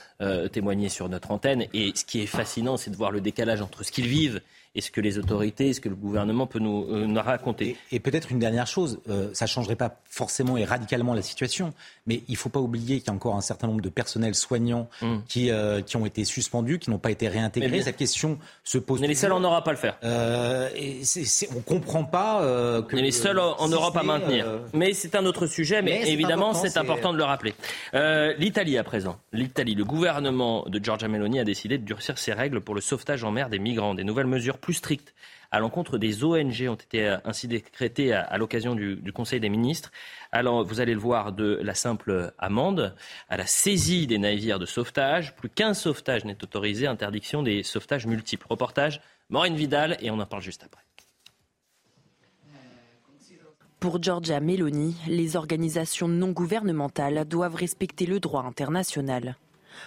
témoigner 0.52 0.88
sur 0.88 1.09
notre 1.09 1.30
antenne. 1.30 1.64
Et 1.72 1.92
ce 1.94 2.04
qui 2.04 2.20
est 2.20 2.26
fascinant, 2.26 2.76
c'est 2.76 2.90
de 2.90 2.96
voir 2.96 3.11
le 3.11 3.20
décalage 3.20 3.62
entre 3.62 3.85
ce 3.85 3.92
qu'ils 3.92 4.06
vivent 4.06 4.40
et 4.74 4.80
ce 4.80 4.90
que 4.90 5.00
les 5.00 5.18
autorités, 5.18 5.72
ce 5.72 5.80
que 5.80 5.88
le 5.88 5.94
gouvernement 5.94 6.46
peut 6.46 6.59
nous, 6.59 7.06
nous 7.06 7.20
raconter. 7.20 7.76
Et, 7.92 8.00
peut-être 8.00 8.33
une 8.33 8.38
dernière 8.38 8.66
chose, 8.66 9.00
ça 9.33 9.44
ne 9.44 9.48
changerait 9.48 9.76
pas 9.76 10.00
forcément 10.04 10.56
et 10.56 10.64
radicalement 10.64 11.14
la 11.14 11.22
situation, 11.22 11.72
mais 12.06 12.22
il 12.28 12.33
ne 12.33 12.37
faut 12.37 12.48
pas 12.48 12.61
oublier 12.61 12.98
qu'il 12.98 13.09
y 13.09 13.11
a 13.11 13.14
encore 13.14 13.37
un 13.37 13.40
certain 13.40 13.66
nombre 13.66 13.80
de 13.80 13.88
personnels 13.88 14.35
soignants 14.35 14.88
hmm. 15.02 15.18
qui, 15.28 15.50
euh, 15.50 15.83
qui 15.83 15.96
ont 15.96 16.06
été 16.06 16.24
suspendus, 16.24 16.78
qui 16.78 16.90
n'ont 16.90 16.98
pas 16.98 17.11
été 17.11 17.28
réintégrés. 17.28 17.83
Cette 17.83 17.96
question 17.96 18.38
se 18.64 18.78
pose. 18.78 19.00
Mais 19.00 19.06
les 19.06 19.14
seuls 19.14 19.33
en 19.33 19.40
Europe 19.40 19.66
à 19.66 19.70
le 19.70 19.76
faire. 19.76 19.98
Euh, 20.04 20.68
et 20.74 21.02
on 21.52 21.56
ne 21.56 21.61
comprend 21.61 22.04
pas 22.04 22.42
euh, 22.42 22.83
que. 22.83 22.96
On 22.96 22.98
est 22.98 23.02
les 23.02 23.11
seuls 23.12 23.38
en 23.38 23.68
Europe 23.68 23.96
à 23.96 24.02
maintenir. 24.02 24.46
Mais 24.72 24.92
c'est 24.92 25.14
un 25.14 25.26
autre 25.26 25.46
sujet, 25.46 25.83
mais, 25.83 26.11
évidemment, 26.11 26.54
c'est 26.54 26.76
important, 26.76 27.12
de 27.12 27.18
le 27.18 27.24
rappeler. 27.24 27.54
L'Italie 28.38 28.78
à 28.78 28.85
présent. 28.85 29.18
L'Italie, 29.33 29.74
le 29.74 29.85
gouvernement 29.85 30.64
de 30.66 30.83
Giorgia 30.83 31.09
Meloni 31.09 31.40
a 31.40 31.44
décidé 31.44 31.78
de 31.78 31.85
durcir 31.85 32.18
ses 32.18 32.33
règles 32.33 32.61
pour 32.61 32.74
le 32.74 32.80
sauvetage 32.80 33.24
en 33.24 33.30
mer 33.30 33.48
des 33.48 33.59
migrants. 33.59 33.94
Des 33.94 34.04
nouvelles 34.04 34.26
mesures 34.26 34.59
plus 34.61 34.75
strictes 34.75 35.14
à 35.51 35.59
l'encontre 35.59 35.99
des 35.99 36.23
ONG 36.23 36.68
ont 36.68 36.75
été 36.75 37.09
euh, 37.09 37.16
ainsi 37.25 37.49
décrétées 37.49 38.12
à, 38.12 38.38
l'occasion 38.38 38.75
du, 38.75 39.12
Conseil 39.12 39.40
des 39.40 39.49
ministres. 39.49 39.90
Alors, 40.31 40.64
vous 40.64 40.81
allez 40.81 40.94
le 40.94 41.01
voir, 41.01 41.33
de 41.33 41.59
la 41.62 41.75
simple 41.75 42.33
amende 42.38 42.94
à 43.29 43.37
la 43.37 43.46
saisie 43.46 44.07
des 44.07 44.18
navires 44.18 44.59
de 44.59 44.66
sauvetage. 44.66 45.35
Plus 45.35 45.49
qu'un 45.49 45.75
sauvetage 45.75 46.25
n'est 46.25 46.42
autorisé, 46.42 46.87
interdiction 46.87 47.42
des 47.42 47.62
sauvetages 47.64 48.07
multiples. 48.07 48.46
Reportage 48.49 49.01
Maureen 49.29 49.57
Vidal 49.57 49.96
et 50.01 50.11
on 50.11 50.20
en 50.20 50.27
parle 50.27 50.42
juste 50.42 50.62
après. 50.64 50.83
Pour 53.81 54.03
Giorgia 54.03 54.40
Meloni, 54.40 54.94
les 55.09 55.37
organisations 55.37 56.07
non 56.07 56.33
gouvernementales 56.33 57.25
doivent 57.25 57.55
respecter 57.55 58.05
le 58.05 58.20
droit 58.20 58.44
international. 58.44 59.37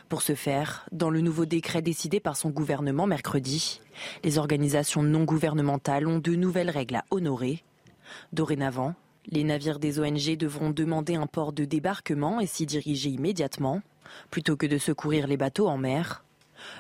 Pour 0.10 0.22
ce 0.22 0.36
faire, 0.36 0.86
dans 0.92 1.10
le 1.10 1.22
nouveau 1.22 1.46
décret 1.46 1.82
décidé 1.82 2.20
par 2.20 2.38
son 2.38 2.50
gouvernement 2.50 3.08
mercredi, 3.08 3.82
les 4.24 4.38
organisations 4.38 5.04
non 5.04 5.24
gouvernementales 5.24 6.08
ont 6.08 6.20
de 6.20 6.36
nouvelles 6.36 6.70
règles 6.70 6.96
à 6.96 7.06
honorer. 7.12 7.64
Dorénavant, 8.32 8.96
les 9.28 9.44
navires 9.44 9.80
des 9.80 10.00
ONG 10.00 10.38
devront 10.38 10.70
demander 10.70 11.16
un 11.16 11.28
port 11.28 11.54
de 11.54 11.66
débarquement 11.66 12.40
et 12.40 12.48
s'y 12.48 12.66
diriger 12.66 13.10
immédiatement, 13.10 13.82
plutôt 14.30 14.58
que 14.58 14.66
de 14.66 14.78
secourir 14.78 15.28
les 15.28 15.38
bateaux 15.38 15.68
en 15.68 15.78
mer. 15.78 16.24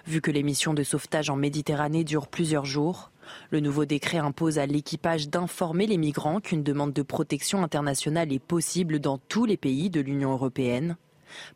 Vu 0.05 0.21
que 0.21 0.31
les 0.31 0.43
missions 0.43 0.73
de 0.73 0.83
sauvetage 0.83 1.29
en 1.29 1.35
Méditerranée 1.35 2.03
durent 2.03 2.27
plusieurs 2.27 2.65
jours, 2.65 3.11
le 3.49 3.59
nouveau 3.59 3.85
décret 3.85 4.17
impose 4.17 4.59
à 4.59 4.65
l'équipage 4.65 5.29
d'informer 5.29 5.87
les 5.87 5.97
migrants 5.97 6.39
qu'une 6.39 6.63
demande 6.63 6.93
de 6.93 7.01
protection 7.01 7.63
internationale 7.63 8.31
est 8.31 8.39
possible 8.39 8.99
dans 8.99 9.17
tous 9.17 9.45
les 9.45 9.57
pays 9.57 9.89
de 9.89 10.01
l'Union 10.01 10.31
européenne 10.31 10.97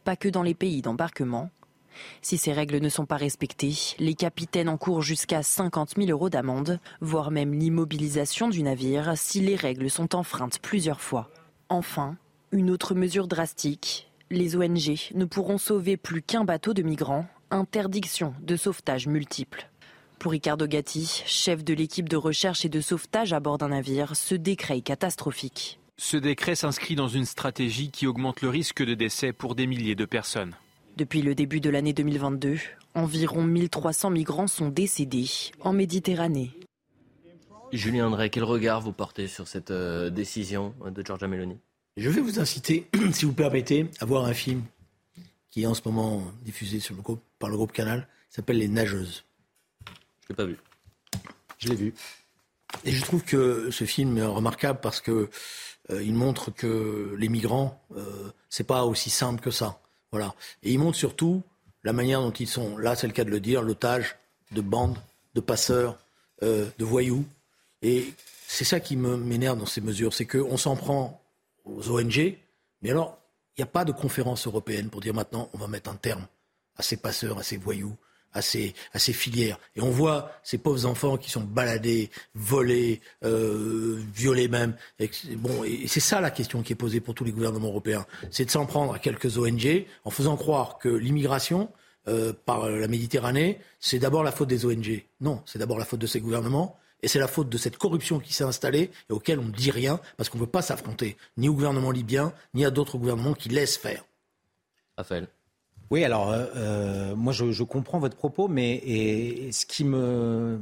pas 0.04 0.16
que 0.16 0.30
dans 0.30 0.44
les 0.44 0.54
pays 0.54 0.82
d'embarquement. 0.82 1.50
Si 2.22 2.38
ces 2.38 2.54
règles 2.54 2.80
ne 2.80 2.90
sont 2.90 3.06
pas 3.06 3.18
respectées, 3.18 3.76
les 4.00 4.14
capitaines 4.14 4.70
encourent 4.70 5.02
jusqu'à 5.02 5.44
50 5.44 5.96
000 5.98 6.10
euros 6.10 6.30
d'amende, 6.30 6.80
voire 7.02 7.32
même 7.32 7.54
l'immobilisation 7.54 8.50
du 8.50 8.64
navire 8.64 9.14
si 9.16 9.42
les 9.42 9.56
règles 9.56 9.90
sont 9.90 10.16
enfreintes 10.16 10.60
plusieurs 10.60 11.02
fois. 11.02 11.30
Enfin, 11.70 12.16
une 12.52 12.70
autre 12.70 12.96
mesure 12.96 13.28
drastique, 13.28 14.12
les 14.30 14.56
ONG 14.56 15.12
ne 15.16 15.26
pourront 15.26 15.58
sauver 15.58 15.98
plus 15.98 16.22
qu'un 16.22 16.44
bateau 16.44 16.74
de 16.74 16.84
migrants, 16.84 17.26
interdiction 17.52 18.34
de 18.42 18.56
sauvetage 18.56 19.08
multiple. 19.08 19.70
Pour 20.20 20.32
Ricardo 20.32 20.66
Gatti, 20.66 21.24
chef 21.26 21.64
de 21.64 21.74
l'équipe 21.74 22.10
de 22.10 22.18
recherche 22.18 22.66
et 22.66 22.70
de 22.70 22.82
sauvetage 22.82 23.34
à 23.34 23.40
bord 23.40 23.58
d'un 23.58 23.70
navire, 23.70 24.16
ce 24.16 24.36
décret 24.36 24.80
est 24.80 24.82
catastrophique. 24.82 25.80
Ce 26.00 26.16
décret 26.16 26.54
s'inscrit 26.54 26.94
dans 26.96 27.08
une 27.08 27.26
stratégie 27.26 27.90
qui 27.90 28.06
augmente 28.06 28.42
le 28.42 28.50
risque 28.50 28.84
de 28.84 28.94
décès 28.94 29.34
pour 29.34 29.56
des 29.56 29.66
milliers 29.66 29.96
de 29.96 30.06
personnes. 30.06 30.56
Depuis 30.96 31.24
le 31.24 31.34
début 31.34 31.60
de 31.60 31.72
l'année 31.72 31.94
2022, 31.94 32.60
environ 32.94 33.44
1300 33.44 34.12
migrants 34.12 34.46
sont 34.46 34.70
décédés 34.70 35.28
en 35.60 35.74
Méditerranée. 35.74 36.52
Julien 37.74 38.08
André, 38.08 38.30
quel 38.30 38.44
regard 38.44 38.80
vous 38.80 38.94
portez 38.94 39.28
sur 39.28 39.48
cette 39.48 39.72
euh, 39.72 40.12
décision 40.12 40.76
de 40.86 41.04
Giorgia 41.04 41.28
Meloni? 41.28 41.58
Je 41.98 42.10
vais 42.12 42.22
vous 42.22 42.40
inciter, 42.40 42.88
si 43.12 43.26
vous 43.26 43.34
permettez, 43.34 43.90
à 44.00 44.06
voir 44.06 44.26
un 44.26 44.36
film 44.36 44.62
qui 45.50 45.64
est 45.64 45.68
en 45.68 45.74
ce 45.74 45.82
moment 45.84 46.24
diffusé 46.44 46.80
sur 46.80 46.96
le 46.96 47.02
groupe, 47.02 47.24
par 47.40 47.50
le 47.50 47.56
groupe 47.56 47.72
Canal, 47.72 48.08
qui 48.30 48.36
s'appelle 48.36 48.60
Les 48.60 48.68
Nageuses. 48.68 49.26
Je 49.88 49.92
ne 49.92 50.30
l'ai 50.30 50.36
pas 50.36 50.46
vu. 50.46 50.58
Je 51.58 51.70
l'ai 51.70 51.76
vu. 51.76 51.94
Et 52.86 52.92
je 52.92 53.02
trouve 53.02 53.24
que 53.24 53.72
ce 53.72 53.86
film 53.86 54.18
est 54.18 54.26
remarquable 54.26 54.80
parce 54.82 55.02
que 55.02 55.30
euh, 55.92 56.04
il 56.04 56.14
montre 56.14 56.52
que 56.52 57.16
les 57.18 57.30
migrants, 57.30 57.82
euh, 57.96 58.32
c'est 58.50 58.66
pas 58.66 58.86
aussi 58.86 59.10
simple 59.10 59.42
que 59.42 59.52
ça. 59.52 59.80
Voilà. 60.12 60.34
Et 60.64 60.72
il 60.72 60.80
montre 60.80 60.98
surtout 60.98 61.44
la 61.84 61.94
manière 61.94 62.22
dont 62.22 62.32
ils 62.32 62.48
sont, 62.48 62.78
là 62.78 62.96
c'est 62.96 63.08
le 63.08 63.14
cas 63.14 63.24
de 63.24 63.30
le 63.30 63.40
dire, 63.40 63.62
l'otage 63.62 64.18
de 64.52 64.62
bandes, 64.62 64.98
de 65.36 65.42
passeurs, 65.42 65.98
euh, 66.44 66.68
de 66.78 66.86
voyous. 66.86 67.26
Et 67.82 68.14
c'est 68.48 68.66
ça 68.66 68.80
qui 68.80 68.96
m'énerve 68.96 69.58
dans 69.58 69.66
ces 69.66 69.82
mesures, 69.82 70.14
c'est 70.14 70.26
qu'on 70.26 70.58
s'en 70.58 70.76
prend 70.76 71.22
aux 71.66 71.92
ONG, 71.92 72.38
mais 72.82 72.92
alors 72.92 73.18
Il 73.56 73.62
n'y 73.62 73.64
a 73.64 73.72
pas 73.72 73.86
de 73.86 73.92
conférence 73.92 74.46
européenne 74.46 74.90
pour 74.90 75.02
dire 75.02 75.14
maintenant 75.14 75.50
on 75.54 75.58
va 75.58 75.68
mettre 75.68 75.90
un 75.90 75.96
terme 75.96 76.28
à 76.76 76.84
ces 76.84 76.98
passeurs, 76.98 77.40
à 77.40 77.44
ces 77.44 77.58
voyous, 77.58 77.96
à 78.34 78.42
ces, 78.42 78.74
filières. 79.14 79.60
Et 79.76 79.82
on 79.82 79.90
voit 79.90 80.32
ces 80.44 80.58
pauvres 80.58 80.86
enfants 80.86 81.18
qui 81.18 81.30
sont 81.30 81.42
baladés, 81.42 82.10
volés, 82.36 83.02
euh, 83.24 84.00
violés 84.14 84.48
même. 84.48 84.76
Et, 85.00 85.10
bon, 85.36 85.64
c'est 85.88 86.00
ça 86.00 86.22
la 86.22 86.32
question 86.32 86.62
qui 86.62 86.74
est 86.74 86.78
posée 86.78 87.00
pour 87.00 87.14
tous 87.14 87.24
les 87.24 87.32
gouvernements 87.32 87.70
européens. 87.70 88.06
C'est 88.32 88.46
de 88.46 88.52
s'en 88.52 88.66
prendre 88.66 88.94
à 88.94 89.00
quelques 89.00 89.38
ONG 89.38 89.86
en 90.06 90.10
faisant 90.10 90.38
croire 90.38 90.78
que 90.78 90.90
l'immigration 90.90 91.70
euh, 92.08 92.34
par 92.46 92.70
la 92.70 92.88
Méditerranée, 92.88 93.60
c'est 93.80 94.00
d'abord 94.00 94.24
la 94.24 94.32
faute 94.32 94.50
des 94.50 94.66
ONG. 94.66 95.04
Non, 95.20 95.42
c'est 95.46 95.60
d'abord 95.60 95.78
la 95.78 95.86
faute 95.86 96.00
de 96.00 96.08
ces 96.08 96.22
gouvernements. 96.22 96.78
Et 97.04 97.08
c'est 97.08 97.20
la 97.20 97.28
faute 97.28 97.50
de 97.50 97.58
cette 97.58 97.78
corruption 97.78 98.20
qui 98.20 98.34
s'est 98.34 98.44
installée 98.44 98.90
et 99.10 99.14
auquel 99.14 99.40
on 99.40 99.46
ne 99.46 99.52
dit 99.52 99.72
rien 99.72 100.00
parce 100.18 100.30
qu'on 100.30 100.40
ne 100.40 100.44
veut 100.44 100.50
pas 100.50 100.64
s'affronter 100.64 101.16
ni 101.38 101.48
au 101.48 101.54
gouvernement 101.54 101.92
libyen, 101.92 102.34
ni 102.56 102.66
à 102.66 102.72
d'autres 102.72 102.98
gouvernements 102.98 103.34
qui 103.34 103.50
laissent 103.50 103.78
faire. 103.78 104.04
Raphaël. 104.98 105.28
Oui, 105.90 106.04
alors 106.04 106.30
euh, 106.30 106.46
euh, 106.56 107.16
moi 107.16 107.32
je, 107.32 107.64
comprends 107.64 108.00
votre 108.00 108.18
propos, 108.18 108.48
mais 108.48 108.82
ce 109.52 109.66
qui 109.66 109.84
me 109.84 110.60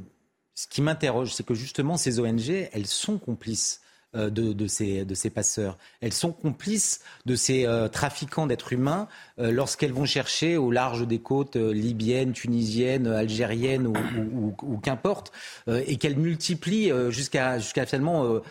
ce 0.53 0.67
qui 0.67 0.81
m'interroge, 0.81 1.33
c'est 1.33 1.45
que 1.45 1.55
justement 1.55 1.97
ces 1.97 2.19
ONG, 2.19 2.69
elles 2.71 2.87
sont 2.87 3.17
complices 3.17 3.81
de, 4.15 4.53
de, 4.53 4.67
ces, 4.67 5.05
de 5.05 5.13
ces 5.15 5.29
passeurs. 5.29 5.77
Elles 6.01 6.13
sont 6.13 6.31
complices 6.31 7.01
de 7.25 7.35
ces 7.35 7.65
euh, 7.65 7.87
trafiquants 7.87 8.47
d'êtres 8.47 8.73
humains 8.73 9.07
euh, 9.39 9.51
lorsqu'elles 9.51 9.93
vont 9.93 10.05
chercher 10.05 10.57
au 10.57 10.71
large 10.71 11.07
des 11.07 11.19
côtes 11.19 11.55
libyennes, 11.55 12.33
tunisiennes, 12.33 13.07
algériennes 13.07 13.87
ou, 13.87 14.77
qu'importe, 14.81 15.31
et 15.67 15.97
qu'elles 15.97 16.17
multiplient 16.17 16.91
jusqu'à 17.09 17.59
jusqu'à 17.59 17.85
finalement, 17.85 18.41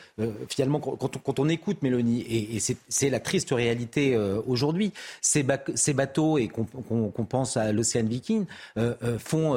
finalement 0.49 0.81
quand 0.81 1.39
on, 1.39 1.49
écoute 1.49 1.83
Mélanie, 1.83 2.25
et, 2.29 2.61
c'est 2.89 3.11
la 3.11 3.21
triste 3.21 3.51
réalité 3.51 4.17
aujourd'hui, 4.47 4.93
ces, 5.21 5.43
bateaux, 5.43 6.39
et 6.39 6.49
qu'on 6.49 6.65
qu 7.11 7.23
pense 7.25 7.57
à 7.57 7.73
l'Océan 7.73 8.05
Viking, 8.05 8.47
font, 9.19 9.55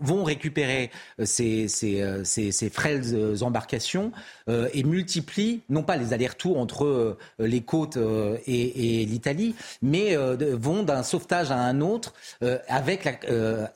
vont 0.00 0.24
récupérer 0.24 0.90
ces, 1.24 1.68
ces, 1.68 2.24
ces 2.24 2.70
frêles 2.70 3.42
embarcations 3.42 4.12
et 4.48 4.82
multiplient 4.84 5.35
non 5.68 5.82
pas 5.82 5.96
les 5.96 6.12
allers-retours 6.12 6.58
entre 6.58 6.84
euh, 6.84 7.18
les 7.38 7.62
côtes 7.62 7.96
euh, 7.96 8.36
et, 8.46 9.02
et 9.02 9.06
l'Italie, 9.06 9.54
mais 9.82 10.16
euh, 10.16 10.36
vont 10.56 10.82
d'un 10.82 11.02
sauvetage 11.02 11.50
à 11.50 11.56
un 11.56 11.80
autre. 11.80 12.14
avec 12.68 13.04
la, 13.04 13.12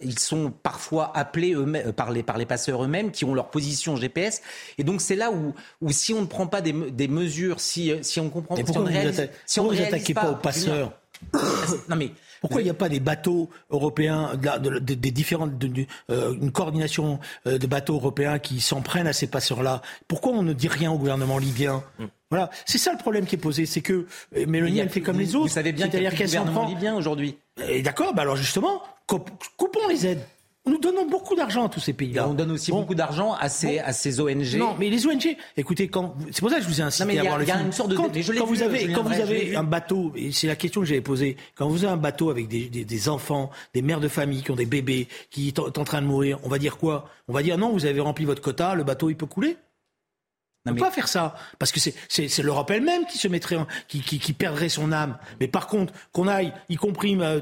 ils 0.00 0.18
sont 0.18 0.52
parfois 0.62 1.12
appelés 1.16 1.54
eux 1.54 1.66
par 1.94 2.10
les, 2.10 2.22
par 2.22 2.38
les 2.38 2.46
passeurs 2.46 2.84
eux-mêmes 2.84 3.10
qui 3.10 3.24
ont 3.24 3.34
leur 3.34 3.50
position 3.50 3.96
GPS. 3.96 4.42
Et 4.78 4.84
donc 4.84 5.00
c'est 5.00 5.16
là 5.16 5.30
où, 5.30 5.54
où 5.80 5.90
si 5.90 6.12
on 6.12 6.22
ne 6.22 6.26
prend 6.26 6.46
pas 6.46 6.60
des, 6.60 6.72
des 6.72 7.08
mesures, 7.08 7.60
si, 7.60 7.92
si 8.02 8.20
on 8.20 8.30
comprend... 8.30 8.56
Si 8.56 8.64
on 8.68 8.72
vous 8.72 8.84
réalise, 8.84 9.28
si 9.46 9.60
on 9.60 9.70
attaquez 9.70 10.14
pas, 10.14 10.22
pas 10.22 10.30
aux 10.30 10.36
passeurs 10.36 10.92
non 11.88 11.96
mais 11.96 12.12
pourquoi 12.40 12.60
il 12.60 12.64
n'y 12.64 12.70
a 12.70 12.74
pas 12.74 12.88
des 12.88 13.00
bateaux 13.00 13.50
européens, 13.70 14.32
de, 14.34 14.58
de, 14.58 14.78
de, 14.78 14.94
des 14.94 15.10
différentes, 15.10 15.52
euh, 16.10 16.34
une 16.40 16.52
coordination 16.52 17.18
euh, 17.46 17.58
de 17.58 17.66
bateaux 17.66 17.94
européens 17.94 18.38
qui 18.38 18.60
s'en 18.60 18.80
prennent 18.82 19.06
à 19.06 19.12
ces 19.12 19.26
passeurs-là? 19.26 19.82
Pourquoi 20.08 20.32
on 20.32 20.42
ne 20.42 20.52
dit 20.52 20.68
rien 20.68 20.90
au 20.90 20.98
gouvernement 20.98 21.38
libyen? 21.38 21.82
Mm. 21.98 22.04
Voilà, 22.30 22.50
c'est 22.64 22.78
ça 22.78 22.92
le 22.92 22.98
problème 22.98 23.26
qui 23.26 23.34
est 23.34 23.38
posé, 23.38 23.66
c'est 23.66 23.80
que 23.80 24.06
euh, 24.36 24.46
Mélanie, 24.46 24.78
elle 24.78 24.88
fait 24.88 25.00
comme 25.00 25.18
les 25.18 25.34
autres. 25.34 25.48
Vous 25.48 25.52
savez 25.54 25.72
bien 25.72 25.88
qu'il 25.88 26.02
y 26.02 26.06
a 26.06 26.10
un 26.10 26.14
gouvernement 26.14 26.66
libyen 26.66 26.94
aujourd'hui. 26.94 27.36
D'accord, 27.82 28.14
bah 28.14 28.22
alors 28.22 28.36
justement, 28.36 28.82
coupons 29.06 29.88
les 29.88 30.06
aides. 30.06 30.24
Nous 30.70 30.78
donnons 30.78 31.04
beaucoup 31.04 31.34
d'argent 31.34 31.66
à 31.66 31.68
tous 31.68 31.80
ces 31.80 31.92
pays-là. 31.92 32.28
On 32.28 32.34
donne 32.34 32.52
aussi 32.52 32.70
bon. 32.70 32.80
beaucoup 32.80 32.94
d'argent 32.94 33.34
à 33.34 33.48
ces, 33.48 33.78
bon. 33.78 33.82
à 33.84 33.92
ces 33.92 34.20
ONG. 34.20 34.54
Non, 34.56 34.76
mais 34.78 34.88
les 34.88 35.04
ONG, 35.04 35.36
écoutez, 35.56 35.88
quand 35.88 36.14
c'est 36.30 36.40
pour 36.40 36.50
ça 36.50 36.58
que 36.58 36.62
je 36.62 36.68
vous 36.68 36.80
ai 36.80 36.84
incité 36.84 37.14
non, 37.14 37.20
à 37.20 37.24
voir 37.24 37.38
le 37.38 37.44
film. 37.44 37.66
Une 37.66 37.72
sorte 37.72 37.90
de, 37.90 37.96
quand, 37.96 38.08
quand 38.38 38.46
vous 38.46 38.62
avez, 38.62 38.92
quand 38.92 39.02
vous 39.02 39.20
avez 39.20 39.56
un 39.56 39.64
bateau, 39.64 40.12
et 40.14 40.30
c'est 40.30 40.46
la 40.46 40.54
question 40.54 40.80
que 40.80 40.86
j'avais 40.86 41.00
posée, 41.00 41.36
quand 41.56 41.68
vous 41.68 41.84
avez 41.84 41.92
un 41.94 41.96
bateau 41.96 42.30
avec 42.30 42.46
des, 42.46 42.68
des, 42.68 42.84
des, 42.84 43.08
enfants, 43.08 43.50
des 43.74 43.82
mères 43.82 43.98
de 43.98 44.06
famille 44.06 44.42
qui 44.42 44.52
ont 44.52 44.56
des 44.56 44.64
bébés, 44.64 45.08
qui 45.30 45.52
sont 45.56 45.76
en 45.76 45.84
train 45.84 46.02
de 46.02 46.06
mourir, 46.06 46.38
on 46.44 46.48
va 46.48 46.58
dire 46.58 46.78
quoi? 46.78 47.08
On 47.26 47.32
va 47.32 47.42
dire 47.42 47.58
non, 47.58 47.72
vous 47.72 47.84
avez 47.84 47.98
rempli 47.98 48.24
votre 48.24 48.40
quota, 48.40 48.76
le 48.76 48.84
bateau 48.84 49.10
il 49.10 49.16
peut 49.16 49.26
couler? 49.26 49.56
On 50.66 50.70
ne 50.70 50.74
peut 50.74 50.82
mais... 50.82 50.88
pas 50.88 50.94
faire 50.94 51.08
ça 51.08 51.34
parce 51.58 51.72
que 51.72 51.80
c'est 51.80 52.42
l'Europe 52.42 52.70
elle-même 52.70 53.06
qui 53.06 53.16
se 53.16 53.28
mettrait, 53.28 53.56
en, 53.56 53.66
qui, 53.88 54.02
qui, 54.02 54.18
qui, 54.18 54.34
perdrait 54.34 54.68
son 54.68 54.92
âme. 54.92 55.16
Mais 55.40 55.48
par 55.48 55.66
contre, 55.66 55.94
qu'on 56.12 56.28
aille, 56.28 56.52
y 56.68 56.76
compris 56.76 57.16
euh, 57.18 57.40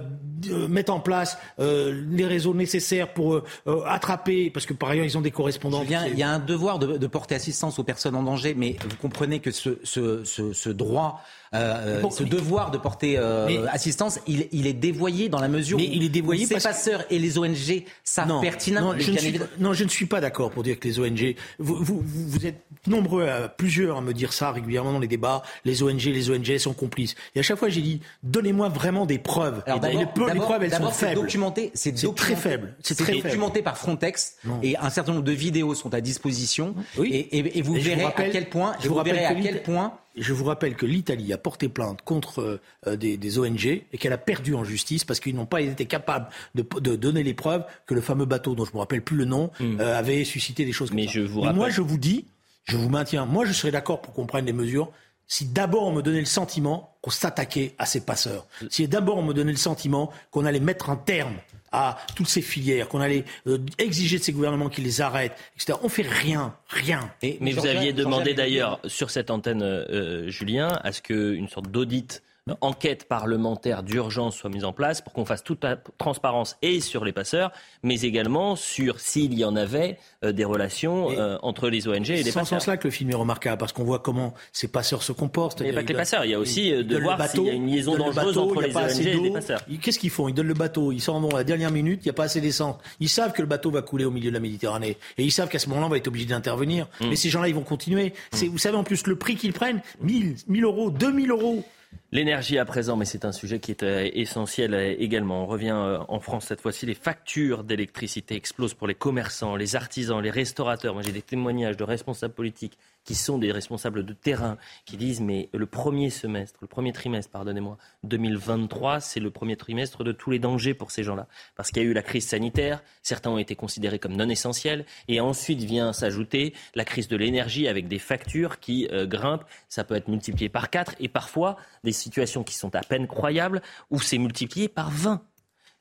mettre 0.69 0.93
en 0.93 1.01
place 1.01 1.37
euh, 1.59 2.05
les 2.11 2.27
réseaux 2.27 2.55
nécessaires 2.55 3.12
pour 3.12 3.35
euh, 3.35 3.43
attraper, 3.87 4.51
parce 4.51 4.66
que 4.66 4.73
par 4.73 4.91
ailleurs 4.91 5.05
ils 5.05 5.19
ont 5.19 5.21
des 5.21 5.33
correspondants. 5.33 5.83
Il 5.83 6.19
y 6.19 6.23
a 6.23 6.31
un 6.31 6.39
devoir 6.39 6.79
de, 6.79 6.97
de, 6.97 7.07
porter 7.09 7.35
assistance 7.35 7.79
aux 7.81 7.85
personnes 7.85 8.14
en 8.14 8.23
danger, 8.23 8.55
mais 8.55 8.77
vous 8.89 8.97
comprenez 8.97 9.41
que 9.41 9.51
ce, 9.51 9.79
ce, 9.83 10.23
ce, 10.23 10.53
ce 10.53 10.71
droit 10.71 11.23
euh, 11.55 12.01
bon, 12.01 12.11
ce 12.11 12.22
mais, 12.22 12.28
devoir 12.28 12.70
de 12.70 12.78
porter 12.78 13.16
euh, 13.16 13.46
mais, 13.46 13.59
assistance, 13.68 14.20
il, 14.26 14.49
il, 14.53 14.66
est 14.66 14.74
dévoyé 14.74 15.28
dans 15.28 15.40
la 15.40 15.49
mesure 15.49 15.78
mais 15.78 15.88
où, 15.88 15.92
il 15.92 16.05
est 16.05 16.09
dévoyé 16.09 16.46
ces 16.46 16.61
passeurs 16.61 17.05
et 17.11 17.18
les 17.18 17.38
ONG 17.38 17.84
savent 18.05 18.28
non, 18.28 18.40
pertinemment. 18.40 18.92
Non, 18.92 18.99
je 18.99 19.12
suis, 19.12 19.40
non, 19.59 19.72
je 19.72 19.84
ne 19.84 19.88
suis 19.88 20.07
pas 20.07 20.20
d'accord 20.20 20.51
pour 20.51 20.62
dire 20.62 20.78
que 20.78 20.86
les 20.86 20.99
ONG. 21.01 21.34
Vous, 21.59 21.76
vous, 21.82 22.03
vous 22.05 22.46
êtes 22.46 22.64
nombreux, 22.86 23.26
à, 23.26 23.49
plusieurs, 23.49 23.99
à 23.99 24.01
me 24.01 24.12
dire 24.12 24.32
ça 24.32 24.53
régulièrement 24.53 24.92
dans 24.92 24.99
les 24.99 25.09
débats. 25.09 25.42
Les 25.64 25.82
ONG, 25.82 26.03
les 26.05 26.30
ONG 26.30 26.59
sont 26.59 26.74
complices. 26.74 27.14
Et 27.34 27.40
à 27.40 27.42
chaque 27.42 27.59
fois, 27.59 27.68
j'ai 27.68 27.82
dit 27.82 28.01
donnez-moi 28.22 28.68
vraiment 28.68 29.07
des 29.07 29.18
preuves. 29.18 29.62
Alors, 29.66 29.84
et 29.86 29.92
les, 29.92 29.99
les 29.99 30.40
preuves, 30.40 30.62
elles 30.62 30.74
sont 30.74 30.90
faibles. 30.90 31.20
Documenté, 31.22 31.70
c'est 31.74 31.94
très 32.14 32.36
faible. 32.36 32.74
C'est 32.82 32.99
documenté 32.99 33.62
par 33.62 33.78
Frontex 33.78 34.36
non. 34.44 34.61
et 34.62 34.76
un 34.76 34.90
certain 34.90 35.12
nombre 35.12 35.24
de 35.24 35.32
vidéos 35.32 35.74
sont 35.74 35.94
à 35.94 36.01
disposition. 36.01 36.74
Oui. 36.96 37.09
Et, 37.12 37.38
et, 37.38 37.59
et 37.59 37.62
vous 37.62 37.76
et 37.76 37.80
verrez 37.80 38.01
vous 38.01 38.07
rappelle, 38.07 38.30
à 38.30 38.32
quel 38.32 38.49
point. 38.49 38.74
Je 38.80 38.88
vous, 38.88 39.03
verrez 39.03 39.24
à 39.24 39.34
que 39.34 39.42
quel 39.42 39.62
point 39.62 39.99
je 40.19 40.33
vous 40.33 40.45
rappelle 40.45 40.75
que 40.75 40.87
l'Italie 40.87 41.33
a 41.33 41.39
porté 41.39 41.69
plainte 41.69 42.03
contre 42.03 42.61
euh, 42.87 42.97
des, 42.97 43.16
des, 43.16 43.39
ONG 43.39 43.66
et 43.66 43.99
qu'elle 43.99 44.12
a 44.12 44.19
perdu 44.19 44.55
en 44.55 44.64
justice 44.64 45.05
parce 45.05 45.21
qu'ils 45.21 45.35
n'ont 45.35 45.47
pas 45.47 45.61
été 45.61 45.87
capables 45.87 46.29
de, 46.55 46.64
de, 46.81 46.97
donner 46.97 47.23
les 47.23 47.35
preuves 47.35 47.64
que 47.87 47.95
le 47.95 48.01
fameux 48.01 48.27
bateau, 48.27 48.55
dont 48.55 48.64
je 48.64 48.73
me 48.73 48.79
rappelle 48.79 49.03
plus 49.03 49.16
le 49.16 49.25
nom, 49.25 49.51
mmh. 49.61 49.81
euh, 49.81 49.99
avait 49.99 50.25
suscité 50.25 50.64
des 50.64 50.73
choses 50.73 50.91
comme 50.91 50.97
Mais 50.97 51.07
ça. 51.07 51.12
Je 51.12 51.21
vous 51.21 51.41
Mais 51.41 51.47
rappelle... 51.47 51.59
moi, 51.59 51.71
je 51.71 51.81
vous 51.81 51.99
dis, 51.99 52.27
je 52.64 52.77
vous 52.77 52.89
maintiens, 52.89 53.27
moi, 53.27 53.45
je 53.45 53.53
serais 53.53 53.71
d'accord 53.71 54.03
pour 54.03 54.12
qu'on 54.12 54.27
prenne 54.27 54.45
des 54.45 54.53
mesures 54.53 54.91
si 55.29 55.45
d'abord 55.45 55.87
on 55.87 55.93
me 55.93 56.03
donnait 56.03 56.21
le 56.21 56.27
sentiment 56.27 56.97
qu'on 57.03 57.11
s'attaquait 57.11 57.75
à 57.79 57.85
ces 57.85 58.01
passeurs, 58.01 58.47
si 58.71 58.89
d'abord 58.89 59.19
on 59.19 59.23
me 59.23 59.35
donnait 59.35 59.53
le 59.53 59.59
sentiment 59.59 60.11
qu'on 60.31 60.47
allait 60.47 60.59
mettre 60.59 60.89
un 60.89 60.97
terme 60.97 61.37
à 61.73 61.99
toutes 62.16 62.29
ces 62.29 62.43
filières, 62.43 62.89
qu'on 62.89 63.01
allait 63.01 63.25
euh, 63.47 63.59
exiger 63.79 64.19
de 64.19 64.23
ces 64.23 64.33
gouvernements 64.33 64.69
qu'ils 64.69 64.85
les 64.85 65.01
arrêtent, 65.01 65.37
etc. 65.57 65.79
On 65.83 65.89
fait 65.89 66.07
rien, 66.07 66.55
rien. 66.69 67.11
Et, 67.23 67.39
mais 67.41 67.53
vous 67.53 67.66
aviez 67.66 67.93
demandé 67.93 68.35
d'ailleurs 68.35 68.81
sur 68.87 69.11
cette 69.11 69.31
antenne, 69.31 69.62
euh, 69.62 70.29
Julien, 70.29 70.79
à 70.83 70.93
ce 70.93 71.03
qu'une 71.03 71.49
sorte 71.49 71.71
d'audit 71.71 72.23
enquête 72.61 73.09
parlementaire 73.09 73.82
d'urgence 73.82 74.36
soit 74.36 74.51
mise 74.51 74.64
en 74.64 74.72
place 74.72 75.01
pour 75.01 75.12
qu'on 75.12 75.24
fasse 75.24 75.42
toute 75.42 75.64
la 75.64 75.76
transparence 75.99 76.57
et 76.62 76.80
sur 76.80 77.05
les 77.05 77.12
passeurs, 77.12 77.53
mais 77.82 78.01
également 78.03 78.57
sur 78.57 79.01
s'il 79.01 79.34
y 79.34 79.44
en 79.44 79.57
avait 79.57 79.99
euh, 80.24 80.32
des 80.32 80.44
relations 80.44 81.11
euh, 81.11 81.38
entre 81.42 81.68
les 81.68 81.88
ONG 81.88 82.11
et 82.11 82.16
les 82.16 82.24
passeurs. 82.24 82.32
C'est 82.32 82.38
en 82.40 82.44
sens 82.44 82.66
là 82.66 82.76
que 82.76 82.86
le 82.86 82.90
film 82.90 83.11
est 83.11 83.14
remarquable, 83.14 83.59
parce 83.59 83.72
qu'on 83.72 83.84
voit 83.84 83.99
comment 83.99 84.34
ces 84.53 84.68
passeurs 84.68 85.03
se 85.03 85.12
comportent. 85.12 85.61
Il 85.61 85.64
n'y 85.64 85.70
a 85.70 85.74
pas 85.74 85.82
que 85.82 85.88
les 85.88 85.94
passeurs, 85.94 86.24
il 86.24 86.30
y 86.30 86.34
a 86.34 86.38
aussi 86.38 86.72
euh, 86.72 86.82
de 86.82 86.99
voir 86.99 87.28
s'il 87.28 87.44
y 87.44 87.51
a 87.51 87.53
une 87.53 87.66
liaison 87.66 87.96
dangereuse 87.96 88.34
bateau, 88.34 88.51
entre 88.51 88.62
les 88.62 88.76
ONG 88.76 89.07
et 89.07 89.20
les 89.20 89.30
passeurs. 89.30 89.61
Qu'est-ce 89.80 89.99
qu'ils 89.99 90.11
font? 90.11 90.28
Ils 90.28 90.34
donnent 90.34 90.49
le 90.49 90.55
bateau, 90.55 90.92
ils 90.92 91.01
s'en 91.01 91.20
vont 91.20 91.30
à 91.30 91.38
la 91.38 91.44
dernière 91.44 91.70
minute, 91.70 92.01
il 92.03 92.09
n'y 92.09 92.11
a 92.11 92.14
pas 92.14 92.24
assez 92.24 92.40
d'essence. 92.40 92.76
Ils 93.01 93.09
savent 93.09 93.32
que 93.32 93.42
le 93.42 93.49
bateau 93.49 93.70
va 93.70 93.82
couler 93.82 94.05
au 94.05 94.11
milieu 94.11 94.30
de 94.30 94.34
la 94.34 94.40
Méditerranée, 94.40 94.96
et 95.16 95.24
ils 95.24 95.32
savent 95.32 95.49
qu'à 95.49 95.59
ce 95.59 95.68
moment-là, 95.68 95.86
on 95.86 95.90
va 95.90 95.96
être 95.96 96.09
obligé 96.09 96.26
d'intervenir. 96.26 96.86
Mm. 97.01 97.09
Mais 97.09 97.16
ces 97.16 97.30
gens-là, 97.30 97.49
ils 97.49 97.55
vont 97.55 97.62
continuer. 97.62 98.12
Mm. 98.32 98.46
Vous 98.46 98.59
savez 98.59 98.76
en 98.76 98.84
plus 98.84 99.07
le 99.07 99.16
prix 99.16 99.36
qu'ils 99.36 99.53
prennent 99.53 99.80
1000, 100.01 100.36
1000 100.49 100.64
euros, 100.64 100.90
2000 100.90 101.30
euros. 101.30 101.64
L'énergie 102.11 102.56
à 102.56 102.64
présent, 102.64 102.96
mais 102.96 103.04
c'est 103.04 103.26
un 103.26 103.32
sujet 103.32 103.61
qui 103.61 103.70
est 103.70 103.82
euh, 103.82 104.09
essentiel 104.14 104.72
euh, 104.72 104.94
également. 104.98 105.42
On 105.42 105.46
revient 105.46 105.76
euh, 105.76 105.98
en 106.09 106.20
France 106.20 106.46
cette 106.46 106.62
fois-ci. 106.62 106.86
Les 106.86 106.94
factures 106.94 107.64
d'électricité 107.64 108.34
explosent 108.34 108.72
pour 108.72 108.86
les 108.86 108.94
commerçants, 108.94 109.56
les 109.56 109.76
artisans, 109.76 110.18
les 110.18 110.30
restaurateurs. 110.30 110.94
Moi, 110.94 111.02
j'ai 111.02 111.12
des 111.12 111.20
témoignages 111.20 111.76
de 111.76 111.84
responsables 111.84 112.32
politiques 112.32 112.78
qui 113.04 113.14
sont 113.14 113.36
des 113.36 113.52
responsables 113.52 114.06
de 114.06 114.12
terrain, 114.14 114.56
qui 114.86 114.96
disent 114.96 115.20
mais 115.20 115.50
le 115.52 115.66
premier 115.66 116.09
semestre, 116.09 116.59
le 116.62 116.66
premier 116.66 116.92
trimestre, 116.92 117.30
pardonnez-moi, 117.30 117.76
2023, 118.04 119.00
c'est 119.00 119.20
le 119.20 119.30
premier 119.30 119.56
trimestre 119.56 120.02
de 120.02 120.12
tous 120.12 120.30
les 120.30 120.38
dangers 120.38 120.74
pour 120.74 120.90
ces 120.90 121.02
gens-là. 121.02 121.26
Parce 121.56 121.70
qu'il 121.70 121.82
y 121.82 121.86
a 121.86 121.88
eu 121.88 121.94
la 121.94 122.02
crise 122.02 122.26
sanitaire, 122.26 122.82
certains 123.02 123.30
ont 123.30 123.38
été 123.38 123.54
considérés 123.54 123.98
comme 123.98 124.14
non 124.14 124.28
essentiels, 124.28 124.84
et 125.09 125.20
ensuite 125.20 125.62
vient 125.62 125.94
s'ajouter 125.94 126.54
la 126.74 126.84
crise 126.84 127.09
de 127.09 127.16
l'énergie 127.16 127.66
avec 127.66 127.88
des 127.88 127.98
factures 127.98 128.61
qui 128.61 128.88
grimpent, 129.04 129.44
ça 129.70 129.84
peut 129.84 129.94
être 129.94 130.09
multiplié 130.09 130.50
par 130.50 130.68
4, 130.68 130.96
et 131.00 131.09
parfois 131.09 131.56
des 131.84 131.92
situations 131.99 132.44
qui 132.44 132.55
sont 132.55 132.74
à 132.74 132.80
peine 132.80 133.07
croyables, 133.07 133.62
où 133.90 134.01
c'est 134.01 134.18
multiplié 134.18 134.68
par 134.68 134.90
20. 134.90 135.22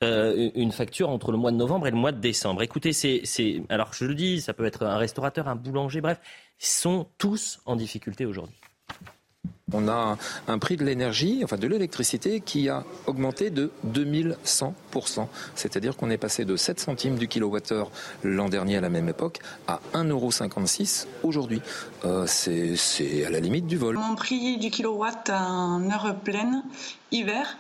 Euh, 0.04 0.52
une 0.54 0.72
facture 0.72 1.10
entre 1.10 1.32
le 1.32 1.40
mois 1.40 1.52
de 1.52 1.56
novembre 1.56 1.88
et 1.88 1.92
le 1.92 1.98
mois 1.98 2.12
de 2.12 2.20
décembre. 2.20 2.62
Écoutez, 2.62 2.94
c'est, 2.94 3.24
alors 3.70 3.94
je 3.94 4.06
le 4.06 4.14
dis, 4.14 4.42
ça 4.42 4.54
peut 4.54 4.66
être 4.66 4.86
un 4.86 4.98
restaurateur, 4.98 5.48
un 5.48 5.56
boulanger, 5.56 6.02
bref, 6.02 6.20
sont 6.60 7.08
tous 7.18 7.60
en 7.66 7.76
difficulté 7.76 8.28
aujourd'hui. 8.28 8.60
On 9.74 9.88
a 9.90 10.18
un, 10.48 10.60
prix 10.60 10.78
de 10.78 10.86
l'énergie, 10.86 11.42
enfin 11.44 11.58
de 11.58 11.68
l'électricité, 11.68 12.40
qui 12.40 12.70
a 12.70 12.86
augmenté 13.06 13.50
de 13.50 13.72
2100%. 13.86 15.28
C'est-à-dire 15.56 15.98
qu'on 15.98 16.10
est 16.10 16.18
passé 16.18 16.46
de 16.46 16.56
7 16.56 16.80
centimes 16.80 17.18
du 17.18 17.28
kilowattheure 17.28 17.92
l'an 18.24 18.48
dernier 18.48 18.78
à 18.78 18.82
la 18.82 18.90
même 18.90 19.10
époque 19.10 19.40
à 19.68 19.82
1,56€ 19.94 21.08
aujourd'hui. 21.24 21.62
Euh, 22.06 22.26
c'est 22.28 23.26
à 23.26 23.30
la 23.30 23.40
limite 23.42 23.68
du 23.68 23.78
vol. 23.78 23.98
Mon 23.98 24.16
prix 24.16 24.58
du 24.58 24.70
kilowatt 24.70 25.30
en 25.30 25.90
heure 25.92 26.16
pleine, 26.24 26.64
hiver, 27.12 27.58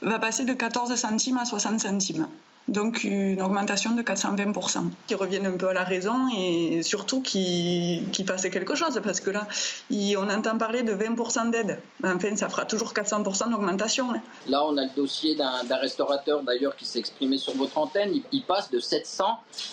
va 0.00 0.18
passer 0.18 0.44
de 0.44 0.54
14 0.54 0.94
centimes 0.94 1.38
à 1.38 1.44
60 1.44 1.80
centimes 1.80 2.26
donc 2.70 3.02
une 3.02 3.42
augmentation 3.42 3.90
de 3.94 4.02
420%, 4.02 4.90
qui 5.06 5.14
revienne 5.16 5.44
un 5.44 5.56
peu 5.56 5.68
à 5.68 5.72
la 5.72 5.84
raison 5.84 6.28
et 6.36 6.82
surtout 6.82 7.20
qui, 7.20 8.02
qui 8.12 8.24
fasse 8.24 8.48
quelque 8.48 8.76
chose, 8.76 9.00
parce 9.02 9.20
que 9.20 9.30
là, 9.30 9.46
on 9.90 10.30
entend 10.30 10.56
parler 10.56 10.82
de 10.82 10.94
20% 10.94 11.50
d'aide. 11.50 11.80
Enfin, 12.04 12.36
ça 12.36 12.48
fera 12.48 12.64
toujours 12.64 12.92
400% 12.92 13.50
d'augmentation. 13.50 14.12
Hein. 14.12 14.22
Là, 14.46 14.64
on 14.64 14.76
a 14.76 14.84
le 14.84 14.94
dossier 14.94 15.34
d'un 15.34 15.76
restaurateur 15.76 16.42
d'ailleurs 16.42 16.76
qui 16.76 16.84
s'est 16.84 17.00
exprimé 17.00 17.38
sur 17.38 17.54
votre 17.56 17.76
antenne, 17.76 18.20
il, 18.32 18.44
passe 18.44 18.70
de 18.70 18.78
700 18.78 19.24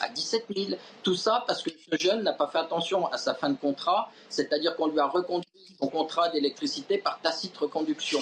à 0.01 0.09
17 0.09 0.45
000. 0.55 0.71
Tout 1.03 1.15
ça 1.15 1.43
parce 1.45 1.61
que 1.61 1.69
ce 1.69 1.97
jeune 1.97 2.23
n'a 2.23 2.33
pas 2.33 2.47
fait 2.47 2.59
attention 2.59 3.07
à 3.07 3.17
sa 3.17 3.35
fin 3.35 3.49
de 3.49 3.57
contrat, 3.57 4.09
c'est-à-dire 4.29 4.75
qu'on 4.75 4.87
lui 4.87 4.99
a 4.99 5.05
reconduit 5.07 5.47
son 5.79 5.87
contrat 5.87 6.29
d'électricité 6.29 6.97
par 6.97 7.19
tacite 7.21 7.55
reconduction. 7.57 8.19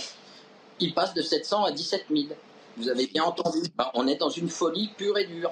Il 0.80 0.94
passe 0.94 1.14
de 1.14 1.22
700 1.22 1.64
à 1.64 1.72
17 1.72 2.06
000. 2.10 2.28
Vous 2.78 2.90
avez 2.90 3.08
bien 3.08 3.24
entendu. 3.24 3.60
Bah, 3.76 3.92
on 3.94 4.08
est 4.08 4.18
dans 4.18 4.30
une 4.30 4.50
folie 4.50 4.90
pure 4.98 5.18
et 5.18 5.26
dure. 5.26 5.52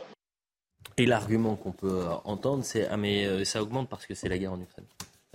Et 0.97 1.05
l'argument 1.05 1.55
qu'on 1.55 1.71
peut 1.71 2.01
euh, 2.01 2.13
entendre, 2.24 2.63
c'est 2.63 2.88
ah 2.88 2.97
mais 2.97 3.26
euh, 3.26 3.43
ça 3.45 3.61
augmente 3.61 3.89
parce 3.89 4.05
que 4.05 4.13
c'est 4.13 4.30
la 4.30 4.38
guerre 4.38 4.53
en 4.53 4.61
Ukraine. 4.61 4.86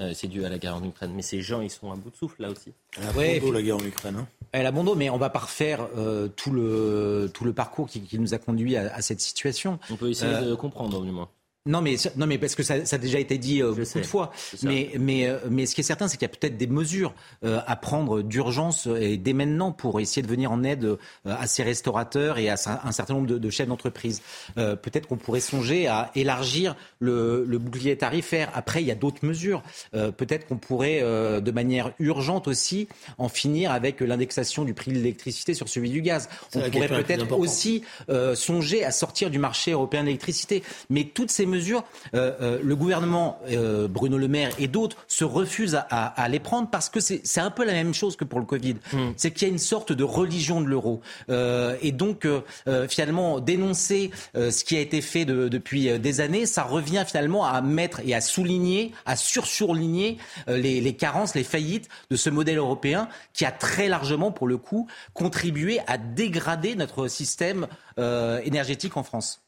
Euh, 0.01 0.13
c'est 0.15 0.29
dû 0.29 0.45
à 0.45 0.49
la 0.49 0.59
guerre 0.59 0.77
en 0.77 0.85
Ukraine. 0.85 1.13
Mais 1.15 1.23
ces 1.23 1.43
gens, 1.43 1.61
ils 1.61 1.71
sont 1.71 1.91
à 1.91 1.97
bout 1.97 2.11
de 2.11 2.17
souffle 2.17 2.43
là 2.43 2.51
aussi. 2.51 2.73
Elle 2.97 3.09
a 3.09 3.41
bon 3.41 3.51
la 3.51 3.63
guerre 3.63 3.77
en 3.77 3.85
Ukraine. 3.85 4.17
Hein. 4.17 4.29
Elle 4.53 4.67
a 4.67 4.71
bon 4.71 4.85
dos, 4.85 4.95
mais 4.95 5.11
on 5.11 5.19
va 5.19 5.31
pas 5.31 5.41
refaire 5.41 5.89
tout, 6.37 6.53
le, 6.53 7.31
tout 7.35 7.45
le 7.45 7.53
parcours 7.53 7.89
qui, 7.89 8.19
nous 8.19 8.33
a 8.33 8.39
conduit 8.39 8.77
à, 8.77 9.03
cette 9.03 9.21
situation. 9.21 9.79
On 9.91 9.97
peut 9.97 10.09
essayer 10.09 10.41
de 10.45 10.55
comprendre, 10.55 11.01
au 11.01 11.03
moins. 11.03 11.29
Non 11.67 11.83
mais, 11.83 11.97
non, 12.17 12.27
mais 12.27 12.39
parce 12.39 12.55
que 12.55 12.63
ça, 12.63 12.85
ça 12.87 12.97
a 12.97 12.99
déjà 12.99 13.19
été 13.19 13.37
dit 13.37 13.63
euh, 13.63 13.73
beaucoup 13.73 13.99
de 13.99 14.07
fois. 14.07 14.33
Mais, 14.63 14.91
mais, 14.99 15.27
euh, 15.27 15.39
mais 15.51 15.67
ce 15.67 15.75
qui 15.75 15.83
est 15.83 15.85
certain, 15.85 16.09
c'est 16.09 16.17
qu'il 16.17 16.27
y 16.27 16.31
a 16.31 16.35
peut-être 16.35 16.57
des 16.57 16.67
mesures 16.67 17.15
euh, 17.45 17.61
à 17.67 17.77
prendre 17.77 18.23
d'urgence 18.23 18.89
et 18.99 19.19
dès 19.19 19.35
maintenant 19.35 19.73
pour 19.73 20.01
essayer 20.01 20.23
de 20.23 20.29
venir 20.29 20.51
en 20.51 20.65
aide 20.65 20.97
à 21.27 21.47
ces 21.47 21.63
restaurateurs 21.63 22.39
et 22.39 22.49
à 22.49 22.55
un 22.85 22.93
certain 22.93 23.15
nombre 23.15 23.27
de, 23.27 23.39
de 23.39 23.51
chefs 23.51 23.69
d'entreprise. 23.69 24.23
peut-être 24.55 25.07
qu'on 25.07 25.17
pourrait 25.17 25.41
songer 25.41 25.87
à 25.89 26.11
élargir 26.15 26.75
le, 27.01 27.45
le, 27.47 27.59
bouclier 27.59 27.97
tarifaire. 27.97 28.51
Après, 28.55 28.83
il 28.83 28.87
y 28.87 28.91
a 28.91 28.95
d'autres 28.95 29.25
mesures. 29.27 29.63
peut-être 29.93 30.47
qu'on 30.47 30.57
pourrait, 30.57 31.01
de 31.01 31.51
manière 31.51 31.93
urgente 31.99 32.49
aussi, 32.49 32.89
en 33.19 33.29
finir 33.29 33.73
avec 33.73 34.01
l'indexation 34.01 34.65
du 34.65 34.75
prix 34.75 34.93
de 34.93 34.97
l'électricité 34.97 35.55
sur 35.55 35.69
celui 35.69 35.91
du 35.91 36.03
gaz. 36.03 36.29
On 36.55 36.61
pourrait 36.71 36.89
peut-être 36.89 37.33
aussi 37.39 37.83
songer 38.35 38.85
à 38.85 38.91
sortir 38.91 39.31
du 39.31 39.39
marché 39.39 39.73
européen 39.73 40.01
de 40.01 40.07
l'électricité. 40.07 40.63
Mais 40.89 41.05
toutes 41.05 41.31
ces 41.31 41.47
mesures 41.49 41.85
euh, 42.15 42.33
euh, 42.41 42.59
le 42.63 42.77
gouvernement, 42.77 43.41
euh, 43.51 43.89
Bruno 43.89 44.19
Le 44.19 44.29
Maire 44.29 44.51
et 44.59 44.69
d'autres, 44.69 44.97
se 45.09 45.25
refusent 45.25 45.81
à, 45.91 46.29
les 46.29 46.41
prendre 46.41 46.69
parce 46.71 46.89
que 46.89 47.01
c'est 47.01 47.41
un 47.41 47.51
peu 47.51 47.65
la 47.65 47.73
même 47.73 47.95
chose 47.95 48.17
que 48.17 48.25
pour 48.25 48.39
le 48.39 48.45
Covid. 48.45 48.77
Mm. 48.93 49.11
C'est 49.17 49.31
qu'il 49.31 49.49
y 49.49 49.51
a 49.51 49.53
une 49.53 49.59
sorte 49.59 49.93
de 49.93 50.05
religion 50.05 50.61
de 50.61 50.67
l'euro. 50.67 51.01
et 51.29 51.93
donc, 51.93 52.27
finalement, 52.89 53.41
dénoncer 53.41 54.11
ce 54.35 54.65
qui 54.65 54.77
a 54.77 54.81
été 54.81 55.01
fait 55.01 55.25
depuis 55.25 55.99
des 55.99 56.21
années, 56.21 56.47
ça 56.47 56.63
revient 56.63 57.05
finalement 57.07 57.47
à 57.47 57.61
mettre 57.61 58.01
et 58.05 58.15
à 58.15 58.21
souligner, 58.21 58.93
à 59.07 59.17
sursurligner 59.17 60.19
les, 60.47 60.81
les 60.81 60.93
carences, 60.95 61.35
les 61.35 61.45
faillites 61.45 61.89
de 62.11 62.17
ce 62.17 62.31
modèle 62.31 62.59
européen 62.59 63.09
qui 63.33 63.45
a 63.45 63.53
très 63.53 63.89
largement, 63.89 64.31
pour 64.31 64.47
le 64.47 64.59
coup, 64.59 64.89
contribué 65.15 65.81
à 65.87 65.99
dégrader 65.99 66.75
notre 66.75 67.09
système 67.09 67.67
énergétique 67.97 68.97
en 68.97 69.03
France. 69.03 69.41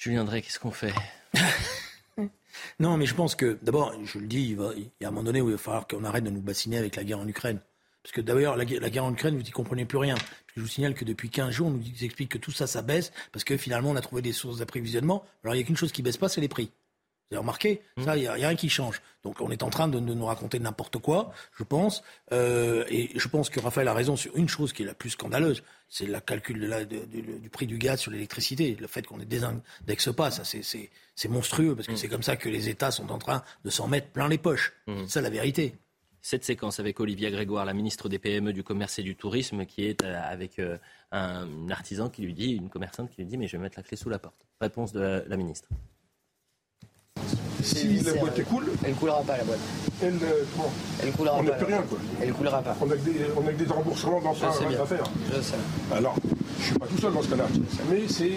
Julien 0.00 0.24
Drey, 0.24 0.40
qu'est-ce 0.40 0.58
qu'on 0.58 0.70
fait? 0.70 0.94
non, 2.80 2.96
mais 2.96 3.06
je 3.06 3.14
pense 3.14 3.34
que, 3.34 3.58
d'abord, 3.62 3.94
je 4.04 4.18
le 4.18 4.26
dis, 4.26 4.56
il, 4.56 4.90
y 5.00 5.04
a 5.04 5.08
un 5.08 5.10
moment 5.10 5.24
donné 5.24 5.40
où 5.40 5.48
il 5.48 5.52
va 5.52 5.58
falloir 5.58 5.86
qu'on 5.86 6.04
arrête 6.04 6.24
de 6.24 6.30
nous 6.30 6.40
bassiner 6.40 6.78
avec 6.78 6.96
la 6.96 7.04
guerre 7.04 7.20
en 7.20 7.28
Ukraine. 7.28 7.60
Parce 8.02 8.12
que 8.12 8.20
d'ailleurs, 8.20 8.56
la, 8.56 8.64
guerre 8.64 9.04
en 9.04 9.12
Ukraine, 9.12 9.36
vous 9.36 9.42
n'y 9.42 9.50
comprenez 9.50 9.84
plus 9.84 9.98
rien. 9.98 10.14
je 10.56 10.62
vous 10.62 10.66
signale 10.66 10.94
que 10.94 11.04
depuis 11.04 11.28
15 11.28 11.50
jours, 11.50 11.66
on 11.68 11.72
nous 11.72 11.84
explique 12.02 12.30
que 12.30 12.38
tout 12.38 12.50
ça, 12.50 12.66
ça 12.66 12.82
baisse, 12.82 13.12
parce 13.32 13.44
que 13.44 13.56
finalement, 13.56 13.90
on 13.90 13.96
a 13.96 14.00
trouvé 14.00 14.22
des 14.22 14.32
sources 14.32 14.58
d'approvisionnement. 14.58 15.24
Alors, 15.44 15.54
il 15.54 15.58
n'y 15.58 15.64
a 15.64 15.66
qu'une 15.66 15.76
chose 15.76 15.92
qui 15.92 16.02
baisse 16.02 16.16
pas, 16.16 16.28
c'est 16.28 16.40
les 16.40 16.48
prix. 16.48 16.70
Vous 17.30 17.36
avez 17.36 17.42
remarqué 17.42 17.82
mmh. 17.96 18.04
Ça, 18.04 18.16
il 18.16 18.22
n'y 18.22 18.26
a, 18.26 18.32
rien 18.32 18.56
qui 18.56 18.68
change. 18.68 19.00
Donc 19.22 19.40
on 19.40 19.50
est 19.50 19.62
en 19.62 19.70
train 19.70 19.86
de, 19.86 20.00
nous 20.00 20.24
raconter 20.24 20.58
n'importe 20.58 20.98
quoi, 20.98 21.32
je 21.56 21.62
pense. 21.62 22.02
Euh, 22.32 22.84
et 22.88 23.10
je 23.14 23.28
pense 23.28 23.50
que 23.50 23.60
Raphaël 23.60 23.86
a 23.86 23.94
raison 23.94 24.16
sur 24.16 24.36
une 24.36 24.48
chose 24.48 24.72
qui 24.72 24.82
est 24.82 24.86
la 24.86 24.94
plus 24.94 25.10
scandaleuse, 25.10 25.62
c'est 25.88 26.06
le 26.06 26.18
calcul 26.20 26.88
du 27.40 27.50
prix 27.50 27.66
du 27.66 27.78
gaz 27.78 28.00
sur 28.00 28.10
l'électricité. 28.10 28.76
Le 28.80 28.86
fait 28.88 29.06
qu'on 29.06 29.16
ne 29.16 29.24
désindexe 29.24 30.12
pas, 30.12 30.32
ça 30.32 30.42
c'est 30.44 31.28
monstrueux, 31.28 31.76
parce 31.76 31.86
que 31.86 31.92
mmh. 31.92 31.96
c'est 31.96 32.08
comme 32.08 32.22
ça 32.22 32.36
que 32.36 32.48
les 32.48 32.68
États 32.68 32.90
sont 32.90 33.10
en 33.10 33.18
train 33.18 33.42
de 33.64 33.70
s'en 33.70 33.86
mettre 33.86 34.08
plein 34.08 34.28
les 34.28 34.38
poches. 34.38 34.72
Mmh. 34.88 35.02
C'est 35.06 35.12
ça 35.12 35.20
la 35.20 35.30
vérité. 35.30 35.76
Cette 36.22 36.44
séquence 36.44 36.80
avec 36.80 37.00
Olivia 37.00 37.30
Grégoire, 37.30 37.64
la 37.64 37.72
ministre 37.72 38.08
des 38.08 38.18
PME, 38.18 38.52
du 38.52 38.62
Commerce 38.62 38.98
et 38.98 39.02
du 39.02 39.16
Tourisme, 39.16 39.64
qui 39.64 39.86
est 39.86 40.02
euh, 40.04 40.20
avec 40.22 40.58
euh, 40.58 40.76
un 41.12 41.70
artisan 41.70 42.10
qui 42.10 42.22
lui 42.22 42.34
dit, 42.34 42.52
une 42.52 42.68
commerçante 42.68 43.10
qui 43.10 43.22
lui 43.22 43.26
dit, 43.26 43.38
mais 43.38 43.46
je 43.46 43.56
vais 43.56 43.62
mettre 43.62 43.78
la 43.78 43.82
clé 43.82 43.96
sous 43.96 44.10
la 44.10 44.18
porte. 44.18 44.46
Réponse 44.60 44.92
de 44.92 45.24
la 45.26 45.36
ministre. 45.36 45.68
Si 47.62 48.00
la 48.00 48.12
boîte 48.14 48.44
coule. 48.44 48.66
Elle 48.84 48.94
coulera 48.94 49.20
pas 49.22 49.36
la 49.36 49.44
boîte. 49.44 49.58
Elle, 50.02 50.14
euh, 50.14 50.44
elle 51.02 51.12
coulera 51.12 51.36
on 51.36 51.44
pas. 51.44 51.50
n'a 51.50 51.56
plus 51.56 51.66
rien 51.66 51.82
quoi. 51.88 51.98
Elle 52.22 52.32
coulera 52.32 52.62
pas. 52.62 52.76
On 52.80 52.90
a 52.90 52.94
que 52.94 53.00
des, 53.00 53.16
on 53.36 53.46
a 53.46 53.52
que 53.52 53.62
des 53.62 53.70
remboursements 53.70 54.20
dans 54.20 54.34
ça 54.34 54.48
à 54.48 54.86
faire. 54.86 55.04
Je 55.34 55.42
sais. 55.42 55.54
Alors, 55.94 56.16
je 56.58 56.64
suis 56.64 56.78
pas 56.78 56.86
tout 56.86 56.98
seul 56.98 57.12
dans 57.12 57.22
ce 57.22 57.28
cas-là. 57.28 57.44
Mais 57.90 58.02
c'est. 58.08 58.32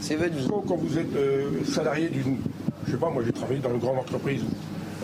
C'est 0.00 0.16
votre 0.16 0.34
vie. 0.34 0.46
Quand, 0.48 0.76
vous 0.76 0.98
êtes 0.98 1.16
euh, 1.16 1.64
salarié 1.66 2.08
d'une. 2.08 2.38
Je 2.86 2.92
sais 2.92 2.98
pas, 2.98 3.10
moi 3.10 3.22
j'ai 3.24 3.32
travaillé 3.32 3.60
dans 3.60 3.70
une 3.70 3.78
grande 3.78 3.98
entreprise. 3.98 4.42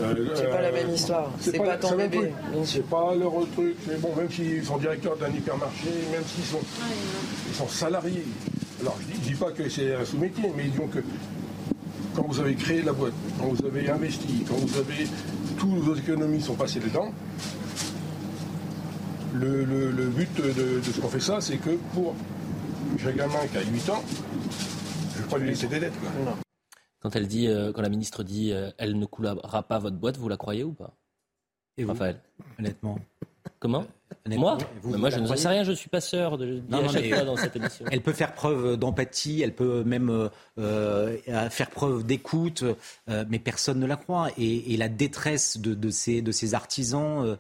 Euh, 0.01 0.29
c'est 0.35 0.51
pas 0.51 0.61
la 0.61 0.73
même 0.73 0.91
histoire. 0.91 1.31
C'est 1.41 1.57
pas, 1.57 1.65
pas, 1.65 1.77
ton 1.77 1.97
bébé. 1.97 2.33
C'est 2.65 2.87
pas 2.89 3.15
leur 3.15 3.33
truc. 3.55 3.77
Mais 3.89 3.97
bon, 3.97 4.11
même 4.17 4.31
s'ils 4.31 4.65
sont 4.65 4.79
directeurs 4.79 5.17
d'un 5.17 5.31
hypermarché, 5.31 5.89
même 6.13 6.23
s'ils 6.27 6.45
sont, 6.45 6.61
ils 7.49 7.55
sont 7.55 7.69
salariés. 7.69 8.25
Alors 8.81 8.97
je 9.01 9.13
dis, 9.13 9.31
dis 9.31 9.35
pas 9.35 9.51
que 9.51 9.69
c'est 9.69 9.95
un 9.95 10.05
sous-métier, 10.05 10.51
mais 10.57 10.65
disons 10.65 10.87
que 10.87 11.01
quand 12.15 12.23
vous 12.23 12.41
avez 12.41 12.55
créé 12.55 12.83
la 12.83 12.93
boîte, 12.93 13.15
quand 13.39 13.49
vous 13.49 13.67
avez 13.67 13.89
investi, 13.91 14.45
quand 14.49 14.57
vous 14.57 14.79
avez. 14.79 15.07
Toutes 15.59 15.71
vos 15.71 15.95
économies 15.95 16.41
sont 16.41 16.55
passées 16.55 16.81
dedans. 16.81 17.13
Le, 19.35 20.09
but 20.09 20.35
de, 20.37 20.81
ce 20.83 21.01
qu'on 21.01 21.09
fait 21.09 21.21
ça, 21.21 21.41
c'est 21.41 21.59
que 21.59 21.77
pour. 21.93 22.15
J'ai 22.99 23.09
un 23.09 23.13
gamin 23.13 23.47
qui 23.51 23.57
a 23.57 23.63
8 23.63 23.91
ans, 23.91 24.03
je 25.13 25.19
ne 25.19 25.23
vais 25.23 25.31
pas 25.31 25.39
lui 25.39 25.49
laisser 25.49 25.69
des 25.69 25.81
dettes. 25.81 25.93
Quand 27.01 27.15
elle 27.17 27.29
dit, 27.29 27.47
euh, 27.47 27.73
quand 27.73 27.83
la 27.83 27.89
ministre 27.89 28.23
dit 28.25 28.53
euh, 28.53 28.71
elle 28.77 28.99
ne 28.99 29.07
coulera 29.07 29.63
pas 29.63 29.79
votre 29.79 29.97
boîte, 29.97 30.19
vous 30.19 30.29
la 30.29 30.37
croyez 30.37 30.65
ou 30.65 30.73
pas? 30.73 30.97
Et 31.77 31.85
Raphaël 31.85 32.21
Honnêtement. 32.59 32.99
Comment? 33.59 33.87
Moi 34.29 34.59
Moi, 34.85 35.11
je 35.11 35.19
ne 35.19 35.37
sais 35.37 35.49
rien, 35.49 35.65
je 35.65 35.73
suis 35.73 35.89
pas 35.89 36.01
sœur 36.01 36.39
de 36.39 36.63
non, 36.69 36.83
dans 36.83 37.37
cette 37.37 37.57
émission. 37.57 37.85
Elle 37.91 38.03
peut 38.03 38.13
faire 38.13 38.35
preuve 38.35 38.77
d'empathie, 38.77 39.43
elle 39.43 39.55
peut 39.55 39.83
même 39.85 40.11
euh, 40.11 41.17
euh, 41.29 41.51
faire 41.51 41.71
preuve 41.71 42.05
d'écoute, 42.05 42.65
euh, 43.09 43.25
mais 43.29 43.39
personne 43.39 43.81
ne 43.81 43.87
la 43.87 43.97
croit. 43.97 44.29
Et, 44.39 44.77
la 44.77 44.89
détresse 44.89 45.59
de, 45.59 45.91
ces, 45.91 46.23
de 46.23 46.33
ces 46.33 46.55
artisans, 46.55 47.37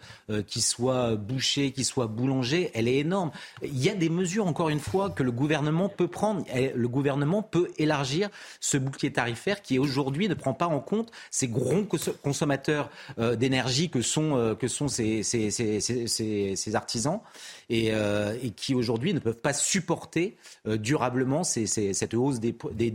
qui 0.46 0.60
soient 0.60 1.16
bouchers, 1.16 1.72
qui 1.72 1.84
soient 1.84 2.06
boulangers, 2.06 2.70
elle 2.74 2.86
est 2.86 2.98
énorme. 2.98 3.30
Il 3.62 3.82
y 3.82 3.88
a 3.88 3.94
des 3.94 4.10
mesures, 4.10 4.46
encore 4.46 4.68
une 4.68 4.80
fois, 4.80 5.08
que 5.08 5.22
le 5.22 5.32
gouvernement 5.32 5.88
peut 5.88 6.08
prendre. 6.08 6.44
Le 6.54 6.88
gouvernement 6.88 7.42
peut 7.42 7.70
élargir 7.78 8.28
ce 8.60 8.76
bouclier 8.76 9.10
tarifaire 9.10 9.62
qui, 9.62 9.78
aujourd'hui, 9.78 10.28
ne 10.28 10.34
prend 10.34 10.52
pas 10.52 10.66
en 10.66 10.80
compte 10.80 11.10
ces 11.30 11.48
gros 11.48 11.86
consommateurs 12.22 12.90
d'énergie 13.18 13.88
que 13.88 14.02
sont, 14.02 14.54
que 14.58 14.68
sont 14.68 14.88
ces, 14.88 15.22
ces, 15.22 15.50
ces, 15.50 15.80
ces 15.80 16.56
ces 16.60 16.76
artisans 16.76 17.20
euh, 17.72 18.36
et, 18.42 18.50
qui 18.50 18.74
aujourd'hui 18.74 19.14
ne 19.14 19.18
peuvent 19.18 19.40
pas 19.40 19.52
supporter 19.52 20.36
euh, 20.66 20.76
durablement 20.76 21.44
cette 21.44 22.14
hausse 22.14 22.40
des, 22.40 22.52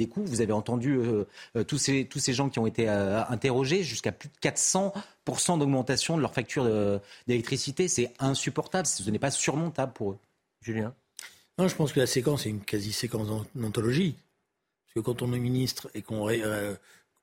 coûts. 0.07 0.23
Vous 0.25 0.41
avez 0.41 0.53
entendu 0.53 0.97
euh, 0.97 1.63
tous, 1.63 1.77
ces, 1.77 2.05
tous 2.05 2.19
ces 2.19 2.33
gens 2.33 2.49
qui 2.49 2.59
ont 2.59 2.67
été 2.67 2.87
interrogés, 2.87 3.83
jusqu'à 3.83 4.11
plus 4.11 4.29
de 4.29 4.49
400% 4.49 5.59
d'augmentation 5.59 6.17
de 6.17 6.21
leur 6.21 6.33
facture 6.33 6.65
d'électricité. 7.27 7.87
C'est 7.87 8.13
insupportable, 8.19 8.87
ce 8.87 9.09
n'est 9.09 9.19
pas 9.19 9.31
surmontable 9.31 9.93
pour 9.93 10.11
eux. 10.11 10.17
Julien? 10.61 10.93
Non, 11.57 11.67
je 11.67 11.75
pense 11.75 11.93
que 11.93 11.99
la 11.99 12.07
séquence 12.07 12.45
est 12.45 12.49
une 12.49 12.61
quasi-séquence 12.61 13.27
d'anthologie. 13.55 14.15
Parce 14.85 14.95
que 14.95 14.99
quand 15.11 15.21
on 15.21 15.33
est 15.33 15.39
ministre 15.39 15.89
et 15.93 16.01
qu'on... 16.01 16.25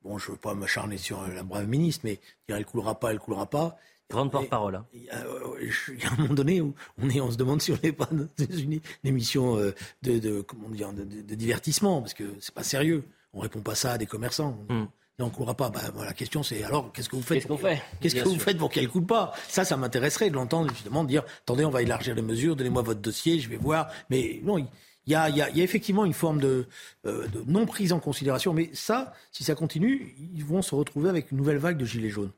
bon, 0.03 0.19
je 0.19 0.29
ne 0.29 0.33
veux 0.33 0.39
pas 0.39 0.55
m'acharner 0.55 0.97
sur 0.97 1.27
la 1.27 1.43
brave 1.43 1.69
ministre, 1.69 2.03
mais 2.05 2.19
dire 2.49 2.57
elle 2.57 2.65
coulera 2.65 2.99
pas, 2.99 3.11
elle 3.11 3.19
coulera 3.19 3.47
pas. 3.47 3.79
Grande 4.13 4.31
porte-parole. 4.31 4.75
Hein. 4.75 4.87
Il, 4.93 5.05
y 5.05 5.11
a 6.05 6.13
un 6.13 6.17
moment 6.19 6.35
donné 6.35 6.61
où 6.61 6.75
on, 7.03 7.09
est, 7.09 7.21
on 7.21 7.31
se 7.31 7.39
demande 7.39 7.63
si 7.63 7.73
on 7.73 7.79
n'est 7.83 7.93
pas 7.93 8.09
dans 8.13 8.29
une, 8.39 8.81
émission 9.05 9.57
euh, 9.57 9.75
de, 10.03 10.43
comment 10.43 10.69
dire, 10.69 10.93
de, 10.93 11.35
divertissement, 11.35 12.03
parce 12.03 12.13
que 12.13 12.25
c'est 12.41 12.55
pas 12.55 12.63
sérieux. 12.63 13.05
On 13.33 13.41
répond 13.41 13.61
pas 13.61 13.75
ça 13.75 13.93
à 13.93 13.99
des 13.99 14.05
commerçants. 14.05 14.59
Hmm. 14.69 14.85
on 15.19 15.25
ne 15.25 15.31
courra 15.31 15.55
pas. 15.55 15.71
Bah, 15.71 15.81
la 16.05 16.13
question, 16.13 16.43
c'est 16.43 16.63
alors, 16.63 16.93
qu'est-ce 16.93 17.09
que 17.09 17.17
vous 17.17 17.23
faites 17.23 17.39
Qu'est-ce 17.39 17.49
qu'on 17.49 17.57
fait 17.57 17.83
Qu'est-ce 18.01 18.17
que 18.17 18.29
vous 18.29 18.39
faites 18.39 18.59
pour 18.59 18.69
qu'elle 18.69 18.85
ne 18.85 18.91
coule 18.91 19.07
pas? 19.07 19.33
Ça, 19.49 19.65
ça 19.65 19.79
m'intéresserait 19.79 20.29
de 20.29 20.35
l'entendre, 20.35 20.69
justement, 20.75 21.05
dire 21.05 21.23
attendez, 21.45 21.65
on 21.65 21.71
va 21.71 21.81
élargir 21.81 22.15
les 22.15 22.21
mesures, 22.21 22.55
donnez-moi 22.55 22.83
votre 22.83 23.01
dossier, 23.01 23.41
je 23.41 23.49
vais 23.49 23.57
voir. 23.57 23.89
Mais 24.11 24.41
non, 24.45 24.59
il 24.59 24.67
y 25.07 25.15
a, 25.15 25.49
effectivement 25.57 26.05
une 26.05 26.13
forme 26.13 26.39
de, 26.39 26.67
de, 27.05 27.43
non 27.47 27.65
prise 27.65 27.95
en 27.95 27.99
considération. 27.99 28.53
Mais 28.53 28.69
ça, 28.75 29.15
si 29.31 29.43
ça 29.43 29.55
continue, 29.55 30.15
ils 30.35 30.45
vont 30.45 30.61
se 30.61 30.75
retrouver 30.75 31.09
avec 31.09 31.33
une 31.33 31.39
nouvelle 31.39 31.57
vague 31.57 31.79
de 31.79 31.87
gilets 31.87 32.11
jaunes. 32.11 32.33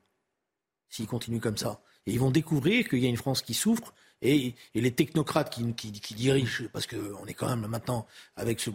S'ils 0.89 1.07
continuent 1.07 1.41
comme 1.41 1.57
ça. 1.57 1.80
Et 2.07 2.12
ils 2.12 2.20
vont 2.20 2.30
découvrir 2.30 2.89
qu'il 2.89 2.99
y 3.01 3.07
a 3.07 3.09
une 3.09 3.16
France 3.16 3.43
qui 3.43 3.55
souffre 3.55 3.93
et, 4.22 4.55
les 4.74 4.91
technocrates 4.91 5.51
qui, 5.51 6.14
dirigent, 6.14 6.64
parce 6.72 6.87
qu'on 6.87 7.26
est 7.26 7.35
quand 7.35 7.49
même 7.49 7.66
maintenant 7.66 8.07
avec 8.37 8.61
ce, 8.61 8.70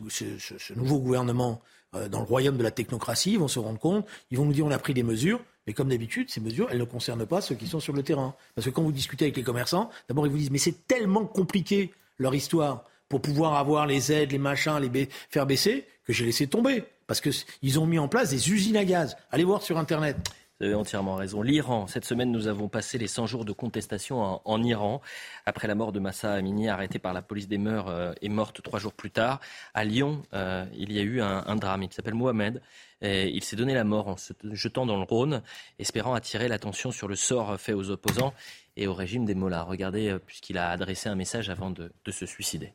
nouveau 0.75 0.99
gouvernement 0.99 1.61
euh, 1.95 2.07
dans 2.07 2.19
le 2.19 2.25
royaume 2.25 2.57
de 2.57 2.63
la 2.63 2.71
technocratie, 2.71 3.33
ils 3.33 3.39
vont 3.39 3.47
se 3.47 3.57
rendre 3.57 3.79
compte, 3.79 4.05
ils 4.29 4.37
vont 4.37 4.45
nous 4.45 4.53
dire 4.53 4.65
on 4.65 4.71
a 4.71 4.77
pris 4.77 4.93
des 4.93 5.03
mesures, 5.03 5.41
mais 5.65 5.73
comme 5.73 5.89
d'habitude, 5.89 6.29
ces 6.29 6.39
mesures, 6.39 6.67
elles 6.69 6.77
ne 6.77 6.83
concernent 6.83 7.25
pas 7.25 7.41
ceux 7.41 7.55
qui 7.55 7.67
sont 7.67 7.79
sur 7.79 7.93
le 7.93 8.03
terrain. 8.03 8.35
Parce 8.53 8.65
que 8.65 8.71
quand 8.71 8.83
vous 8.83 8.91
discutez 8.91 9.25
avec 9.25 9.37
les 9.37 9.43
commerçants, 9.43 9.89
d'abord 10.07 10.27
ils 10.27 10.31
vous 10.31 10.37
disent 10.37 10.51
mais 10.51 10.59
c'est 10.59 10.87
tellement 10.87 11.25
compliqué 11.25 11.91
leur 12.19 12.35
histoire 12.35 12.83
pour 13.07 13.21
pouvoir 13.21 13.55
avoir 13.55 13.87
les 13.87 14.11
aides, 14.11 14.31
les 14.31 14.37
machins, 14.37 14.77
les 14.77 15.09
faire 15.29 15.47
baisser, 15.47 15.87
que 16.05 16.13
j'ai 16.13 16.25
laissé 16.25 16.45
tomber. 16.45 16.83
Parce 17.07 17.21
qu'ils 17.21 17.79
ont 17.79 17.87
mis 17.87 17.97
en 17.97 18.07
place 18.07 18.29
des 18.29 18.51
usines 18.51 18.77
à 18.77 18.85
gaz. 18.85 19.17
Allez 19.31 19.43
voir 19.43 19.63
sur 19.63 19.79
Internet. 19.79 20.15
Vous 20.59 20.65
avez 20.65 20.75
entièrement 20.75 21.15
raison. 21.15 21.41
L'Iran, 21.41 21.87
cette 21.87 22.03
semaine, 22.03 22.33
nous 22.33 22.47
avons 22.47 22.67
passé 22.67 22.97
les 22.97 23.07
100 23.07 23.27
jours 23.27 23.45
de 23.45 23.53
contestation 23.53 24.41
en, 24.43 24.63
Iran. 24.63 24.99
Après 25.45 25.69
la 25.69 25.75
mort 25.75 25.93
de 25.93 25.99
Massa 25.99 26.33
Amini, 26.33 26.67
arrêté 26.67 26.99
par 26.99 27.13
la 27.13 27.21
police 27.21 27.47
des 27.47 27.57
mœurs 27.57 27.87
euh, 27.87 28.11
et 28.21 28.27
morte 28.27 28.61
trois 28.61 28.77
jours 28.77 28.91
plus 28.91 29.09
tard. 29.09 29.39
À 29.73 29.85
Lyon, 29.85 30.21
euh, 30.33 30.65
il 30.75 30.91
y 30.91 30.99
a 30.99 31.01
eu 31.01 31.21
un, 31.21 31.55
drame. 31.55 31.83
Il 31.83 31.93
s'appelle 31.93 32.13
Mohamed. 32.13 32.61
Il 33.01 33.41
s'est 33.41 33.55
donné 33.55 33.73
la 33.73 33.85
mort 33.85 34.09
en 34.09 34.17
se 34.17 34.33
jetant 34.51 34.85
dans 34.85 34.97
le 34.97 35.03
Rhône, 35.03 35.43
espérant 35.79 36.13
attirer 36.13 36.49
l'attention 36.49 36.91
sur 36.91 37.07
le 37.07 37.15
sort 37.15 37.57
fait 37.57 37.71
aux 37.71 37.89
opposants 37.89 38.33
et 38.75 38.85
au 38.87 38.93
régime 38.93 39.23
des 39.23 39.35
Mollahs. 39.35 39.63
Regardez, 39.63 40.09
euh, 40.09 40.19
puisqu'il 40.19 40.57
a 40.57 40.71
adressé 40.71 41.07
un 41.07 41.15
message 41.15 41.49
avant 41.49 41.69
de 41.69 42.11
se 42.11 42.25
suicider. 42.25 42.73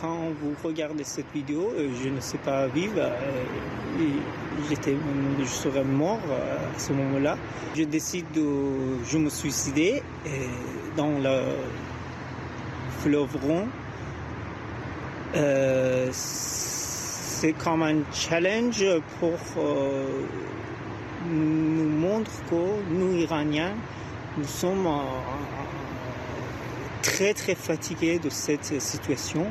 Quand 0.00 0.30
vous 0.40 0.54
regardez 0.64 1.04
cette 1.04 1.32
vidéo, 1.34 1.72
euh, 1.76 1.88
je 2.02 2.08
ne 2.08 2.20
sais 2.20 2.38
pas 2.38 2.66
vivre. 2.66 2.98
Euh, 2.98 3.10
j'étais, 4.68 4.96
je 5.38 5.44
serais 5.44 5.84
mort 5.84 6.20
euh, 6.30 6.56
à 6.74 6.78
ce 6.78 6.92
moment-là. 6.92 7.36
Je 7.74 7.84
décide 7.84 8.30
de 8.32 8.44
je 9.04 9.18
me 9.18 9.30
suicider 9.30 10.02
dans 10.96 11.18
le 11.18 11.40
fleuve 13.00 13.36
Rhône. 13.42 13.68
c'est 16.12 17.52
comme 17.52 17.82
un 17.82 17.96
challenge 18.12 18.84
pour 19.20 19.38
nous 21.28 21.88
montrer 21.88 22.32
que 22.50 22.90
nous, 22.90 23.12
Iraniens, 23.18 23.74
nous 24.38 24.44
sommes 24.46 24.88
très 27.02 27.34
très 27.34 27.54
fatigués 27.54 28.18
de 28.18 28.30
cette 28.30 28.80
situation. 28.80 29.46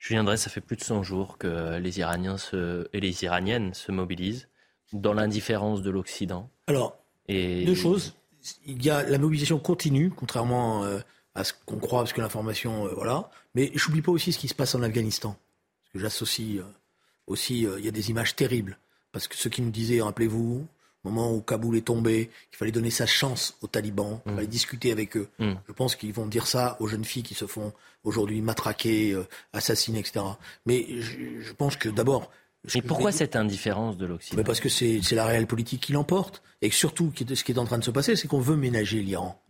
Julien 0.00 0.24
Drey, 0.24 0.38
ça 0.38 0.50
fait 0.50 0.62
plus 0.62 0.76
de 0.76 0.82
100 0.82 1.02
jours 1.02 1.38
que 1.38 1.76
les 1.78 2.00
Iraniens 2.00 2.36
et 2.92 3.00
les 3.00 3.22
Iraniennes 3.22 3.74
se 3.74 3.92
mobilisent 3.92 4.48
dans 4.92 5.12
l'indifférence 5.12 5.82
de 5.82 5.90
l'Occident. 5.90 6.50
Alors, 6.66 6.98
deux 7.28 7.74
choses. 7.74 8.14
Il 8.64 8.82
y 8.82 8.88
a 8.88 9.02
la 9.02 9.18
mobilisation 9.18 9.58
continue, 9.58 10.10
contrairement 10.10 10.84
euh, 10.84 10.98
à 11.34 11.44
ce 11.44 11.52
qu'on 11.66 11.78
croit, 11.78 12.00
parce 12.00 12.14
que 12.14 12.22
l'information, 12.22 12.86
euh, 12.86 12.94
voilà. 12.94 13.30
Mais 13.54 13.70
je 13.74 13.86
n'oublie 13.86 14.00
pas 14.00 14.12
aussi 14.12 14.32
ce 14.32 14.38
qui 14.38 14.48
se 14.48 14.54
passe 14.54 14.74
en 14.74 14.82
Afghanistan. 14.82 15.36
Parce 15.82 15.92
que 15.92 15.98
j'associe 15.98 16.58
euh, 16.58 16.64
aussi, 17.26 17.60
il 17.62 17.84
y 17.84 17.88
a 17.88 17.92
des 17.92 18.10
images 18.10 18.34
terribles. 18.34 18.78
Parce 19.12 19.28
que 19.28 19.36
ceux 19.36 19.50
qui 19.50 19.60
nous 19.60 19.70
disaient, 19.70 20.00
rappelez-vous, 20.00 20.66
au 21.04 21.10
moment 21.10 21.32
où 21.32 21.40
Kaboul 21.40 21.76
est 21.76 21.86
tombé, 21.86 22.30
qu'il 22.50 22.58
fallait 22.58 22.72
donner 22.72 22.90
sa 22.90 23.06
chance 23.06 23.56
aux 23.62 23.66
talibans, 23.66 24.20
qu'il 24.22 24.32
mm. 24.32 24.34
fallait 24.36 24.46
discuter 24.46 24.92
avec 24.92 25.16
eux. 25.16 25.28
Mm. 25.38 25.52
Je 25.66 25.72
pense 25.72 25.96
qu'ils 25.96 26.12
vont 26.12 26.26
dire 26.26 26.46
ça 26.46 26.76
aux 26.80 26.86
jeunes 26.86 27.04
filles 27.04 27.22
qui 27.22 27.34
se 27.34 27.46
font 27.46 27.72
aujourd'hui 28.04 28.40
matraquer, 28.40 29.12
euh, 29.12 29.26
assassiner, 29.52 30.00
etc. 30.00 30.20
Mais 30.66 30.86
je, 31.00 31.52
pense 31.52 31.76
que 31.76 31.88
d'abord... 31.88 32.30
Mais 32.74 32.82
pourquoi 32.82 33.12
cette 33.12 33.36
indifférence 33.36 33.96
de 33.96 34.04
l'Occident 34.04 34.42
Parce 34.42 34.60
que 34.60 34.68
c'est 34.68 35.00
la 35.12 35.24
réelle 35.24 35.46
politique 35.46 35.80
qui 35.80 35.92
l'emporte. 35.92 36.42
Et 36.62 36.68
que 36.68 36.74
surtout, 36.74 37.10
ce 37.16 37.42
qui 37.42 37.52
est 37.52 37.58
en 37.58 37.64
train 37.64 37.78
de 37.78 37.84
se 37.84 37.90
passer, 37.90 38.16
c'est 38.16 38.28
qu'on 38.28 38.40
veut 38.40 38.56
ménager 38.56 39.00
l'Iran. 39.00 39.40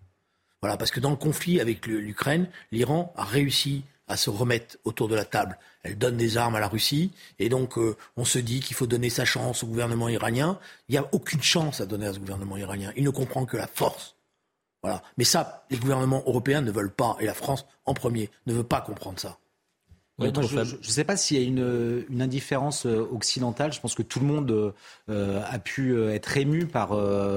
Voilà, 0.63 0.77
parce 0.77 0.93
que 0.93 1.01
dans 1.01 1.11
le 1.11 1.17
conflit 1.17 1.61
avec 1.61 1.87
l'Ukraine, 1.87 2.49
l'Iran 2.71 3.13
a 3.17 3.25
réussi 3.25 3.83
à 4.11 4.17
se 4.17 4.29
remettre 4.29 4.77
autour 4.85 5.09
de 5.09 5.15
la 5.15 5.25
table. 5.25 5.57
Elle 5.83 5.97
donne 5.97 6.17
des 6.17 6.37
armes 6.37 6.57
à 6.57 6.61
la 6.61 6.69
Russie, 6.69 7.13
et 7.39 7.49
donc 7.49 7.79
euh, 7.79 7.97
on 8.17 8.25
se 8.25 8.39
dit 8.39 8.61
qu'il 8.61 8.77
faut 8.77 8.87
donner 8.87 9.09
sa 9.09 9.25
chance 9.25 9.63
au 9.63 9.67
gouvernement 9.69 10.09
iranien. 10.09 10.59
Il 10.89 10.93
n'y 10.93 10.99
a 10.99 11.09
aucune 11.13 11.43
chance 11.43 11.81
à 11.81 11.87
donner 11.87 12.07
à 12.07 12.13
ce 12.13 12.19
gouvernement 12.19 12.57
iranien. 12.57 12.93
Il 12.97 13.05
ne 13.05 13.11
comprend 13.11 13.47
que 13.47 13.57
la 13.57 13.69
force. 13.69 14.17
Voilà. 14.83 15.03
Mais 15.17 15.25
ça, 15.25 15.65
les 15.71 15.79
gouvernements 15.79 16.23
européens 16.27 16.61
ne 16.61 16.73
veulent 16.73 16.93
pas, 16.93 17.17
et 17.21 17.27
la 17.27 17.35
France 17.35 17.65
en 17.87 17.95
premier 17.95 18.31
ne 18.47 18.55
veut 18.55 18.65
pas 18.65 18.81
comprendre 18.81 19.21
ça 19.21 19.39
je 20.21 20.77
ne 20.77 20.83
sais 20.83 21.05
pas 21.05 21.17
s'il 21.17 21.39
y 21.39 21.45
a 21.45 21.47
une, 21.47 22.05
une, 22.11 22.23
indifférence 22.23 22.87
euh, 22.87 23.09
occidentale. 23.13 23.73
Je 23.73 23.81
pense 23.81 23.95
que 23.95 24.03
tout 24.03 24.21
le 24.21 24.27
monde 24.27 24.75
euh, 25.09 25.43
a 25.49 25.59
pu 25.59 25.93
euh, 25.93 26.15
être 26.15 26.37
ému 26.37 26.67
par, 26.67 26.91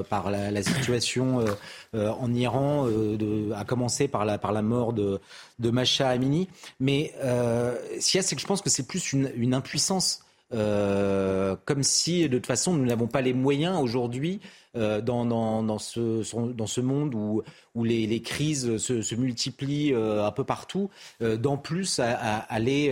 par 0.09 0.31
la, 0.31 0.63
situation 0.63 1.45
en 1.93 2.33
Iran, 2.33 2.87
de, 2.87 3.51
à 3.53 3.65
commencer 3.65 4.07
par 4.07 4.25
la, 4.25 4.37
par 4.37 4.51
la 4.51 4.61
mort 4.61 4.93
de, 4.93 5.19
de 5.59 5.69
Masha 5.69 6.09
Amini. 6.09 6.47
Mais 6.79 7.13
ce 7.21 8.09
qu'il 8.09 8.17
y 8.17 8.19
a, 8.19 8.23
c'est 8.23 8.35
que 8.35 8.41
je 8.41 8.47
pense 8.47 8.61
que 8.61 8.69
c'est 8.69 8.87
plus 8.87 9.13
une, 9.13 9.31
une 9.35 9.53
impuissance. 9.53 10.22
Comme 10.53 11.83
si, 11.83 12.29
de 12.29 12.37
toute 12.37 12.47
façon, 12.47 12.73
nous 12.73 12.85
n'avons 12.85 13.07
pas 13.07 13.21
les 13.21 13.33
moyens 13.33 13.79
aujourd'hui 13.81 14.39
euh, 14.75 15.01
dans, 15.01 15.23
dans, 15.23 15.77
ce, 15.77 16.23
dans 16.51 16.65
ce 16.65 16.81
monde 16.81 17.13
où, 17.13 17.43
où 17.75 17.83
les, 17.83 18.21
crises 18.23 18.77
se, 18.77 19.13
multiplient 19.13 19.93
euh, 19.93 20.25
un 20.25 20.31
peu 20.31 20.43
partout, 20.43 20.89
euh, 21.21 21.37
d'en 21.37 21.57
plus 21.57 21.99
à, 21.99 22.39
aller 22.49 22.91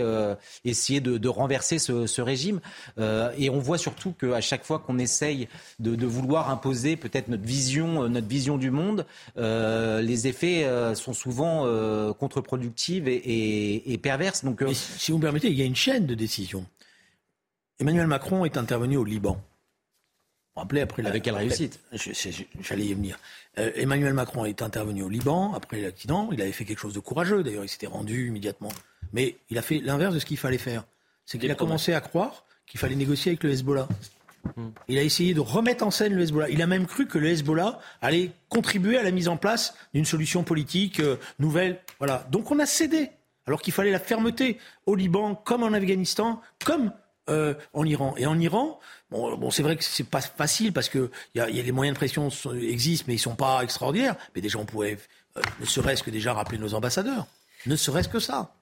essayer 0.64 1.00
de, 1.00 1.28
renverser 1.28 1.80
ce, 1.80 2.20
régime. 2.20 2.60
et 2.98 3.50
on 3.50 3.58
voit 3.58 3.78
surtout 3.78 4.12
qu'à 4.12 4.40
chaque 4.40 4.64
fois 4.64 4.78
qu'on 4.78 4.98
essaye 4.98 5.48
de, 5.80 6.06
vouloir 6.06 6.50
imposer 6.50 6.96
peut-être 6.96 7.26
notre 7.26 7.44
vision, 7.44 8.08
notre 8.08 8.28
vision 8.28 8.58
du 8.58 8.70
monde, 8.70 9.04
les 9.36 10.28
effets 10.28 10.64
sont 10.94 11.14
souvent 11.14 11.66
contre-productifs 12.14 13.06
et, 13.08 13.92
et, 13.92 13.98
perverses. 13.98 14.44
Donc, 14.44 14.62
si 14.72 15.10
vous 15.10 15.18
me 15.18 15.22
permettez, 15.22 15.48
il 15.48 15.58
y 15.58 15.62
a 15.62 15.66
une 15.66 15.74
chaîne 15.74 16.06
de 16.06 16.14
décision. 16.14 16.64
Emmanuel 17.78 18.06
Macron 18.06 18.44
est 18.44 18.56
intervenu 18.56 18.96
au 18.96 19.04
Liban 19.04 19.42
après 20.54 20.86
Avec 21.06 21.22
quelle 21.22 21.34
réussite? 21.34 21.80
J'allais 22.60 22.84
y 22.84 22.94
venir. 22.94 23.18
Euh, 23.58 23.70
Emmanuel 23.74 24.12
Macron 24.12 24.44
est 24.44 24.60
intervenu 24.60 25.02
au 25.02 25.08
Liban 25.08 25.54
après 25.54 25.80
l'accident. 25.80 26.28
Il 26.30 26.42
avait 26.42 26.52
fait 26.52 26.64
quelque 26.64 26.78
chose 26.78 26.92
de 26.92 27.00
courageux, 27.00 27.42
d'ailleurs, 27.42 27.64
il 27.64 27.68
s'était 27.68 27.86
rendu 27.86 28.28
immédiatement. 28.28 28.70
Mais 29.14 29.36
il 29.48 29.56
a 29.56 29.62
fait 29.62 29.78
l'inverse 29.78 30.14
de 30.14 30.18
ce 30.18 30.26
qu'il 30.26 30.36
fallait 30.36 30.58
faire. 30.58 30.84
C'est 31.24 31.38
qu'il 31.38 31.50
a 31.50 31.54
commencé 31.54 31.94
à 31.94 32.00
croire 32.00 32.44
qu'il 32.66 32.78
fallait 32.78 32.96
négocier 32.96 33.30
avec 33.30 33.44
le 33.44 33.50
Hezbollah. 33.50 33.88
Hmm. 34.56 34.70
Il 34.88 34.98
a 34.98 35.02
essayé 35.02 35.34
de 35.34 35.40
remettre 35.40 35.86
en 35.86 35.90
scène 35.90 36.14
le 36.14 36.22
Hezbollah. 36.22 36.50
Il 36.50 36.60
a 36.60 36.66
même 36.66 36.86
cru 36.86 37.06
que 37.06 37.16
le 37.16 37.28
Hezbollah 37.28 37.78
allait 38.02 38.32
contribuer 38.48 38.98
à 38.98 39.02
la 39.02 39.10
mise 39.10 39.28
en 39.28 39.38
place 39.38 39.74
d'une 39.94 40.04
solution 40.04 40.44
politique 40.44 41.00
euh, 41.00 41.16
nouvelle. 41.38 41.80
Voilà. 41.98 42.26
Donc 42.30 42.50
on 42.50 42.58
a 42.58 42.66
cédé, 42.66 43.10
alors 43.46 43.62
qu'il 43.62 43.72
fallait 43.72 43.90
la 43.90 44.00
fermeté 44.00 44.58
au 44.84 44.96
Liban, 44.96 45.34
comme 45.34 45.62
en 45.62 45.72
Afghanistan, 45.72 46.42
comme 46.64 46.92
euh, 47.28 47.54
en 47.72 47.84
Iran. 47.84 48.14
Et 48.16 48.26
en 48.26 48.38
Iran, 48.38 48.80
bon, 49.10 49.50
c'est 49.50 49.62
vrai 49.62 49.76
que 49.76 49.84
c'est 49.84 50.08
pas 50.08 50.20
facile 50.20 50.72
parce 50.72 50.88
que 50.88 51.10
y 51.34 51.40
a, 51.40 51.48
y 51.50 51.60
a 51.60 51.62
les 51.62 51.72
moyens 51.72 51.94
de 51.94 51.98
pression 51.98 52.28
existent, 52.60 53.04
mais 53.08 53.14
ils 53.14 53.18
sont 53.18 53.36
pas 53.36 53.62
extraordinaires. 53.62 54.16
Mais 54.34 54.40
déjà, 54.40 54.58
on 54.58 54.64
pourrait, 54.64 54.98
euh, 55.36 55.42
ne 55.60 55.66
serait-ce 55.66 56.02
que 56.02 56.10
déjà 56.10 56.32
rappeler 56.32 56.58
nos 56.58 56.74
ambassadeurs, 56.74 57.26
ne 57.66 57.76
serait-ce 57.76 58.08
que 58.08 58.18
ça. 58.18 58.54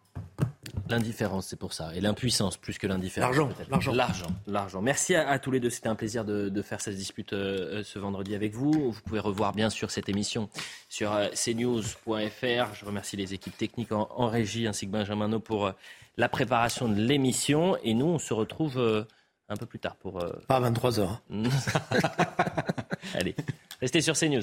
L'indifférence, 0.91 1.47
c'est 1.47 1.59
pour 1.59 1.73
ça. 1.73 1.95
Et 1.95 2.01
l'impuissance, 2.01 2.57
plus 2.57 2.79
que 2.79 2.87
l'indifférence. 2.87 3.37
L'argent. 3.37 3.55
L'argent. 3.71 3.93
L'argent. 3.93 4.27
L'argent. 4.47 4.83
Merci 4.83 5.15
à, 5.15 5.39
tous 5.39 5.51
les 5.51 5.61
deux. 5.61 5.71
C'était 5.71 5.89
un 5.89 5.95
plaisir 5.95 6.25
de, 6.25 6.63
faire 6.63 6.81
cette 6.81 6.97
dispute 6.97 7.33
euh, 7.33 7.83
ce 7.85 7.99
vendredi 7.99 8.35
avec 8.35 8.55
vous. 8.55 8.93
Vous 8.93 9.01
pouvez 9.03 9.21
revoir, 9.21 9.53
bien 9.53 9.71
sûr, 9.71 9.91
cette 9.91 10.09
émission 10.09 10.49
sur 10.89 11.13
cnews.fr. 11.33 12.75
Je 12.75 12.85
remercie 12.85 13.17
les 13.17 13.35
équipes 13.35 13.57
techniques 13.57 13.93
en, 13.93 14.09
en, 14.15 14.29
régie, 14.29 14.67
ainsi 14.67 14.87
que 14.87 14.93
Benjamin 14.93 15.29
No 15.29 15.41
pour 15.41 15.73
la 16.17 16.29
préparation 16.29 16.89
de 16.89 17.01
l'émission. 17.01 17.77
Et 17.83 17.95
nous, 17.95 18.07
on 18.07 18.19
se 18.19 18.35
retrouve 18.35 18.79
euh, 18.79 19.05
un 19.49 19.57
peu 19.57 19.67
plus 19.67 19.79
tard 19.79 19.97
pour. 19.97 20.23
Euh, 20.23 20.33
Pas 20.47 20.57
à 20.57 20.71
23h. 20.71 21.19
Allez, 23.15 23.35
restez 23.81 24.01
sur 24.01 24.15
CNews. 24.15 24.43